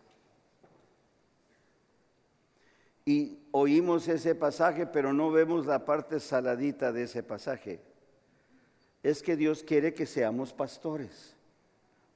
Y 3.04 3.38
oímos 3.52 4.08
ese 4.08 4.34
pasaje, 4.34 4.86
pero 4.86 5.12
no 5.12 5.30
vemos 5.30 5.64
la 5.66 5.84
parte 5.84 6.18
saladita 6.18 6.92
de 6.92 7.04
ese 7.04 7.22
pasaje. 7.22 7.80
Es 9.02 9.22
que 9.22 9.36
Dios 9.36 9.62
quiere 9.62 9.94
que 9.94 10.06
seamos 10.06 10.52
pastores. 10.52 11.36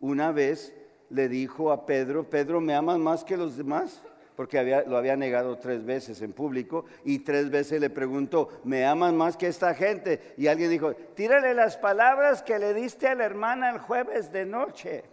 Una 0.00 0.32
vez 0.32 0.74
le 1.08 1.28
dijo 1.28 1.70
a 1.70 1.86
Pedro, 1.86 2.28
Pedro, 2.28 2.60
¿me 2.60 2.74
amas 2.74 2.98
más 2.98 3.22
que 3.22 3.36
los 3.36 3.56
demás? 3.56 4.02
Porque 4.40 4.82
lo 4.86 4.96
había 4.96 5.16
negado 5.16 5.58
tres 5.58 5.84
veces 5.84 6.22
en 6.22 6.32
público 6.32 6.86
y 7.04 7.18
tres 7.18 7.50
veces 7.50 7.78
le 7.78 7.90
preguntó, 7.90 8.48
¿me 8.64 8.86
amas 8.86 9.12
más 9.12 9.36
que 9.36 9.46
esta 9.46 9.74
gente? 9.74 10.32
Y 10.38 10.46
alguien 10.46 10.70
dijo, 10.70 10.94
tírale 10.94 11.52
las 11.52 11.76
palabras 11.76 12.42
que 12.42 12.58
le 12.58 12.72
diste 12.72 13.06
a 13.06 13.14
la 13.14 13.26
hermana 13.26 13.68
el 13.68 13.80
jueves 13.80 14.32
de 14.32 14.46
noche. 14.46 15.04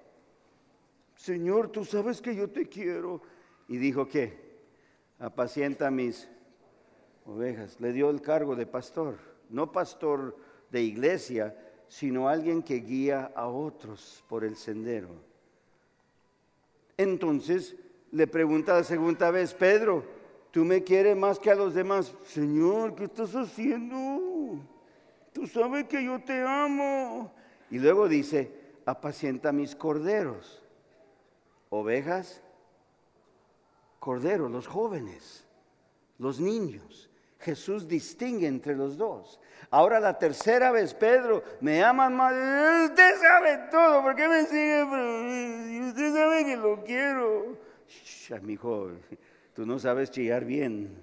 Señor, 1.13 1.73
tú 1.73 1.83
sabes 1.83 2.21
que 2.21 2.33
yo 2.33 2.49
te 2.49 2.69
quiero. 2.69 3.21
Y 3.67 3.75
dijo, 3.75 4.07
¿qué? 4.07 4.61
apacienta 5.19 5.91
mis 5.91 6.29
ovejas. 7.25 7.81
Le 7.81 7.91
dio 7.91 8.09
el 8.09 8.21
cargo 8.21 8.55
de 8.55 8.65
pastor, 8.65 9.17
no 9.49 9.73
pastor 9.73 10.37
de 10.71 10.83
iglesia, 10.83 11.53
sino 11.89 12.29
alguien 12.29 12.63
que 12.63 12.75
guía 12.75 13.33
a 13.35 13.47
otros 13.47 14.23
por 14.29 14.45
el 14.45 14.55
sendero. 14.55 15.09
Entonces 16.95 17.75
le 18.11 18.27
pregunta 18.27 18.73
la 18.73 18.83
segunda 18.83 19.31
vez, 19.31 19.53
Pedro, 19.53 20.03
¿tú 20.51 20.65
me 20.65 20.83
quieres 20.83 21.15
más 21.15 21.39
que 21.39 21.51
a 21.51 21.55
los 21.55 21.73
demás? 21.73 22.13
Señor, 22.25 22.95
¿qué 22.95 23.05
estás 23.05 23.35
haciendo? 23.35 24.59
Tú 25.33 25.47
sabes 25.47 25.85
que 25.85 26.03
yo 26.03 26.19
te 26.19 26.41
amo. 26.41 27.31
Y 27.69 27.79
luego 27.79 28.07
dice, 28.07 28.51
apacienta 28.85 29.51
mis 29.51 29.75
corderos. 29.75 30.63
Ovejas 31.69 32.41
Cordero, 33.99 34.47
los 34.47 34.67
jóvenes, 34.67 35.45
los 36.17 36.39
niños. 36.39 37.09
Jesús 37.39 37.89
distingue 37.89 38.47
entre 38.47 38.73
los 38.73 38.97
dos. 38.97 39.37
Ahora 39.69 39.99
la 39.99 40.17
tercera 40.17 40.71
vez, 40.71 40.93
Pedro, 40.93 41.43
me 41.59 41.83
aman 41.83 42.15
más. 42.15 42.33
Usted 42.89 43.15
sabe 43.19 43.67
todo, 43.69 44.01
¿por 44.01 44.15
qué 44.15 44.29
me 44.29 44.45
sigue? 44.45 44.83
Usted 45.89 46.13
sabe 46.13 46.45
que 46.45 46.55
lo 46.55 46.83
quiero. 46.85 47.57
Mi 48.41 48.53
hijo, 48.53 48.91
tú 49.53 49.65
no 49.65 49.79
sabes 49.79 50.11
chillar 50.11 50.45
bien. 50.45 50.95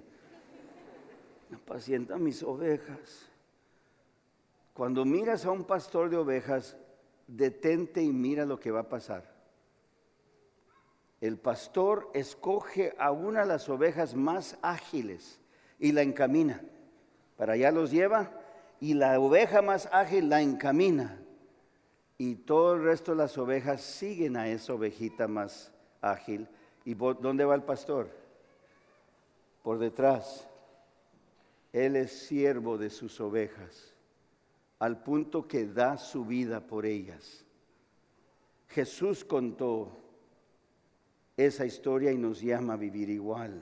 Apacienta 1.53 2.17
mis 2.17 2.43
ovejas. 2.43 3.29
Cuando 4.73 5.05
miras 5.05 5.45
a 5.45 5.51
un 5.51 5.63
pastor 5.63 6.09
de 6.09 6.17
ovejas, 6.17 6.77
detente 7.27 8.01
y 8.01 8.11
mira 8.11 8.45
lo 8.45 8.59
que 8.59 8.71
va 8.71 8.81
a 8.81 8.89
pasar 8.89 9.35
el 11.21 11.37
pastor 11.37 12.11
escoge 12.13 12.93
a 12.99 13.11
una 13.11 13.41
de 13.41 13.47
las 13.47 13.67
ovejas 13.69 14.15
más 14.15 14.57
ágiles 14.61 15.39
y 15.79 15.91
la 15.91 16.01
encamina. 16.01 16.61
Para 17.37 17.53
allá 17.53 17.71
los 17.71 17.91
lleva 17.91 18.31
y 18.79 18.93
la 18.93 19.19
oveja 19.19 19.61
más 19.61 19.89
ágil 19.91 20.29
la 20.29 20.41
encamina. 20.41 21.19
Y 22.17 22.35
todo 22.35 22.75
el 22.75 22.83
resto 22.83 23.11
de 23.11 23.17
las 23.17 23.37
ovejas 23.37 23.81
siguen 23.81 24.37
a 24.37 24.47
esa 24.47 24.73
ovejita 24.73 25.27
más 25.27 25.73
ágil. 25.99 26.47
¿Y 26.85 26.93
dónde 26.93 27.43
va 27.43 27.55
el 27.55 27.63
pastor? 27.63 28.09
Por 29.63 29.79
detrás. 29.79 30.47
Él 31.73 31.95
es 31.97 32.11
siervo 32.27 32.77
de 32.77 32.89
sus 32.89 33.19
ovejas, 33.19 33.93
al 34.79 35.03
punto 35.03 35.47
que 35.47 35.65
da 35.65 35.97
su 35.97 36.23
vida 36.23 36.61
por 36.61 36.85
ellas. 36.85 37.43
Jesús 38.69 39.25
contó 39.25 39.91
esa 41.35 41.65
historia 41.65 42.11
y 42.11 42.17
nos 42.17 42.39
llama 42.39 42.73
a 42.73 42.77
vivir 42.77 43.09
igual. 43.09 43.61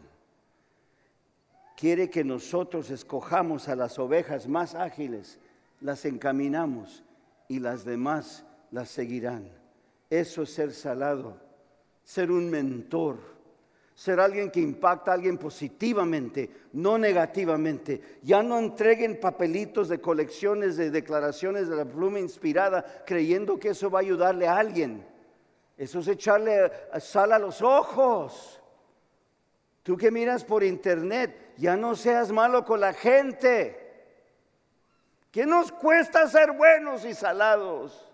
Quiere 1.76 2.10
que 2.10 2.24
nosotros 2.24 2.92
escojamos 2.92 3.68
a 3.68 3.76
las 3.76 3.98
ovejas 3.98 4.48
más 4.48 4.76
ágiles, 4.76 5.40
las 5.82 6.06
encaminamos 6.06 7.04
y 7.48 7.60
las 7.60 7.84
demás 7.84 8.46
las 8.70 8.90
seguirán. 8.90 9.50
Eso 10.10 10.44
es 10.44 10.54
ser 10.54 10.72
salado, 10.72 11.38
ser 12.04 12.32
un 12.32 12.50
mentor, 12.50 13.18
ser 13.96 14.20
alguien 14.20 14.52
que 14.52 14.60
impacta 14.60 15.12
a 15.12 15.14
alguien 15.16 15.38
positivamente, 15.38 16.50
no 16.74 16.98
negativamente. 16.98 18.20
Ya 18.24 18.44
no 18.44 18.60
entreguen 18.60 19.20
papelitos 19.20 19.90
de 19.90 20.02
colecciones 20.02 20.78
de 20.78 20.92
declaraciones 20.92 21.70
de 21.70 21.76
la 21.76 21.86
pluma 21.86 22.20
inspirada 22.20 23.04
creyendo 23.06 23.60
que 23.60 23.70
eso 23.70 23.90
va 23.90 24.00
a 24.00 24.02
ayudarle 24.02 24.48
a 24.48 24.58
alguien. 24.58 25.06
Eso 25.78 26.00
es 26.00 26.08
echarle 26.08 26.72
sal 27.00 27.32
a 27.32 27.40
los 27.40 27.62
ojos. 27.62 28.62
Tú 29.84 29.98
que 29.98 30.12
miras 30.12 30.44
por 30.44 30.64
internet, 30.64 31.54
ya 31.58 31.76
no 31.76 31.96
seas 31.96 32.32
malo 32.32 32.64
con 32.64 32.80
la 32.80 32.94
gente. 32.94 33.80
¿Qué 35.32 35.46
nos 35.46 35.72
cuesta 35.72 36.28
ser 36.28 36.52
buenos 36.52 37.06
y 37.06 37.14
salados? 37.14 38.10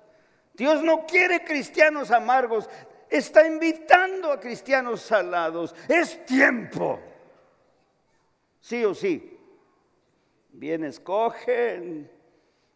Dios 0.53 0.83
no 0.83 1.05
quiere 1.05 1.43
cristianos 1.43 2.11
amargos, 2.11 2.69
está 3.09 3.45
invitando 3.47 4.31
a 4.31 4.39
cristianos 4.39 5.01
salados. 5.01 5.75
Es 5.87 6.25
tiempo. 6.25 6.99
Sí 8.59 8.83
o 8.85 8.93
sí. 8.93 9.37
Bien 10.51 10.83
escogen. 10.83 12.09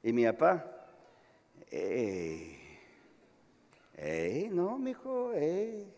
Y 0.01 0.11
mi 0.11 0.25
papá, 0.25 0.89
ey, 1.71 2.59
ey, 3.95 4.49
no, 4.49 4.77
mijo, 4.77 5.31
ey. 5.33 5.93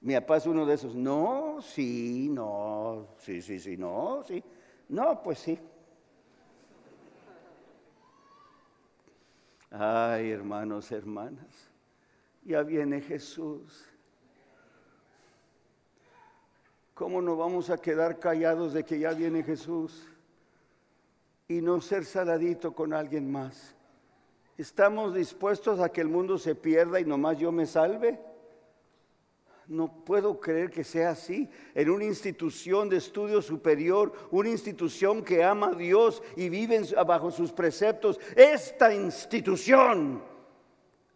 Mi 0.00 0.14
papá 0.14 0.38
es 0.38 0.46
uno 0.46 0.64
de 0.64 0.74
esos, 0.74 0.94
no, 0.94 1.58
sí, 1.60 2.28
no, 2.30 3.08
sí, 3.18 3.42
sí, 3.42 3.60
sí, 3.60 3.76
no, 3.76 4.22
sí. 4.26 4.42
No, 4.88 5.22
pues 5.22 5.40
sí. 5.40 5.58
Ay, 9.70 10.30
hermanos, 10.30 10.90
hermanas 10.90 11.75
ya 12.46 12.62
viene 12.62 13.00
Jesús. 13.00 13.84
¿Cómo 16.94 17.20
no 17.20 17.36
vamos 17.36 17.68
a 17.70 17.78
quedar 17.78 18.18
callados 18.18 18.72
de 18.72 18.84
que 18.84 18.98
ya 18.98 19.12
viene 19.12 19.42
Jesús 19.42 20.06
y 21.48 21.60
no 21.60 21.80
ser 21.80 22.04
saladito 22.04 22.72
con 22.72 22.94
alguien 22.94 23.30
más? 23.30 23.74
¿Estamos 24.56 25.12
dispuestos 25.12 25.80
a 25.80 25.90
que 25.90 26.00
el 26.00 26.08
mundo 26.08 26.38
se 26.38 26.54
pierda 26.54 27.00
y 27.00 27.04
nomás 27.04 27.36
yo 27.38 27.52
me 27.52 27.66
salve? 27.66 28.18
No 29.66 30.04
puedo 30.04 30.38
creer 30.38 30.70
que 30.70 30.84
sea 30.84 31.10
así. 31.10 31.50
En 31.74 31.90
una 31.90 32.04
institución 32.04 32.88
de 32.88 32.98
estudio 32.98 33.42
superior, 33.42 34.12
una 34.30 34.48
institución 34.48 35.22
que 35.24 35.42
ama 35.42 35.70
a 35.70 35.74
Dios 35.74 36.22
y 36.36 36.48
vive 36.48 36.80
bajo 37.04 37.32
sus 37.32 37.50
preceptos, 37.52 38.20
esta 38.36 38.94
institución 38.94 40.35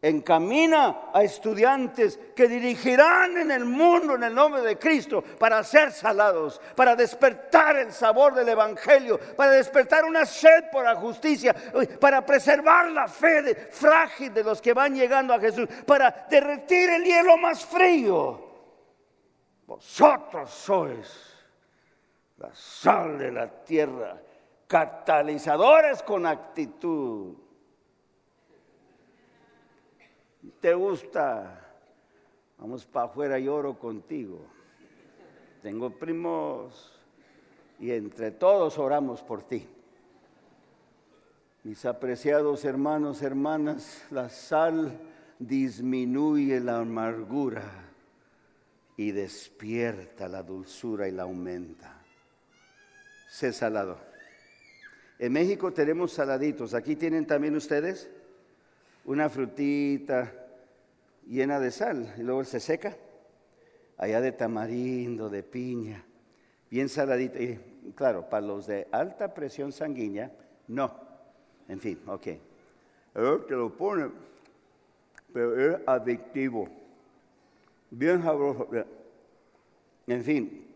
encamina 0.03 1.11
a 1.13 1.23
estudiantes 1.23 2.19
que 2.35 2.49
dirigirán 2.49 3.37
en 3.37 3.51
el 3.51 3.67
mundo 3.67 4.15
en 4.15 4.23
el 4.23 4.35
nombre 4.35 4.63
de 4.63 4.79
Cristo 4.79 5.23
para 5.23 5.63
ser 5.63 5.93
salados, 5.93 6.61
para 6.75 6.97
despertar 6.97 7.77
el 7.77 7.93
sabor 7.93 8.35
del 8.35 8.49
Evangelio, 8.49 9.21
para 9.37 9.51
despertar 9.51 10.05
una 10.05 10.25
sed 10.25 10.71
por 10.73 10.85
la 10.85 10.97
justicia, 10.97 11.55
para 12.01 12.25
preservar 12.25 12.91
la 12.91 13.09
fe 13.09 13.55
frágil 13.71 14.33
de 14.33 14.45
los 14.45 14.63
que 14.63 14.73
van 14.73 14.95
llegando 14.95 15.35
a 15.35 15.41
Jesús, 15.41 15.69
para 15.85 16.27
derretir 16.31 16.89
el 16.91 17.05
hielo 17.05 17.37
más 17.37 17.65
frío. 17.65 18.49
Vosotros 19.67 20.51
sois 20.51 21.37
la 22.39 22.51
sal 22.55 23.19
de 23.19 23.31
la 23.31 23.47
tierra, 23.49 24.17
catalizadores 24.67 26.03
con 26.03 26.25
actitud 26.25 27.50
¿Te 30.61 30.75
gusta? 30.75 31.67
Vamos 32.59 32.85
para 32.87 33.07
afuera 33.07 33.39
y 33.39 33.49
oro 33.49 33.79
contigo. 33.79 34.41
Tengo 35.63 35.91
primos 35.91 36.99
y 37.79 37.91
entre 37.91 38.31
todos 38.31 38.79
oramos 38.79 39.23
por 39.23 39.43
ti. 39.43 39.67
Mis 41.65 41.85
apreciados 41.85 42.65
hermanos, 42.65 43.23
hermanas, 43.23 44.05
la 44.11 44.31
sal 44.31 44.99
disminuye 45.39 46.61
la 46.61 46.79
amargura 46.79 47.63
y 48.97 49.13
despierta 49.13 50.29
la 50.29 50.43
dulzura 50.43 51.09
y 51.09 51.13
la 51.13 51.25
aumenta. 51.25 52.03
Sé 53.31 53.53
salado. 53.53 53.99
En 55.19 55.33
México 55.33 55.73
tenemos 55.73 56.13
saladitos. 56.13 56.73
¿Aquí 56.73 56.97
tienen 56.97 57.27
también 57.27 57.55
ustedes? 57.57 58.11
Una 59.11 59.29
frutita 59.29 60.33
llena 61.27 61.59
de 61.59 61.73
sal 61.73 62.15
y 62.17 62.23
luego 62.23 62.45
se 62.45 62.61
seca. 62.61 62.97
Allá 63.97 64.21
de 64.21 64.31
tamarindo, 64.31 65.29
de 65.29 65.43
piña, 65.43 66.05
bien 66.71 66.89
saladita. 66.89 67.41
Y 67.41 67.59
claro, 67.97 68.31
para 68.31 68.47
los 68.47 68.69
de 68.69 68.87
alta 68.93 69.35
presión 69.35 69.73
sanguínea, 69.73 70.31
no. 70.69 70.95
En 71.67 71.81
fin, 71.81 72.01
ok. 72.07 72.23
te 72.23 73.57
lo 73.57 73.77
pone, 73.77 74.11
pero 75.33 75.59
es 75.59 75.81
adictivo. 75.89 76.69
Bien 77.91 78.23
sabroso. 78.23 78.69
En 80.07 80.23
fin, 80.23 80.67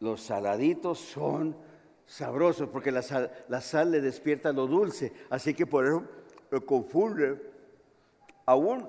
los 0.00 0.20
saladitos 0.20 0.98
son 0.98 1.56
sabrosos 2.04 2.68
porque 2.68 2.92
la 2.92 3.00
sal, 3.00 3.32
la 3.48 3.62
sal 3.62 3.90
le 3.90 4.02
despierta 4.02 4.52
lo 4.52 4.66
dulce. 4.66 5.14
Así 5.30 5.54
que 5.54 5.64
por 5.64 5.86
eso 5.86 6.04
me 6.52 6.60
confunde. 6.60 7.40
Aún 8.44 8.86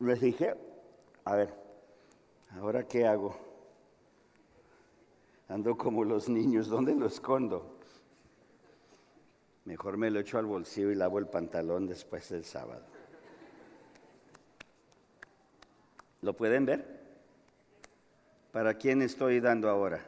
les 0.00 0.20
dije, 0.20 0.54
a 1.24 1.36
ver, 1.36 1.54
¿ahora 2.58 2.86
qué 2.88 3.06
hago? 3.06 3.36
Ando 5.48 5.76
como 5.76 6.04
los 6.04 6.28
niños, 6.28 6.68
¿dónde 6.68 6.94
lo 6.94 7.06
escondo? 7.06 7.76
Mejor 9.66 9.96
me 9.98 10.10
lo 10.10 10.20
echo 10.20 10.38
al 10.38 10.46
bolsillo 10.46 10.90
y 10.90 10.94
lavo 10.94 11.18
el 11.18 11.26
pantalón 11.26 11.86
después 11.86 12.28
del 12.30 12.44
sábado. 12.44 12.82
¿Lo 16.22 16.34
pueden 16.34 16.64
ver? 16.64 16.96
¿Para 18.52 18.74
quién 18.74 19.02
estoy 19.02 19.40
dando 19.40 19.68
ahora? 19.68 20.04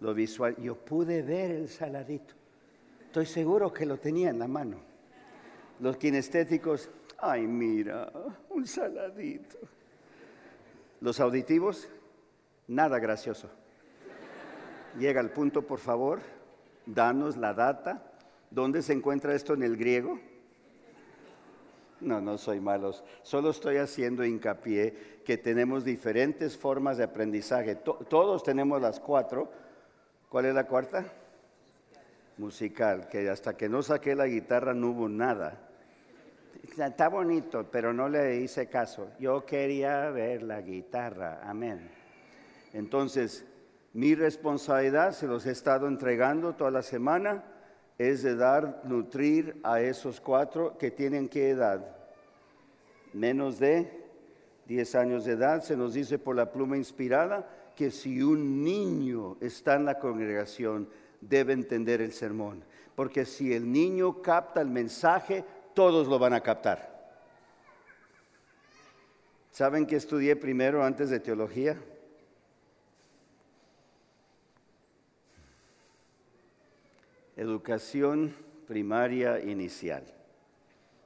Lo 0.00 0.14
visual. 0.14 0.54
Yo 0.58 0.76
pude 0.76 1.22
ver 1.22 1.50
el 1.50 1.68
saladito. 1.68 2.34
Estoy 3.06 3.26
seguro 3.26 3.72
que 3.72 3.84
lo 3.84 3.98
tenía 3.98 4.30
en 4.30 4.38
la 4.38 4.46
mano. 4.46 4.91
Los 5.82 5.96
kinestéticos, 5.96 6.88
ay 7.18 7.44
mira, 7.44 8.08
un 8.50 8.64
saladito. 8.68 9.58
Los 11.00 11.18
auditivos, 11.18 11.88
nada 12.68 13.00
gracioso. 13.00 13.50
Llega 14.96 15.18
al 15.18 15.30
punto, 15.30 15.62
por 15.62 15.80
favor, 15.80 16.20
danos 16.86 17.36
la 17.36 17.52
data. 17.52 18.00
¿Dónde 18.48 18.80
se 18.80 18.92
encuentra 18.92 19.34
esto 19.34 19.54
en 19.54 19.64
el 19.64 19.76
griego? 19.76 20.20
No, 22.00 22.20
no 22.20 22.38
soy 22.38 22.60
malos. 22.60 23.02
Solo 23.24 23.50
estoy 23.50 23.78
haciendo 23.78 24.24
hincapié 24.24 25.20
que 25.24 25.36
tenemos 25.36 25.84
diferentes 25.84 26.56
formas 26.56 26.96
de 26.96 27.02
aprendizaje. 27.02 27.74
todos 27.74 28.44
tenemos 28.44 28.80
las 28.80 29.00
cuatro. 29.00 29.50
¿Cuál 30.28 30.44
es 30.44 30.54
la 30.54 30.68
cuarta? 30.68 31.04
Musical, 32.38 33.08
que 33.08 33.28
hasta 33.28 33.56
que 33.56 33.68
no 33.68 33.82
saqué 33.82 34.14
la 34.14 34.28
guitarra 34.28 34.74
no 34.74 34.90
hubo 34.90 35.08
nada 35.08 35.70
está 36.62 37.08
bonito, 37.08 37.66
pero 37.70 37.92
no 37.92 38.08
le 38.08 38.36
hice 38.36 38.68
caso. 38.68 39.08
Yo 39.18 39.44
quería 39.44 40.10
ver 40.10 40.42
la 40.42 40.60
guitarra, 40.60 41.40
amén. 41.44 41.90
Entonces, 42.72 43.44
mi 43.92 44.14
responsabilidad, 44.14 45.12
se 45.12 45.26
los 45.26 45.44
he 45.46 45.50
estado 45.50 45.86
entregando 45.86 46.54
toda 46.54 46.70
la 46.70 46.82
semana, 46.82 47.44
es 47.98 48.22
de 48.22 48.36
dar, 48.36 48.82
nutrir 48.84 49.60
a 49.62 49.80
esos 49.80 50.20
cuatro 50.20 50.78
que 50.78 50.90
tienen 50.90 51.28
qué 51.28 51.50
edad? 51.50 51.84
Menos 53.12 53.58
de 53.58 54.02
10 54.66 54.94
años 54.94 55.24
de 55.24 55.32
edad. 55.32 55.62
Se 55.62 55.76
nos 55.76 55.94
dice 55.94 56.18
por 56.18 56.36
la 56.36 56.50
pluma 56.50 56.76
inspirada 56.76 57.46
que 57.76 57.90
si 57.90 58.22
un 58.22 58.64
niño 58.64 59.36
está 59.40 59.74
en 59.74 59.84
la 59.84 59.98
congregación, 59.98 60.88
debe 61.20 61.52
entender 61.52 62.00
el 62.00 62.12
sermón. 62.12 62.64
Porque 62.94 63.24
si 63.24 63.52
el 63.52 63.70
niño 63.70 64.22
capta 64.22 64.60
el 64.60 64.68
mensaje, 64.68 65.44
todos 65.74 66.08
lo 66.08 66.18
van 66.18 66.34
a 66.34 66.40
captar. 66.40 66.92
¿Saben 69.50 69.86
qué 69.86 69.96
estudié 69.96 70.34
primero 70.34 70.82
antes 70.82 71.10
de 71.10 71.20
teología? 71.20 71.76
Educación 77.36 78.34
primaria 78.66 79.40
inicial. 79.40 80.04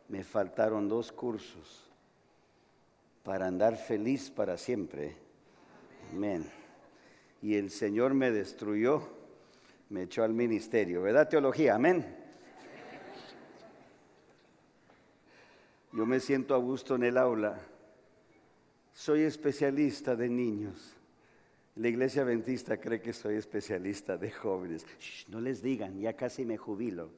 Me 0.09 0.23
faltaron 0.23 0.89
dos 0.89 1.11
cursos 1.11 1.91
para 3.25 3.47
andar 3.49 3.77
feliz 3.77 4.31
para 4.31 4.57
siempre. 4.57 5.17
Amén. 6.13 6.49
Y 7.43 7.57
el 7.57 7.71
Señor 7.71 8.15
me 8.15 8.31
destruyó, 8.31 9.09
me 9.89 10.03
echó 10.03 10.23
al 10.23 10.33
ministerio, 10.33 11.03
¿verdad? 11.03 11.29
Teología, 11.29 11.75
amén. 11.75 12.26
Yo 15.97 16.05
me 16.05 16.21
siento 16.21 16.55
a 16.55 16.59
gusto 16.59 16.97
en 16.97 17.05
el 17.05 17.17
aula. 17.17 17.59
Soy 18.93 19.23
especialista 19.23 20.15
de 20.15 20.29
niños. 20.29 20.95
La 21.75 21.89
iglesia 21.89 22.21
adventista 22.21 22.79
cree 22.79 23.01
que 23.01 23.15
soy 23.15 23.37
especialista 23.37 24.19
de 24.19 24.31
jóvenes. 24.31 24.85
no 25.29 25.41
les 25.41 25.63
digan, 25.63 25.99
ya 25.99 26.13
casi 26.13 26.45
me 26.45 26.59
jubilo. 26.59 27.09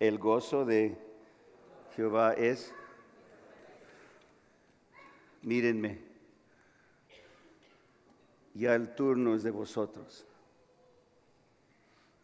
El 0.00 0.18
gozo 0.18 0.64
de 0.64 0.96
Jehová 1.96 2.32
es, 2.32 2.72
mírenme, 5.42 5.98
ya 8.54 8.74
el 8.74 8.94
turno 8.94 9.34
es 9.34 9.42
de 9.42 9.50
vosotros. 9.50 10.24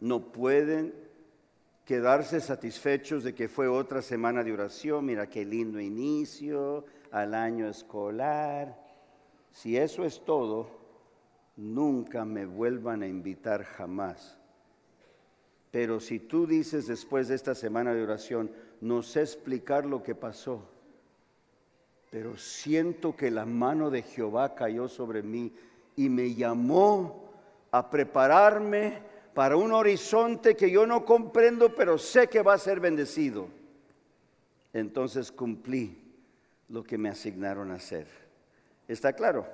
No 0.00 0.32
pueden 0.32 1.11
quedarse 1.92 2.40
satisfechos 2.40 3.22
de 3.22 3.34
que 3.34 3.50
fue 3.50 3.68
otra 3.68 4.00
semana 4.00 4.42
de 4.42 4.50
oración, 4.50 5.04
mira 5.04 5.28
qué 5.28 5.44
lindo 5.44 5.78
inicio 5.78 6.86
al 7.10 7.34
año 7.34 7.68
escolar. 7.68 8.82
Si 9.50 9.76
eso 9.76 10.06
es 10.06 10.24
todo, 10.24 10.70
nunca 11.54 12.24
me 12.24 12.46
vuelvan 12.46 13.02
a 13.02 13.06
invitar 13.06 13.64
jamás. 13.64 14.38
Pero 15.70 16.00
si 16.00 16.18
tú 16.18 16.46
dices 16.46 16.86
después 16.86 17.28
de 17.28 17.34
esta 17.34 17.54
semana 17.54 17.92
de 17.92 18.02
oración, 18.02 18.50
no 18.80 19.02
sé 19.02 19.20
explicar 19.20 19.84
lo 19.84 20.02
que 20.02 20.14
pasó, 20.14 20.62
pero 22.10 22.38
siento 22.38 23.14
que 23.14 23.30
la 23.30 23.44
mano 23.44 23.90
de 23.90 24.00
Jehová 24.00 24.54
cayó 24.54 24.88
sobre 24.88 25.22
mí 25.22 25.52
y 25.96 26.08
me 26.08 26.34
llamó 26.34 27.28
a 27.70 27.90
prepararme 27.90 29.11
para 29.34 29.56
un 29.56 29.72
horizonte 29.72 30.54
que 30.56 30.70
yo 30.70 30.86
no 30.86 31.04
comprendo, 31.04 31.74
pero 31.74 31.98
sé 31.98 32.28
que 32.28 32.42
va 32.42 32.54
a 32.54 32.58
ser 32.58 32.80
bendecido. 32.80 33.48
Entonces 34.72 35.32
cumplí 35.32 35.98
lo 36.68 36.82
que 36.82 36.98
me 36.98 37.08
asignaron 37.08 37.70
a 37.70 37.74
hacer. 37.74 38.06
¿Está 38.88 39.12
claro? 39.12 39.46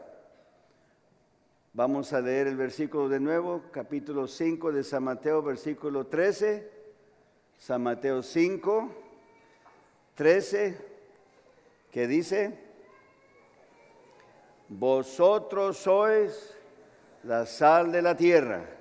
Vamos 1.73 2.13
a 2.13 2.21
leer 2.21 2.47
el 2.49 2.57
versículo 2.57 3.09
de 3.09 3.21
nuevo, 3.21 3.65
capítulo 3.71 4.27
5 4.27 4.73
de 4.73 4.83
San 4.83 5.05
Mateo, 5.05 5.43
versículo 5.43 6.07
13. 6.07 6.79
San 7.59 7.83
Mateo 7.83 8.23
5, 8.23 8.95
13, 10.15 10.79
que 11.91 12.07
dice, 12.07 12.57
vosotros 14.69 15.77
sois 15.77 16.57
la 17.25 17.47
sal 17.47 17.91
de 17.91 18.03
la 18.03 18.17
tierra. 18.17 18.78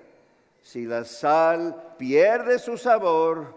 Si 0.67 0.83
la 0.83 1.05
sal 1.05 1.95
pierde 1.97 2.59
su 2.59 2.77
sabor, 2.77 3.55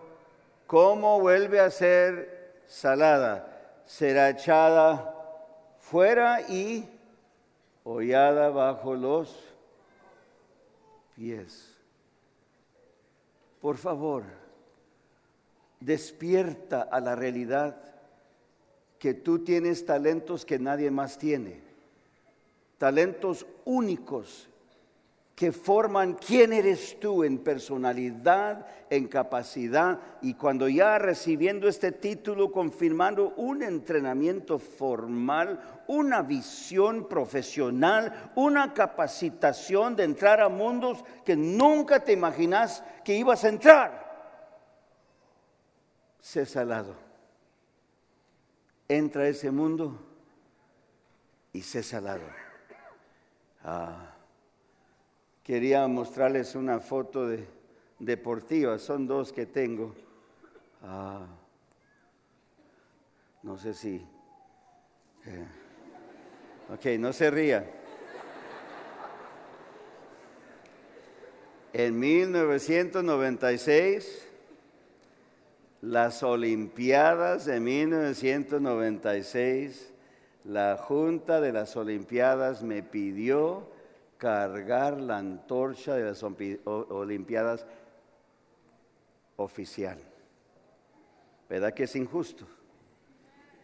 ¿cómo 0.69 1.19
vuelve 1.19 1.59
a 1.59 1.69
ser 1.69 2.63
salada? 2.69 3.51
será 3.85 4.31
echada 4.31 5.13
fuera 5.81 6.43
y 6.43 6.89
hollada 7.83 8.51
bajo 8.51 8.95
los 8.95 9.37
pies. 11.17 11.77
Por 13.61 13.77
favor, 13.77 14.23
despierta 15.81 16.83
a 16.83 17.01
la 17.01 17.17
realidad 17.17 17.77
que 19.01 19.15
tú 19.15 19.41
tienes 19.41 19.85
talentos 19.85 20.45
que 20.45 20.61
nadie 20.61 20.93
más 20.93 21.19
tiene, 21.19 21.61
talentos 22.79 23.45
únicos 23.65 24.50
que 25.41 25.53
forman 25.53 26.17
quién 26.17 26.53
eres 26.53 27.01
tú 27.01 27.25
en 27.25 27.39
personalidad, 27.39 28.67
en 28.91 29.09
capacidad, 29.09 29.99
y 30.21 30.35
cuando 30.35 30.69
ya 30.69 30.99
recibiendo 30.99 31.67
este 31.67 31.93
título, 31.93 32.53
confirmando 32.53 33.33
un 33.39 33.63
entrenamiento 33.63 34.59
formal, 34.59 35.83
una 35.87 36.21
visión 36.21 37.09
profesional, 37.09 38.33
una 38.35 38.75
capacitación 38.75 39.97
de 39.97 40.05
entrar 40.05 40.43
a 40.43 40.51
mundos 40.51 41.03
que 41.25 41.37
nunca 41.37 42.05
te 42.05 42.13
imaginas 42.13 42.85
que 43.03 43.17
ibas 43.17 43.43
a 43.43 43.49
entrar. 43.49 44.11
Sé 46.21 46.45
salado. 46.45 46.97
Entra 48.87 49.23
a 49.23 49.29
ese 49.29 49.51
mundo 49.51 50.07
y 51.55 51.63
sé 51.63 51.83
salado. 51.83 52.27
Ah 53.65 54.10
quería 55.43 55.87
mostrarles 55.87 56.55
una 56.55 56.81
foto 56.81 57.27
de, 57.27 57.47
deportiva, 57.99 58.79
son 58.79 59.07
dos 59.07 59.33
que 59.33 59.47
tengo. 59.47 59.95
Ah, 60.83 61.27
no 63.43 63.57
sé 63.57 63.73
si... 63.75 64.07
Eh, 65.27 65.47
ok, 66.73 66.87
no 66.99 67.13
se 67.13 67.31
ría. 67.31 67.77
En 71.73 72.01
1996, 72.01 74.27
las 75.83 76.25
Olimpiadas 76.25 77.45
de 77.45 77.61
1996, 77.61 79.93
la 80.45 80.77
Junta 80.77 81.41
de 81.41 81.53
las 81.53 81.77
Olimpiadas 81.77 82.65
me 82.65 82.83
pidió 82.83 83.71
cargar 84.21 85.01
la 85.01 85.17
antorcha 85.17 85.95
de 85.95 86.05
las 86.05 86.23
Olimpiadas 86.23 87.67
oficial. 89.37 89.99
¿Verdad 91.49 91.73
que 91.73 91.85
es 91.85 91.97
injusto? 91.97 92.47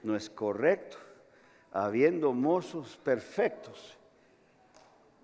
No 0.02 0.16
es 0.16 0.30
correcto. 0.30 0.96
Habiendo 1.72 2.32
mozos 2.32 2.96
perfectos, 2.96 3.98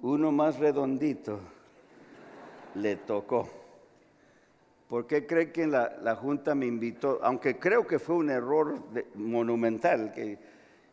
uno 0.02 0.30
más 0.30 0.58
redondito 0.58 1.40
le 2.74 2.96
tocó. 2.96 3.48
¿Por 4.86 5.06
qué 5.06 5.26
cree 5.26 5.50
que 5.50 5.66
la, 5.66 6.14
Junta 6.14 6.54
me 6.54 6.66
invitó? 6.66 7.20
Aunque 7.22 7.58
creo 7.58 7.86
que 7.86 7.98
fue 7.98 8.16
un 8.16 8.28
error 8.28 8.82
monumental, 9.14 10.12
que 10.12 10.38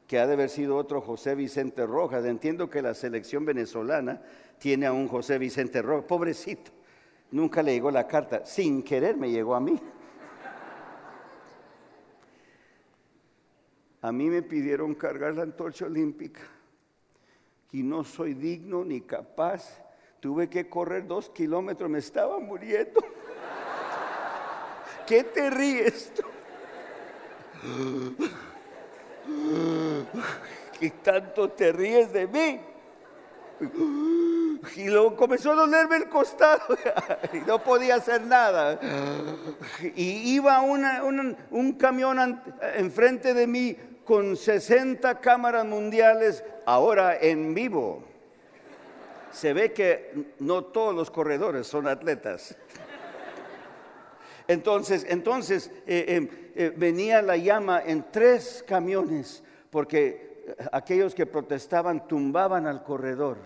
que 0.10 0.18
ha 0.18 0.26
de 0.26 0.34
haber 0.34 0.50
sido 0.50 0.76
otro 0.76 1.02
José 1.02 1.36
Vicente 1.36 1.86
Rojas. 1.86 2.26
Entiendo 2.26 2.68
que 2.68 2.82
la 2.82 2.96
selección 2.96 3.46
venezolana 3.46 4.20
tiene 4.58 4.88
a 4.88 4.92
un 4.92 5.08
José 5.08 5.38
Vicente 5.38 5.84
Rojas, 5.84 6.06
pobrecito. 6.06 6.72
Nunca 7.30 7.62
le 7.62 7.74
llegó 7.74 7.92
la 7.92 8.08
carta, 8.08 8.44
sin 8.44 8.82
querer 8.82 9.16
me 9.18 9.30
llegó 9.30 9.54
a 9.54 9.60
mí. 9.60 9.80
A 14.02 14.12
mí 14.12 14.30
me 14.32 14.42
pidieron 14.42 14.96
cargar 14.96 15.36
la 15.36 15.44
antorcha 15.44 15.86
olímpica 15.86 16.42
y 17.72 17.84
no 17.84 18.04
soy 18.04 18.34
digno 18.34 18.84
ni 18.84 19.02
capaz. 19.02 19.80
Tuve 20.20 20.50
que 20.50 20.68
correr 20.68 21.06
dos 21.06 21.30
kilómetros, 21.30 21.88
me 21.88 22.00
estaba 22.00 22.40
muriendo. 22.40 23.00
¿Qué 25.06 25.24
te 25.24 25.52
ríes 25.52 26.12
tú? 26.16 26.24
¿Qué 30.80 30.90
tanto 30.92 31.50
te 31.50 31.72
ríes 31.72 32.12
de 32.14 32.28
mí? 32.28 32.60
Y 34.76 34.86
luego 34.88 35.16
comenzó 35.16 35.52
a 35.52 35.56
dolerme 35.56 35.98
el 35.98 36.10
costado 36.10 36.62
y 37.34 37.40
no 37.40 37.62
podía 37.62 37.96
hacer 37.96 38.22
nada. 38.22 38.80
Y 39.96 40.36
iba 40.36 40.62
un 40.62 41.74
camión 41.74 42.42
enfrente 42.76 43.34
de 43.34 43.48
mí 43.48 43.76
con 44.06 44.36
60 44.36 45.20
cámaras 45.20 45.66
mundiales, 45.66 46.44
ahora 46.66 47.18
en 47.20 47.54
vivo. 47.54 48.04
Se 49.32 49.54
ve 49.54 49.72
que 49.72 50.34
no 50.40 50.64
todos 50.64 50.96
los 50.96 51.12
corredores 51.12 51.68
son 51.68 51.88
atletas. 51.88 52.58
Entonces, 54.50 55.06
entonces 55.08 55.72
eh, 55.86 56.06
eh, 56.08 56.52
eh, 56.56 56.74
venía 56.76 57.22
la 57.22 57.38
llama 57.38 57.84
en 57.86 58.04
tres 58.12 58.66
camiones, 58.68 59.44
porque 59.70 60.56
aquellos 60.72 61.14
que 61.14 61.28
protestaban 61.28 62.08
tumbaban 62.08 62.66
al 62.66 62.84
corredor 62.84 63.38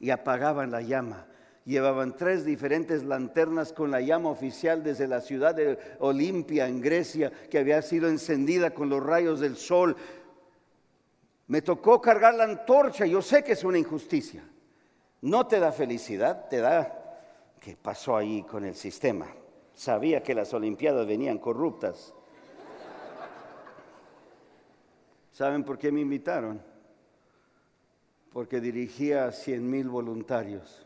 y 0.00 0.08
apagaban 0.08 0.70
la 0.70 0.80
llama. 0.80 1.26
Llevaban 1.66 2.16
tres 2.16 2.46
diferentes 2.46 3.04
lanternas 3.04 3.74
con 3.74 3.90
la 3.90 4.00
llama 4.00 4.30
oficial 4.30 4.82
desde 4.82 5.06
la 5.06 5.20
ciudad 5.20 5.54
de 5.54 5.78
Olimpia, 5.98 6.66
en 6.66 6.80
Grecia, 6.80 7.30
que 7.50 7.58
había 7.58 7.82
sido 7.82 8.08
encendida 8.08 8.70
con 8.70 8.88
los 8.88 9.02
rayos 9.04 9.40
del 9.40 9.54
sol. 9.54 9.98
Me 11.46 11.60
tocó 11.60 12.00
cargar 12.00 12.32
la 12.32 12.44
antorcha, 12.44 13.04
yo 13.04 13.20
sé 13.20 13.44
que 13.44 13.52
es 13.52 13.64
una 13.64 13.76
injusticia. 13.76 14.42
No 15.20 15.46
te 15.46 15.60
da 15.60 15.72
felicidad, 15.72 16.48
te 16.48 16.56
da 16.56 17.18
qué 17.60 17.76
pasó 17.76 18.16
ahí 18.16 18.44
con 18.44 18.64
el 18.64 18.74
sistema. 18.74 19.26
Sabía 19.78 20.24
que 20.24 20.34
las 20.34 20.52
Olimpiadas 20.54 21.06
venían 21.06 21.38
corruptas. 21.38 22.12
¿Saben 25.30 25.62
por 25.62 25.78
qué 25.78 25.92
me 25.92 26.00
invitaron? 26.00 26.60
Porque 28.32 28.60
dirigía 28.60 29.26
a 29.26 29.30
100 29.30 29.70
mil 29.70 29.88
voluntarios 29.88 30.84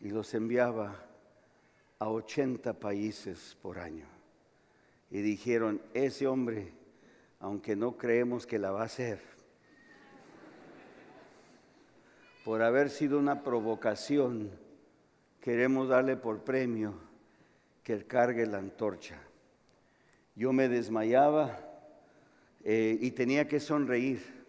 y 0.00 0.08
los 0.08 0.34
enviaba 0.34 1.04
a 2.00 2.08
80 2.10 2.80
países 2.80 3.56
por 3.62 3.78
año. 3.78 4.08
Y 5.12 5.20
dijeron, 5.20 5.80
ese 5.94 6.26
hombre, 6.26 6.72
aunque 7.38 7.76
no 7.76 7.96
creemos 7.96 8.44
que 8.44 8.58
la 8.58 8.72
va 8.72 8.82
a 8.82 8.86
hacer, 8.86 9.20
por 12.44 12.60
haber 12.60 12.90
sido 12.90 13.20
una 13.20 13.44
provocación, 13.44 14.50
queremos 15.40 15.88
darle 15.88 16.16
por 16.16 16.42
premio 16.42 17.06
que 17.88 18.04
cargue 18.04 18.44
la 18.44 18.58
antorcha. 18.58 19.14
Yo 20.36 20.52
me 20.52 20.68
desmayaba 20.68 21.58
eh, 22.62 22.98
y 23.00 23.12
tenía 23.12 23.48
que 23.48 23.60
sonreír 23.60 24.44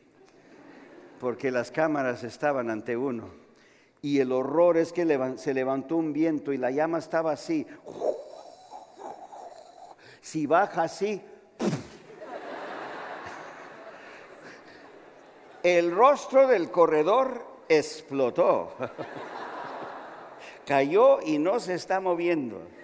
porque 1.21 1.49
las 1.49 1.71
cámaras 1.71 2.25
estaban 2.25 2.69
ante 2.69 2.97
uno. 2.97 3.29
Y 4.01 4.19
el 4.19 4.33
horror 4.33 4.75
es 4.75 4.91
que 4.91 5.05
se 5.37 5.53
levantó 5.53 5.95
un 5.95 6.11
viento 6.11 6.51
y 6.51 6.57
la 6.57 6.69
llama 6.69 6.97
estaba 6.97 7.31
así. 7.31 7.65
Si 10.19 10.45
baja 10.45 10.83
así, 10.83 11.21
el 15.63 15.95
rostro 15.95 16.45
del 16.45 16.69
corredor 16.71 17.41
explotó. 17.69 18.73
Cayó 20.67 21.21
y 21.21 21.39
no 21.39 21.61
se 21.61 21.75
está 21.75 22.01
moviendo. 22.01 22.78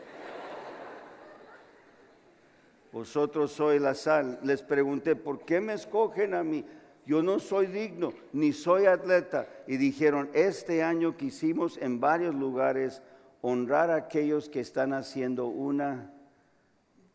Vosotros 2.95 3.51
sois 3.51 3.81
la 3.81 3.93
sal. 3.93 4.39
Les 4.43 4.61
pregunté, 4.63 5.17
¿por 5.17 5.43
qué 5.43 5.59
me 5.59 5.73
escogen 5.73 6.33
a 6.33 6.45
mí? 6.45 6.63
Yo 7.05 7.21
no 7.21 7.39
soy 7.39 7.67
digno, 7.67 8.13
ni 8.31 8.53
soy 8.53 8.85
atleta. 8.85 9.49
Y 9.67 9.75
dijeron, 9.75 10.29
este 10.33 10.81
año 10.81 11.17
quisimos 11.17 11.77
en 11.77 11.99
varios 11.99 12.33
lugares 12.33 13.01
honrar 13.41 13.91
a 13.91 13.97
aquellos 13.97 14.47
que 14.47 14.61
están 14.61 14.93
haciendo 14.93 15.47
una 15.47 16.13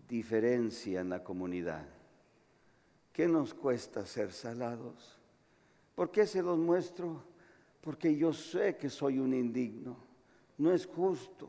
diferencia 0.07 1.01
en 1.01 1.09
la 1.09 1.24
comunidad. 1.24 1.87
¿Qué 3.11 3.26
nos 3.26 3.55
cuesta 3.55 4.05
ser 4.05 4.33
salados? 4.33 5.18
¿Por 5.95 6.11
qué 6.11 6.26
se 6.26 6.43
los 6.43 6.59
muestro? 6.59 7.24
Porque 7.81 8.14
yo 8.14 8.35
sé 8.35 8.76
que 8.76 8.91
soy 8.91 9.18
un 9.18 9.33
indigno. 9.33 9.97
No 10.59 10.74
es 10.74 10.85
justo. 10.85 11.49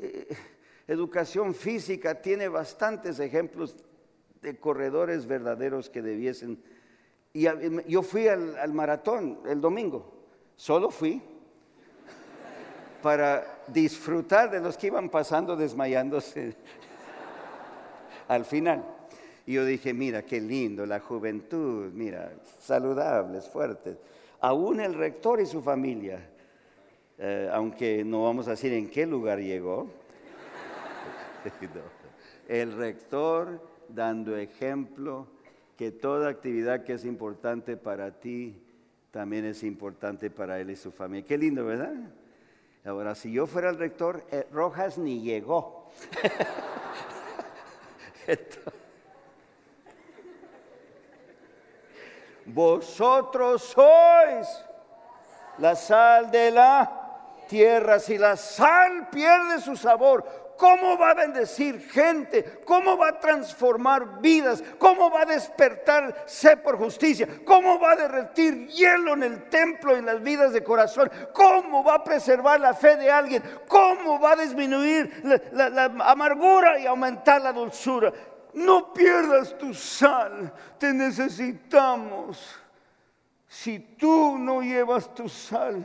Eh, 0.00 0.26
educación 0.86 1.54
física 1.54 2.20
tiene 2.20 2.48
bastantes 2.48 3.18
ejemplos 3.18 3.76
de 4.42 4.56
corredores 4.58 5.26
verdaderos 5.26 5.88
que 5.90 6.02
debiesen. 6.02 6.62
Y 7.32 7.46
yo 7.88 8.02
fui 8.02 8.28
al 8.28 8.72
maratón 8.72 9.40
el 9.46 9.60
domingo, 9.60 10.12
solo 10.56 10.90
fui 10.90 11.22
para 13.04 13.44
disfrutar 13.68 14.50
de 14.50 14.60
los 14.60 14.78
que 14.78 14.86
iban 14.86 15.10
pasando 15.10 15.56
desmayándose 15.56 16.56
al 18.28 18.46
final. 18.46 18.82
Y 19.44 19.52
yo 19.52 19.64
dije, 19.66 19.92
mira, 19.92 20.22
qué 20.22 20.40
lindo, 20.40 20.86
la 20.86 21.00
juventud, 21.00 21.92
mira, 21.92 22.32
saludables, 22.58 23.46
fuertes. 23.46 23.98
Aún 24.40 24.80
el 24.80 24.94
rector 24.94 25.38
y 25.40 25.44
su 25.44 25.60
familia, 25.60 26.18
eh, 27.18 27.50
aunque 27.52 28.02
no 28.04 28.22
vamos 28.24 28.48
a 28.48 28.52
decir 28.52 28.72
en 28.72 28.88
qué 28.88 29.04
lugar 29.04 29.38
llegó, 29.38 29.90
el 32.48 32.76
rector 32.76 33.60
dando 33.88 34.36
ejemplo 34.36 35.28
que 35.76 35.90
toda 35.90 36.28
actividad 36.28 36.84
que 36.84 36.92
es 36.94 37.04
importante 37.04 37.76
para 37.76 38.12
ti 38.12 38.60
también 39.10 39.44
es 39.44 39.62
importante 39.62 40.30
para 40.30 40.58
él 40.60 40.70
y 40.70 40.76
su 40.76 40.90
familia. 40.90 41.26
Qué 41.26 41.38
lindo, 41.38 41.64
¿verdad? 41.64 41.94
Ahora, 42.84 43.14
si 43.14 43.32
yo 43.32 43.46
fuera 43.46 43.70
el 43.70 43.78
rector, 43.78 44.24
eh, 44.30 44.46
Rojas 44.52 44.98
ni 44.98 45.22
llegó. 45.22 45.90
Vosotros 52.46 53.62
sois 53.62 54.48
la 55.58 55.74
sal 55.74 56.30
de 56.30 56.50
la 56.50 57.00
tierra. 57.48 57.98
Si 57.98 58.18
la 58.18 58.36
sal 58.36 59.08
pierde 59.10 59.60
su 59.60 59.76
sabor, 59.76 60.43
¿cómo 60.64 60.96
va 60.96 61.10
a 61.10 61.14
bendecir 61.14 61.78
gente? 61.90 62.62
¿Cómo 62.64 62.96
va 62.96 63.08
a 63.08 63.20
transformar 63.20 64.22
vidas? 64.22 64.64
¿Cómo 64.78 65.10
va 65.10 65.20
a 65.20 65.26
despertar 65.26 66.24
sed 66.24 66.62
por 66.62 66.78
justicia? 66.78 67.28
¿Cómo 67.44 67.78
va 67.78 67.90
a 67.90 67.96
derretir 67.96 68.68
hielo 68.68 69.12
en 69.12 69.24
el 69.24 69.50
templo, 69.50 69.94
en 69.94 70.06
las 70.06 70.22
vidas 70.22 70.54
de 70.54 70.64
corazón? 70.64 71.10
¿Cómo 71.34 71.84
va 71.84 71.96
a 71.96 72.04
preservar 72.04 72.60
la 72.60 72.72
fe 72.72 72.96
de 72.96 73.10
alguien? 73.10 73.42
¿Cómo 73.68 74.18
va 74.18 74.32
a 74.32 74.36
disminuir 74.36 75.22
la 75.52 75.84
amargura 76.10 76.78
y 76.78 76.86
aumentar 76.86 77.42
la 77.42 77.52
dulzura? 77.52 78.10
No 78.54 78.90
pierdas 78.90 79.58
tu 79.58 79.74
sal, 79.74 80.50
te 80.78 80.94
necesitamos. 80.94 82.58
Si 83.46 83.78
tú 83.98 84.38
no 84.38 84.62
llevas 84.62 85.14
tu 85.14 85.28
sal, 85.28 85.84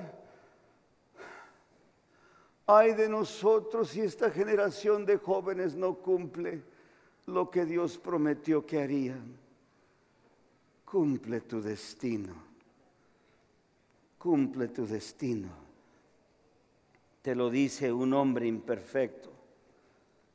ay 2.71 2.93
de 2.93 3.09
nosotros 3.09 3.89
si 3.89 4.01
esta 4.01 4.29
generación 4.29 5.03
de 5.03 5.17
jóvenes 5.17 5.75
no 5.75 5.95
cumple 5.95 6.61
lo 7.25 7.49
que 7.49 7.65
Dios 7.65 7.97
prometió 7.97 8.63
que 8.63 8.79
harían. 8.79 9.35
Cumple 10.85 11.41
tu 11.41 11.63
destino. 11.63 12.35
Cumple 14.19 14.67
tu 14.67 14.85
destino. 14.85 15.49
Te 17.23 17.33
lo 17.33 17.49
dice 17.49 17.91
un 17.91 18.13
hombre 18.13 18.45
imperfecto, 18.45 19.31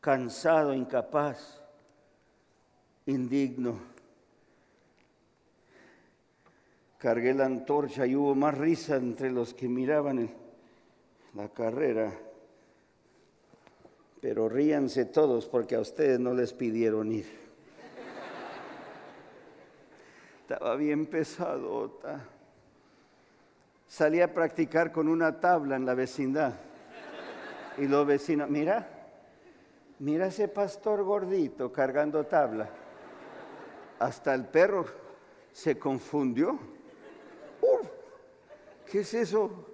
cansado, 0.00 0.74
incapaz 0.74 1.62
indigno. 3.06 3.78
Cargué 6.98 7.32
la 7.32 7.46
antorcha 7.46 8.06
y 8.06 8.16
hubo 8.16 8.34
más 8.34 8.58
risa 8.58 8.96
entre 8.96 9.30
los 9.30 9.54
que 9.54 9.68
miraban 9.68 10.30
la 11.34 11.48
carrera. 11.48 12.12
Pero 14.24 14.48
ríanse 14.48 15.04
todos 15.04 15.44
porque 15.44 15.74
a 15.74 15.80
ustedes 15.80 16.18
no 16.18 16.32
les 16.32 16.54
pidieron 16.54 17.12
ir. 17.12 17.26
Estaba 20.40 20.76
bien 20.76 21.04
pesado. 21.04 22.00
Salí 23.86 24.22
a 24.22 24.32
practicar 24.32 24.92
con 24.92 25.08
una 25.08 25.38
tabla 25.40 25.76
en 25.76 25.84
la 25.84 25.92
vecindad. 25.92 26.54
Y 27.76 27.86
los 27.86 28.06
vecinos, 28.06 28.48
mira, 28.48 28.88
mira 29.98 30.28
ese 30.28 30.48
pastor 30.48 31.02
gordito 31.02 31.70
cargando 31.70 32.24
tabla 32.24 32.70
hasta 33.98 34.32
el 34.32 34.46
perro 34.46 34.86
se 35.52 35.78
confundió. 35.78 36.58
¿Qué 38.90 39.00
es 39.00 39.12
eso? 39.12 39.73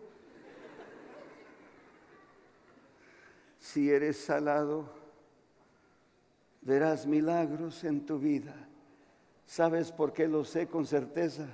Si 3.60 3.90
eres 3.90 4.16
salado, 4.16 4.88
verás 6.62 7.06
milagros 7.06 7.84
en 7.84 8.04
tu 8.04 8.18
vida. 8.18 8.54
¿Sabes 9.46 9.92
por 9.92 10.12
qué 10.12 10.26
lo 10.26 10.44
sé 10.44 10.66
con 10.66 10.86
certeza? 10.86 11.46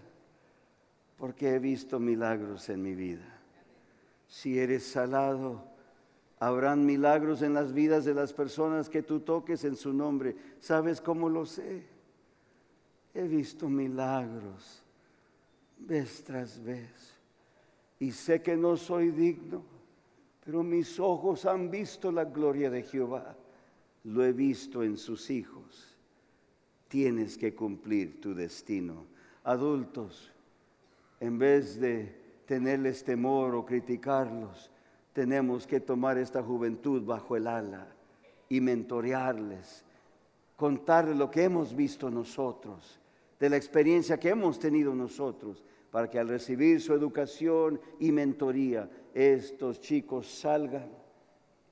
Porque 1.19 1.55
he 1.55 1.59
visto 1.59 1.99
milagros 1.99 2.69
en 2.69 2.83
mi 2.83 2.95
vida. 2.95 3.27
Si 4.29 4.59
eres 4.59 4.87
salado, 4.87 5.65
habrán 6.39 6.87
milagros 6.87 7.43
en 7.43 7.55
las 7.55 7.73
vidas 7.73 8.05
de 8.05 8.15
las 8.15 8.33
personas 8.33 8.89
que 8.89 9.03
tú 9.03 9.21
toques 9.21 9.65
en 9.65 9.77
su 9.77 9.93
nombre. 9.93 10.37
¿Sabes 10.61 11.01
cómo 11.01 11.29
lo 11.29 11.45
sé? 11.45 11.85
He 13.15 13.27
visto 13.27 13.69
milagros 13.69 14.83
vez 15.79 16.23
tras 16.23 16.63
vez 16.63 17.15
y 17.99 18.13
sé 18.13 18.43
que 18.43 18.57
no 18.57 18.77
soy 18.77 19.11
digno, 19.11 19.63
pero 20.47 20.63
mis 20.63 21.01
ojos 21.01 21.45
han 21.45 21.73
visto 21.73 22.13
la 22.13 22.25
gloria 22.25 22.71
de 22.71 22.85
Jehová. 22.85 23.37
Lo 24.05 24.25
he 24.25 24.33
visto 24.33 24.85
en 24.85 24.97
sus 24.97 25.29
hijos. 25.29 25.99
Tienes 26.87 27.37
que 27.37 27.53
cumplir 27.53 28.21
tu 28.21 28.33
destino. 28.33 29.07
Adultos, 29.43 30.33
en 31.19 31.37
vez 31.37 31.81
de 31.81 32.43
tenerles 32.47 33.03
temor 33.03 33.57
o 33.57 33.67
criticarlos, 33.67 34.71
tenemos 35.13 35.67
que 35.67 35.81
tomar 35.81 36.17
esta 36.17 36.45
juventud 36.45 37.03
bajo 37.05 37.35
el 37.35 37.49
ala 37.49 37.89
y 38.49 38.61
mentorearles, 38.61 39.85
contarles 40.55 41.17
lo 41.17 41.29
que 41.29 41.43
hemos 41.43 41.75
visto 41.75 42.09
nosotros 42.09 43.01
de 43.41 43.51
la 43.51 43.57
experiencia 43.57 44.21
que 44.21 44.29
hemos 44.29 44.61
tenido 44.61 44.95
nosotros, 44.95 45.65
para 45.91 46.11
que 46.11 46.19
al 46.19 46.29
recibir 46.29 46.81
su 46.81 46.93
educación 46.93 47.81
y 47.99 48.13
mentoría, 48.13 48.89
estos 49.15 49.81
chicos 49.81 50.27
salgan 50.27 50.91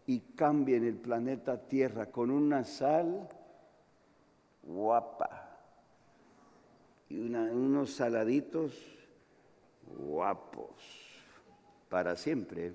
y 0.06 0.20
cambien 0.20 0.84
el 0.84 0.96
planeta 0.96 1.58
Tierra 1.66 2.06
con 2.06 2.30
una 2.30 2.64
sal 2.64 3.28
guapa 4.62 5.58
y 7.08 7.18
unos 7.18 7.94
saladitos 7.94 8.72
guapos 9.98 10.70
para 11.88 12.16
siempre. 12.16 12.72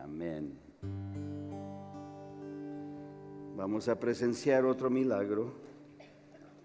Amén. 0.00 0.58
Vamos 3.56 3.88
a 3.88 3.98
presenciar 3.98 4.64
otro 4.64 4.90
milagro 4.90 5.68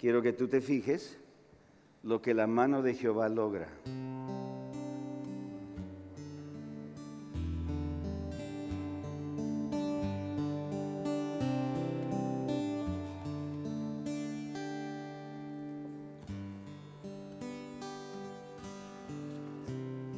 quiero 0.03 0.21
que 0.21 0.33
tú 0.33 0.49
te 0.49 0.59
fijes 0.59 1.17
lo 2.03 2.21
que 2.21 2.33
la 2.33 2.47
mano 2.47 2.81
de 2.81 2.93
Jehová 2.95 3.29
logra. 3.29 3.69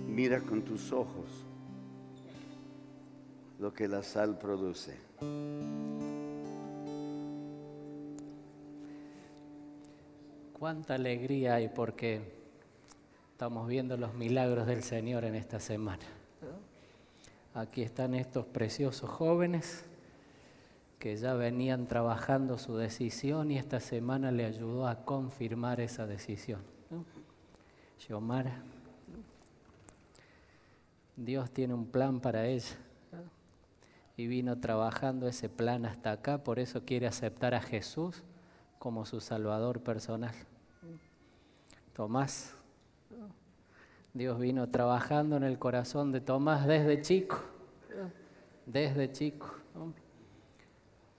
Mira 0.07 0.41
con 0.41 0.63
tus 0.63 0.91
ojos 0.91 1.45
lo 3.59 3.71
que 3.73 3.87
la 3.87 4.01
sal 4.01 4.39
produce. 4.39 5.84
Cuánta 10.57 10.95
alegría 10.95 11.55
hay 11.55 11.67
porque 11.67 12.21
estamos 13.31 13.67
viendo 13.67 13.97
los 13.97 14.13
milagros 14.13 14.65
del 14.67 14.83
Señor 14.83 15.25
en 15.25 15.35
esta 15.35 15.59
semana. 15.59 16.05
Aquí 17.53 17.81
están 17.81 18.13
estos 18.13 18.45
preciosos 18.45 19.09
jóvenes 19.09 19.83
que 20.97 21.17
ya 21.17 21.33
venían 21.33 21.87
trabajando 21.87 22.57
su 22.57 22.77
decisión 22.77 23.51
y 23.51 23.57
esta 23.57 23.81
semana 23.81 24.31
le 24.31 24.45
ayudó 24.45 24.87
a 24.87 25.03
confirmar 25.03 25.81
esa 25.81 26.07
decisión. 26.07 26.61
Xiomara, 27.99 28.63
Dios 31.17 31.51
tiene 31.51 31.73
un 31.73 31.85
plan 31.85 32.21
para 32.21 32.47
ella 32.47 32.77
y 34.15 34.27
vino 34.27 34.57
trabajando 34.57 35.27
ese 35.27 35.49
plan 35.49 35.85
hasta 35.85 36.13
acá, 36.13 36.45
por 36.45 36.59
eso 36.59 36.85
quiere 36.85 37.07
aceptar 37.07 37.53
a 37.53 37.61
Jesús 37.61 38.23
como 38.79 39.05
su 39.05 39.19
Salvador 39.19 39.81
personal. 39.81 40.35
Tomás, 41.93 42.53
Dios 44.13 44.39
vino 44.39 44.69
trabajando 44.69 45.37
en 45.37 45.43
el 45.43 45.57
corazón 45.59 46.11
de 46.11 46.21
Tomás 46.21 46.67
desde 46.67 47.01
chico, 47.01 47.39
desde 48.65 49.11
chico, 49.11 49.53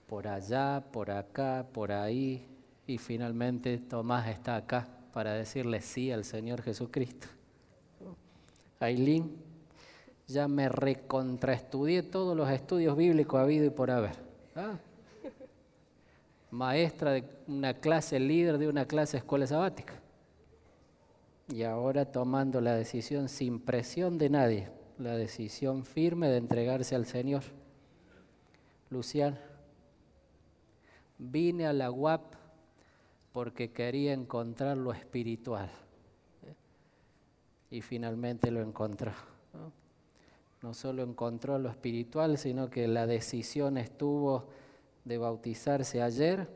por 0.07 0.27
allá, 0.27 0.83
por 0.91 1.11
acá, 1.11 1.65
por 1.73 1.91
ahí, 1.91 2.47
y 2.85 2.97
finalmente 2.97 3.77
Tomás 3.77 4.27
está 4.27 4.55
acá 4.55 4.87
para 5.13 5.33
decirle 5.33 5.81
sí 5.81 6.11
al 6.11 6.23
Señor 6.23 6.61
Jesucristo. 6.61 7.27
Ailín, 8.79 9.35
ya 10.27 10.47
me 10.47 10.69
recontraestudié 10.69 12.03
todos 12.03 12.37
los 12.37 12.49
estudios 12.49 12.95
bíblicos 12.95 13.39
habido 13.39 13.65
y 13.65 13.69
por 13.69 13.89
haber. 13.89 14.15
Ah. 14.55 14.77
Maestra 16.51 17.11
de 17.11 17.23
una 17.47 17.73
clase, 17.73 18.19
líder 18.19 18.57
de 18.57 18.67
una 18.67 18.85
clase 18.85 19.17
escuela 19.17 19.47
sabática. 19.47 19.93
Y 21.49 21.63
ahora 21.63 22.05
tomando 22.05 22.61
la 22.61 22.75
decisión 22.75 23.29
sin 23.29 23.59
presión 23.59 24.17
de 24.17 24.29
nadie, 24.29 24.69
la 24.97 25.15
decisión 25.15 25.85
firme 25.85 26.29
de 26.29 26.37
entregarse 26.37 26.95
al 26.95 27.05
Señor. 27.05 27.43
Luciana, 28.89 29.39
vine 31.17 31.67
a 31.67 31.73
la 31.73 31.91
UAP 31.91 32.33
porque 33.33 33.71
quería 33.71 34.13
encontrar 34.13 34.77
lo 34.77 34.93
espiritual. 34.93 35.69
Y 37.69 37.81
finalmente 37.81 38.49
lo 38.51 38.61
encontró 38.61 39.11
no 40.61 40.73
solo 40.73 41.03
encontró 41.03 41.59
lo 41.59 41.69
espiritual, 41.69 42.37
sino 42.37 42.69
que 42.69 42.87
la 42.87 43.05
decisión 43.05 43.77
estuvo 43.77 44.47
de 45.07 45.17
bautizarse 45.17 46.01
ayer 46.01 46.47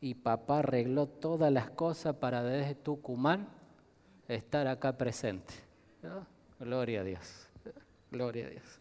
y 0.00 0.14
papá 0.14 0.58
arregló 0.58 1.06
todas 1.06 1.52
las 1.52 1.70
cosas 1.70 2.16
para 2.16 2.42
desde 2.42 2.74
Tucumán 2.74 3.48
estar 4.28 4.66
acá 4.66 4.98
presente. 4.98 5.54
Gloria 6.58 7.00
a 7.00 7.04
Dios, 7.04 7.48
gloria 8.10 8.46
a 8.46 8.50
Dios. 8.50 8.80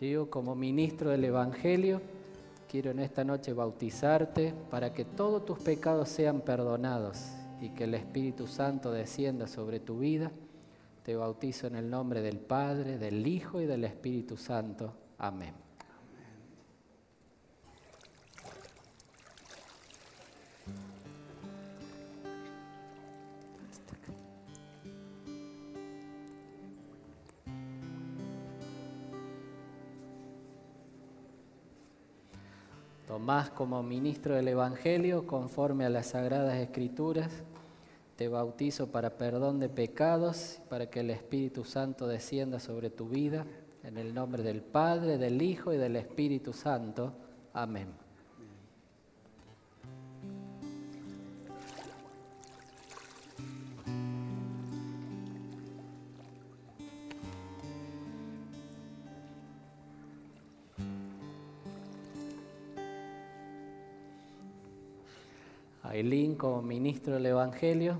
Yo 0.00 0.28
como 0.28 0.54
ministro 0.54 1.10
del 1.10 1.24
Evangelio 1.24 2.02
quiero 2.68 2.90
en 2.90 2.98
esta 2.98 3.24
noche 3.24 3.54
bautizarte 3.54 4.52
para 4.70 4.92
que 4.92 5.06
todos 5.06 5.46
tus 5.46 5.58
pecados 5.58 6.10
sean 6.10 6.42
perdonados 6.42 7.32
y 7.62 7.70
que 7.70 7.84
el 7.84 7.94
Espíritu 7.94 8.46
Santo 8.46 8.92
descienda 8.92 9.46
sobre 9.46 9.80
tu 9.80 10.00
vida. 10.00 10.30
Te 11.06 11.14
bautizo 11.14 11.68
en 11.68 11.76
el 11.76 11.88
nombre 11.88 12.20
del 12.20 12.40
Padre, 12.40 12.98
del 12.98 13.24
Hijo 13.28 13.60
y 13.60 13.64
del 13.64 13.84
Espíritu 13.84 14.36
Santo. 14.36 14.92
Amén. 15.18 15.54
Tomás 33.06 33.50
como 33.50 33.80
ministro 33.84 34.34
del 34.34 34.48
Evangelio, 34.48 35.24
conforme 35.24 35.84
a 35.84 35.88
las 35.88 36.06
Sagradas 36.06 36.56
Escrituras, 36.56 37.30
te 38.16 38.28
bautizo 38.28 38.90
para 38.90 39.18
perdón 39.18 39.60
de 39.60 39.68
pecados, 39.68 40.60
para 40.68 40.88
que 40.88 41.00
el 41.00 41.10
Espíritu 41.10 41.64
Santo 41.64 42.06
descienda 42.06 42.58
sobre 42.60 42.90
tu 42.90 43.08
vida, 43.08 43.46
en 43.82 43.98
el 43.98 44.14
nombre 44.14 44.42
del 44.42 44.62
Padre, 44.62 45.18
del 45.18 45.40
Hijo 45.42 45.72
y 45.72 45.76
del 45.76 45.96
Espíritu 45.96 46.52
Santo. 46.52 47.12
Amén. 47.52 48.05
Ailín 65.96 66.34
como 66.34 66.60
ministro 66.60 67.14
del 67.14 67.24
Evangelio, 67.24 67.98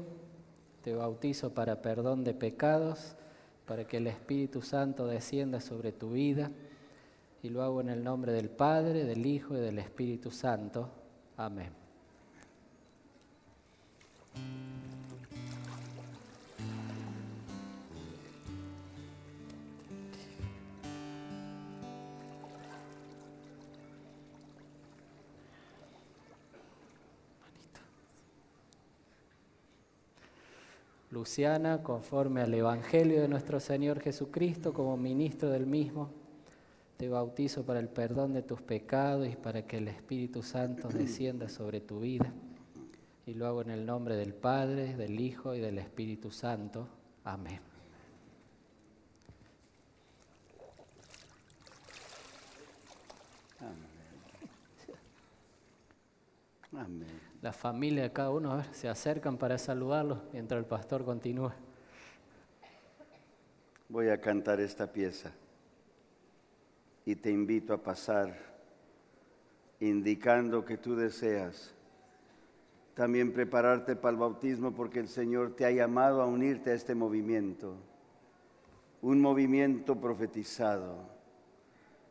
te 0.82 0.94
bautizo 0.94 1.54
para 1.54 1.80
perdón 1.80 2.24
de 2.24 2.34
pecados, 2.34 3.16
para 3.64 3.86
que 3.86 3.96
el 3.96 4.06
Espíritu 4.06 4.60
Santo 4.60 5.06
descienda 5.06 5.60
sobre 5.60 5.92
tu 5.92 6.10
vida, 6.10 6.50
y 7.42 7.48
lo 7.48 7.62
hago 7.62 7.80
en 7.80 7.88
el 7.88 8.04
nombre 8.04 8.32
del 8.32 8.50
Padre, 8.50 9.04
del 9.04 9.24
Hijo 9.24 9.56
y 9.56 9.60
del 9.60 9.78
Espíritu 9.78 10.30
Santo. 10.30 10.90
Amén. 11.38 11.85
Luciana, 31.16 31.82
conforme 31.82 32.42
al 32.42 32.52
Evangelio 32.52 33.22
de 33.22 33.26
nuestro 33.26 33.58
Señor 33.58 34.00
Jesucristo, 34.00 34.74
como 34.74 34.98
ministro 34.98 35.48
del 35.48 35.64
mismo, 35.64 36.10
te 36.98 37.08
bautizo 37.08 37.64
para 37.64 37.80
el 37.80 37.88
perdón 37.88 38.34
de 38.34 38.42
tus 38.42 38.60
pecados 38.60 39.26
y 39.26 39.34
para 39.34 39.66
que 39.66 39.78
el 39.78 39.88
Espíritu 39.88 40.42
Santo 40.42 40.88
descienda 40.88 41.48
sobre 41.48 41.80
tu 41.80 42.00
vida. 42.00 42.30
Y 43.24 43.32
lo 43.32 43.46
hago 43.46 43.62
en 43.62 43.70
el 43.70 43.86
nombre 43.86 44.14
del 44.14 44.34
Padre, 44.34 44.94
del 44.94 45.18
Hijo 45.18 45.54
y 45.54 45.60
del 45.60 45.78
Espíritu 45.78 46.30
Santo. 46.30 46.86
Amén. 47.24 47.60
Amén 56.72 57.35
la 57.46 57.52
familia 57.52 58.02
de 58.02 58.12
cada 58.12 58.30
uno 58.30 58.60
se 58.72 58.88
acercan 58.88 59.38
para 59.38 59.56
saludarlos 59.56 60.18
mientras 60.32 60.58
el 60.58 60.64
pastor 60.64 61.04
continúa. 61.04 61.54
Voy 63.88 64.08
a 64.08 64.20
cantar 64.20 64.58
esta 64.58 64.92
pieza 64.92 65.30
y 67.04 67.14
te 67.14 67.30
invito 67.30 67.72
a 67.72 67.80
pasar 67.80 68.34
indicando 69.78 70.64
que 70.64 70.76
tú 70.76 70.96
deseas 70.96 71.72
también 72.94 73.32
prepararte 73.32 73.94
para 73.94 74.14
el 74.14 74.18
bautismo 74.18 74.72
porque 74.72 74.98
el 74.98 75.06
Señor 75.06 75.54
te 75.54 75.66
ha 75.66 75.70
llamado 75.70 76.22
a 76.22 76.26
unirte 76.26 76.72
a 76.72 76.74
este 76.74 76.96
movimiento, 76.96 77.76
un 79.02 79.20
movimiento 79.20 79.94
profetizado. 80.00 80.96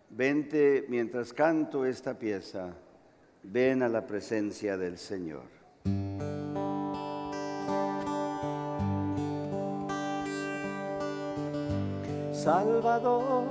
Vente 0.10 0.86
mientras 0.88 1.34
canto 1.34 1.86
esta 1.86 2.18
pieza 2.18 2.78
ven 3.52 3.84
a 3.84 3.90
la 3.90 4.06
presencia 4.06 4.78
del 4.78 4.98
Señor. 4.98 5.44
Salvador, 12.32 13.44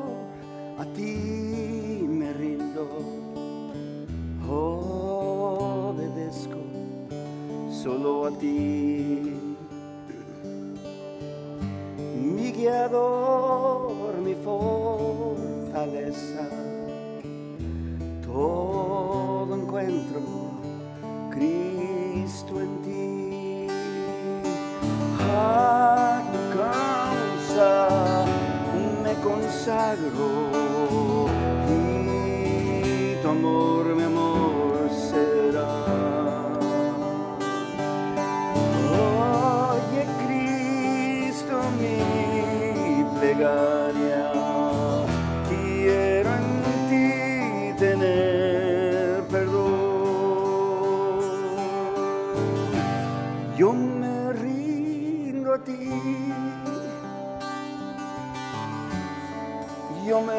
a 0.78 0.86
ti 0.94 2.06
me 2.08 2.32
rindo, 2.32 2.88
obedezco 4.48 6.62
solo 7.70 8.24
a 8.26 8.30
ti. 8.38 9.38
Mi 12.14 12.52
guiador, 12.52 14.14
mi 14.22 14.34
fortaleza 14.34 16.48
todo 18.34 19.54
encuentro, 19.54 20.20
Cristo 21.30 22.60
en 22.60 22.82
ti. 22.82 23.68
A 25.20 26.20
tu 26.32 26.58
causa 26.58 28.24
me 29.04 29.14
consagro. 29.22 30.53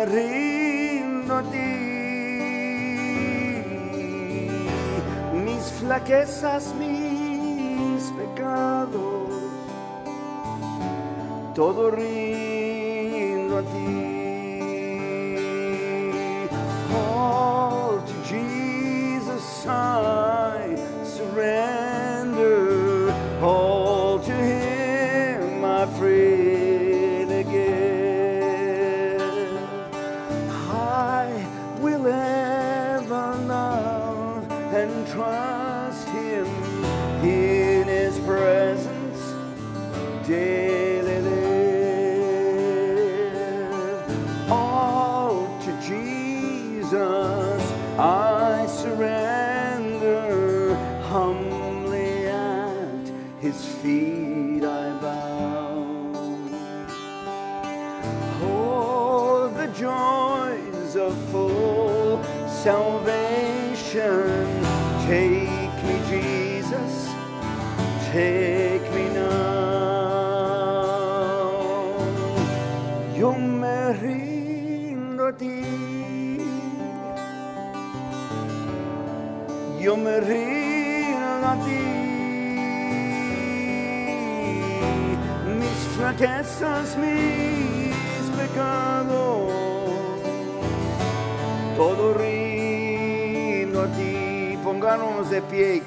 Rindo 0.05 1.35
a 1.35 1.41
ti. 1.43 1.73
Mis 5.43 5.71
flaquezas, 5.79 6.73
mis 6.79 8.11
pecados, 8.11 9.29
todo 11.53 11.89
rindo 11.89 13.57
a 13.57 13.61
ti. 13.63 14.14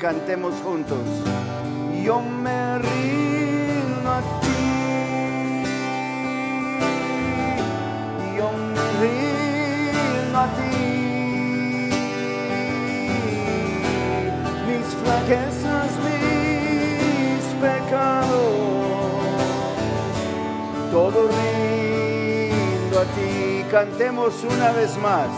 Cantemos 0.08 0.54
juntos. 0.64 1.04
Yo 2.02 2.22
me 2.22 2.78
rindo 2.78 4.10
a 4.10 4.20
ti. 4.40 4.64
Yo 8.38 8.48
me 8.74 8.84
rindo 9.02 10.38
a 10.38 10.46
ti. 10.56 10.76
Mis 14.66 14.86
flaquezas, 15.00 15.90
mis 16.06 17.44
pecados 17.60 18.56
todo 20.90 21.18
rindo 21.38 22.96
a 22.98 23.04
ti. 23.14 23.62
Cantemos 23.70 24.32
una 24.42 24.72
vez 24.72 24.96
más. 24.96 25.28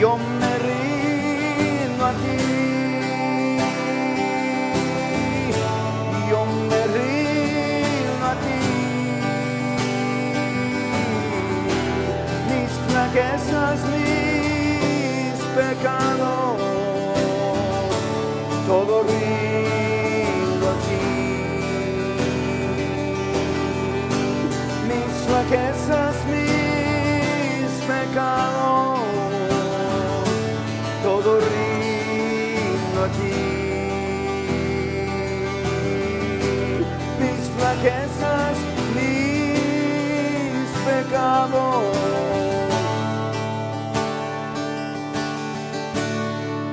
Yo 0.00 0.16
me 0.16 0.52
rindo 0.66 2.06
a 2.06 2.12
ti. 2.12 2.67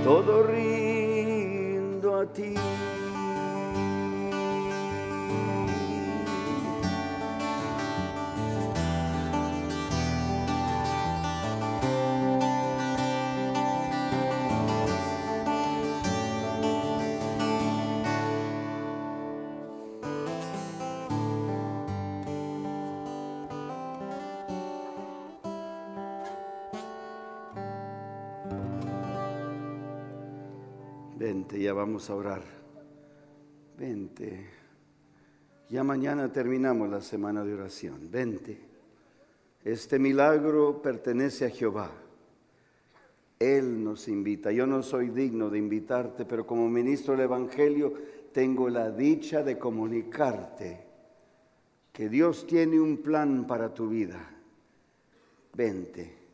Todo 0.06 0.44
rindo 0.44 2.20
a 2.20 2.26
ti. 2.28 2.54
Ya 31.60 31.74
vamos 31.74 32.10
a 32.10 32.16
orar. 32.16 32.44
Vente. 33.78 34.46
Ya 35.70 35.84
mañana 35.84 36.32
terminamos 36.32 36.90
la 36.90 37.02
semana 37.02 37.44
de 37.44 37.54
oración. 37.54 38.10
Vente. 38.12 38.60
Este 39.64 39.98
milagro 39.98 40.82
pertenece 40.82 41.46
a 41.46 41.50
Jehová. 41.50 41.92
Él 43.40 43.84
nos 43.84 44.08
invita. 44.08 44.52
Yo 44.52 44.68
no 44.68 44.84
soy 44.84 45.10
digno 45.10 45.50
de 45.50 45.58
invitarte, 45.58 46.26
pero 46.26 46.46
como 46.46 46.70
ministro 46.70 47.14
del 47.14 47.26
Evangelio 47.26 47.94
tengo 48.32 48.70
la 48.70 48.92
dicha 48.92 49.44
de 49.44 49.58
comunicarte 49.58 50.86
que 51.92 52.10
Dios 52.10 52.46
tiene 52.46 52.80
un 52.80 52.98
plan 52.98 53.48
para 53.48 53.74
tu 53.74 53.88
vida. 53.88 54.20
Vente 55.54 56.25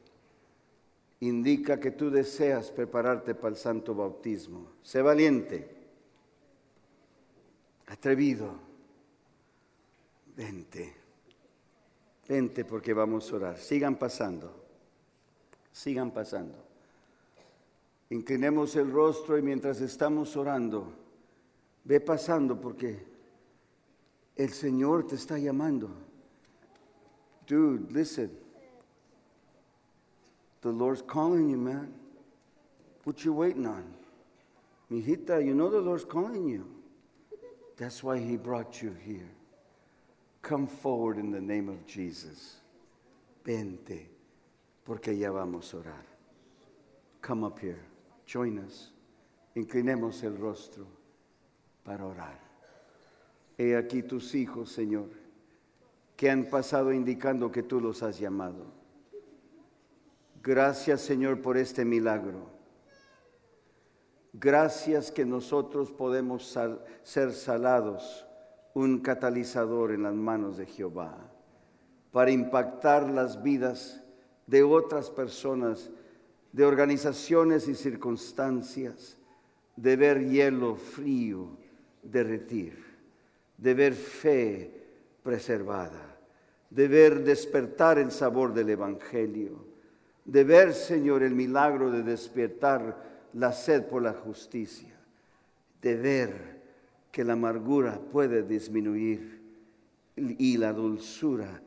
indica 1.22 1.80
que 1.80 1.92
tú 1.92 2.10
deseas 2.10 2.72
prepararte 2.72 3.36
para 3.36 3.50
el 3.50 3.56
santo 3.56 3.96
bautismo. 3.96 4.74
Sé 4.84 5.02
valiente, 5.02 5.70
atrevido. 7.88 8.70
Vente, 10.36 10.94
vente 12.28 12.66
porque 12.66 12.94
vamos 12.94 13.32
a 13.32 13.36
orar. 13.36 13.58
Sigan 13.58 13.98
pasando, 13.98 14.52
sigan 15.72 16.12
pasando. 16.12 16.58
Inclinemos 18.10 18.76
el 18.76 18.92
rostro 18.92 19.38
y 19.38 19.42
mientras 19.42 19.80
estamos 19.82 20.36
orando, 20.36 20.92
ve 21.84 22.00
pasando 22.00 22.60
porque 22.60 23.06
el 24.36 24.50
Señor 24.50 25.06
te 25.06 25.16
está 25.16 25.38
llamando. 25.38 25.90
Dude, 27.46 27.94
listen. 27.94 28.41
The 30.62 30.70
Lord's 30.70 31.02
calling 31.02 31.50
you, 31.50 31.58
man. 31.58 31.94
What 33.04 33.26
you 33.26 33.34
waiting 33.34 33.66
on? 33.66 33.84
Mijita, 34.92 35.44
you 35.44 35.54
know 35.54 35.70
the 35.70 35.80
Lord's 35.80 36.06
calling 36.06 36.48
you. 36.48 36.66
That's 37.78 38.04
why 38.04 38.20
he 38.20 38.38
brought 38.38 38.82
you 38.82 38.96
here. 39.04 39.30
Come 40.42 40.68
forward 40.68 41.18
in 41.18 41.32
the 41.32 41.42
name 41.42 41.70
of 41.70 41.86
Jesus. 41.88 42.62
vente, 43.44 44.10
porque 44.84 45.18
ya 45.18 45.32
vamos 45.32 45.74
a 45.74 45.78
orar. 45.78 46.06
Come 47.22 47.46
up 47.46 47.60
here, 47.60 47.84
join 48.26 48.60
us, 48.60 48.92
inclinemos 49.56 50.24
el 50.24 50.38
rostro 50.38 50.86
para 51.84 52.06
orar. 52.06 52.40
He 53.58 53.76
aquí 53.76 54.02
tus 54.02 54.34
hijos, 54.34 54.72
Señor, 54.72 55.10
que 56.18 56.30
han 56.30 56.46
pasado 56.46 56.92
indicando 56.92 57.52
que 57.52 57.64
tú 57.64 57.80
los 57.80 58.02
has 58.02 58.20
llamado. 58.20 58.66
Gracias, 60.44 61.02
Señor, 61.02 61.42
por 61.42 61.58
este 61.58 61.86
milagro. 61.86 62.50
Gracias 64.34 65.12
que 65.12 65.26
nosotros 65.26 65.92
podemos 65.92 66.58
ser 67.04 67.34
salados, 67.34 68.26
un 68.74 69.00
catalizador 69.00 69.92
en 69.92 70.04
las 70.04 70.14
manos 70.14 70.58
de 70.58 70.66
Jehová, 70.66 71.18
para 72.12 72.32
impactar 72.32 73.10
las 73.10 73.44
vidas 73.44 74.02
de 74.48 74.64
otras 74.64 75.10
personas, 75.10 75.92
de 76.52 76.66
organizaciones 76.66 77.68
y 77.68 77.76
circunstancias, 77.76 79.18
de 79.76 79.96
ver 79.96 80.30
hielo 80.30 80.76
frío 80.76 81.58
derretir, 82.02 82.84
de 83.58 83.74
ver 83.74 83.94
fe 83.94 84.72
preservada, 85.24 86.18
de 86.70 86.88
ver 86.88 87.24
despertar 87.24 88.00
el 88.00 88.12
sabor 88.12 88.54
del 88.54 88.70
Evangelio, 88.70 89.71
de 90.26 90.44
ver, 90.44 90.74
Señor, 90.74 91.24
el 91.24 91.34
milagro 91.34 91.92
de 91.92 92.04
despertar 92.04 93.30
la 93.34 93.52
sed 93.52 93.88
por 93.88 94.02
la 94.02 94.14
justicia, 94.14 94.94
de 95.82 95.96
ver 95.96 96.62
que 97.12 97.24
la 97.24 97.34
amargura 97.34 98.00
puede 98.00 98.44
disminuir 98.44 99.42
y 100.16 100.58
la 100.58 100.74
dulzura 100.74 101.62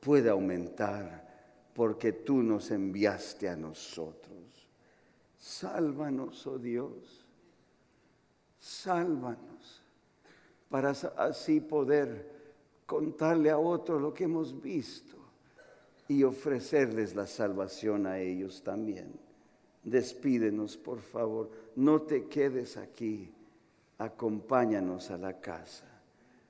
puede 0.00 0.28
aumentar 0.30 1.24
porque 1.72 2.12
tú 2.12 2.42
nos 2.42 2.70
enviaste 2.70 3.48
a 3.48 3.56
nosotros. 3.56 4.34
Sálvanos, 5.38 6.46
oh 6.46 6.58
Dios, 6.58 7.24
sálvanos 8.58 9.82
para 10.68 10.90
así 10.90 11.60
poder 11.60 12.32
contarle 12.86 13.50
a 13.50 13.58
otros 13.58 14.00
lo 14.00 14.12
que 14.12 14.24
hemos 14.24 14.60
visto 14.60 15.23
y 16.08 16.22
ofrecerles 16.22 17.14
la 17.14 17.26
salvación 17.26 18.06
a 18.06 18.18
ellos 18.18 18.62
también 18.62 19.24
despídenos, 19.84 20.76
por 20.76 21.00
favor. 21.00 21.50
No 21.76 22.02
te 22.02 22.26
quedes 22.26 22.76
aquí. 22.76 23.30
Acompáñanos 23.98 25.10
a 25.10 25.18
la 25.18 25.40
casa. 25.40 25.86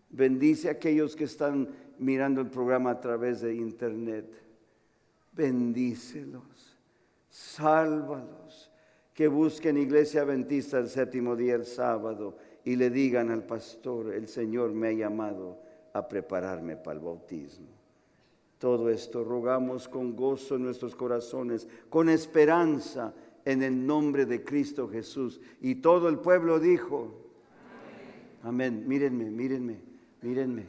Bendice 0.08 0.68
a 0.68 0.72
aquellos 0.72 1.16
que 1.16 1.24
están 1.24 1.68
mirando 1.98 2.40
el 2.40 2.48
programa 2.48 2.92
a 2.92 3.00
través 3.00 3.40
de 3.40 3.54
internet. 3.54 4.26
Bendícelos. 5.32 6.78
Sálvalos. 7.28 8.70
Que 9.12 9.28
busquen 9.28 9.76
Iglesia 9.76 10.22
Adventista 10.22 10.78
el 10.78 10.88
séptimo 10.88 11.36
día, 11.36 11.54
el 11.54 11.66
sábado, 11.66 12.36
y 12.64 12.74
le 12.74 12.90
digan 12.90 13.30
al 13.30 13.44
pastor, 13.44 14.12
el 14.12 14.26
Señor 14.26 14.72
me 14.72 14.88
ha 14.88 14.92
llamado 14.92 15.60
a 15.92 16.08
prepararme 16.08 16.76
para 16.76 16.98
el 16.98 17.04
bautismo. 17.04 17.73
Todo 18.58 18.88
esto 18.88 19.24
rogamos 19.24 19.88
con 19.88 20.16
gozo 20.16 20.56
en 20.56 20.64
nuestros 20.64 20.94
corazones, 20.94 21.68
con 21.90 22.08
esperanza 22.08 23.14
en 23.44 23.62
el 23.62 23.86
nombre 23.86 24.26
de 24.26 24.42
Cristo 24.42 24.88
Jesús. 24.88 25.40
Y 25.60 25.76
todo 25.76 26.08
el 26.08 26.18
pueblo 26.18 26.58
dijo, 26.58 27.12
amén, 28.42 28.84
mírenme, 28.86 29.30
mírenme, 29.30 29.80
mírenme. 30.22 30.66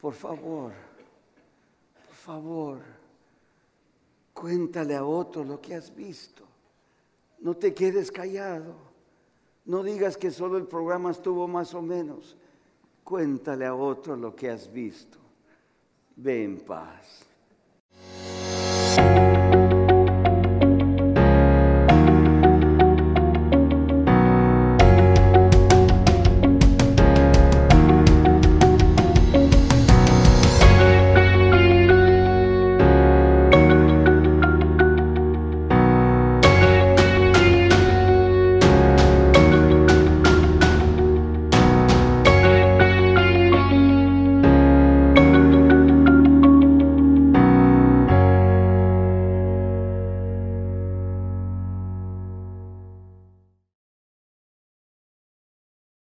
Por 0.00 0.14
favor, 0.14 0.72
por 2.06 2.14
favor, 2.14 2.78
cuéntale 4.34 4.96
a 4.96 5.04
otro 5.04 5.44
lo 5.44 5.60
que 5.60 5.74
has 5.74 5.94
visto. 5.94 6.44
No 7.40 7.56
te 7.56 7.72
quedes 7.74 8.10
callado. 8.10 8.74
No 9.64 9.82
digas 9.82 10.16
que 10.16 10.30
solo 10.30 10.58
el 10.58 10.66
programa 10.66 11.10
estuvo 11.12 11.46
más 11.46 11.72
o 11.74 11.82
menos. 11.82 12.36
Cuéntale 13.04 13.64
a 13.64 13.74
otro 13.74 14.16
lo 14.16 14.34
que 14.34 14.50
has 14.50 14.72
visto. 14.72 15.21
Ve 16.16 16.44
en 16.44 16.56
paz. 16.56 17.22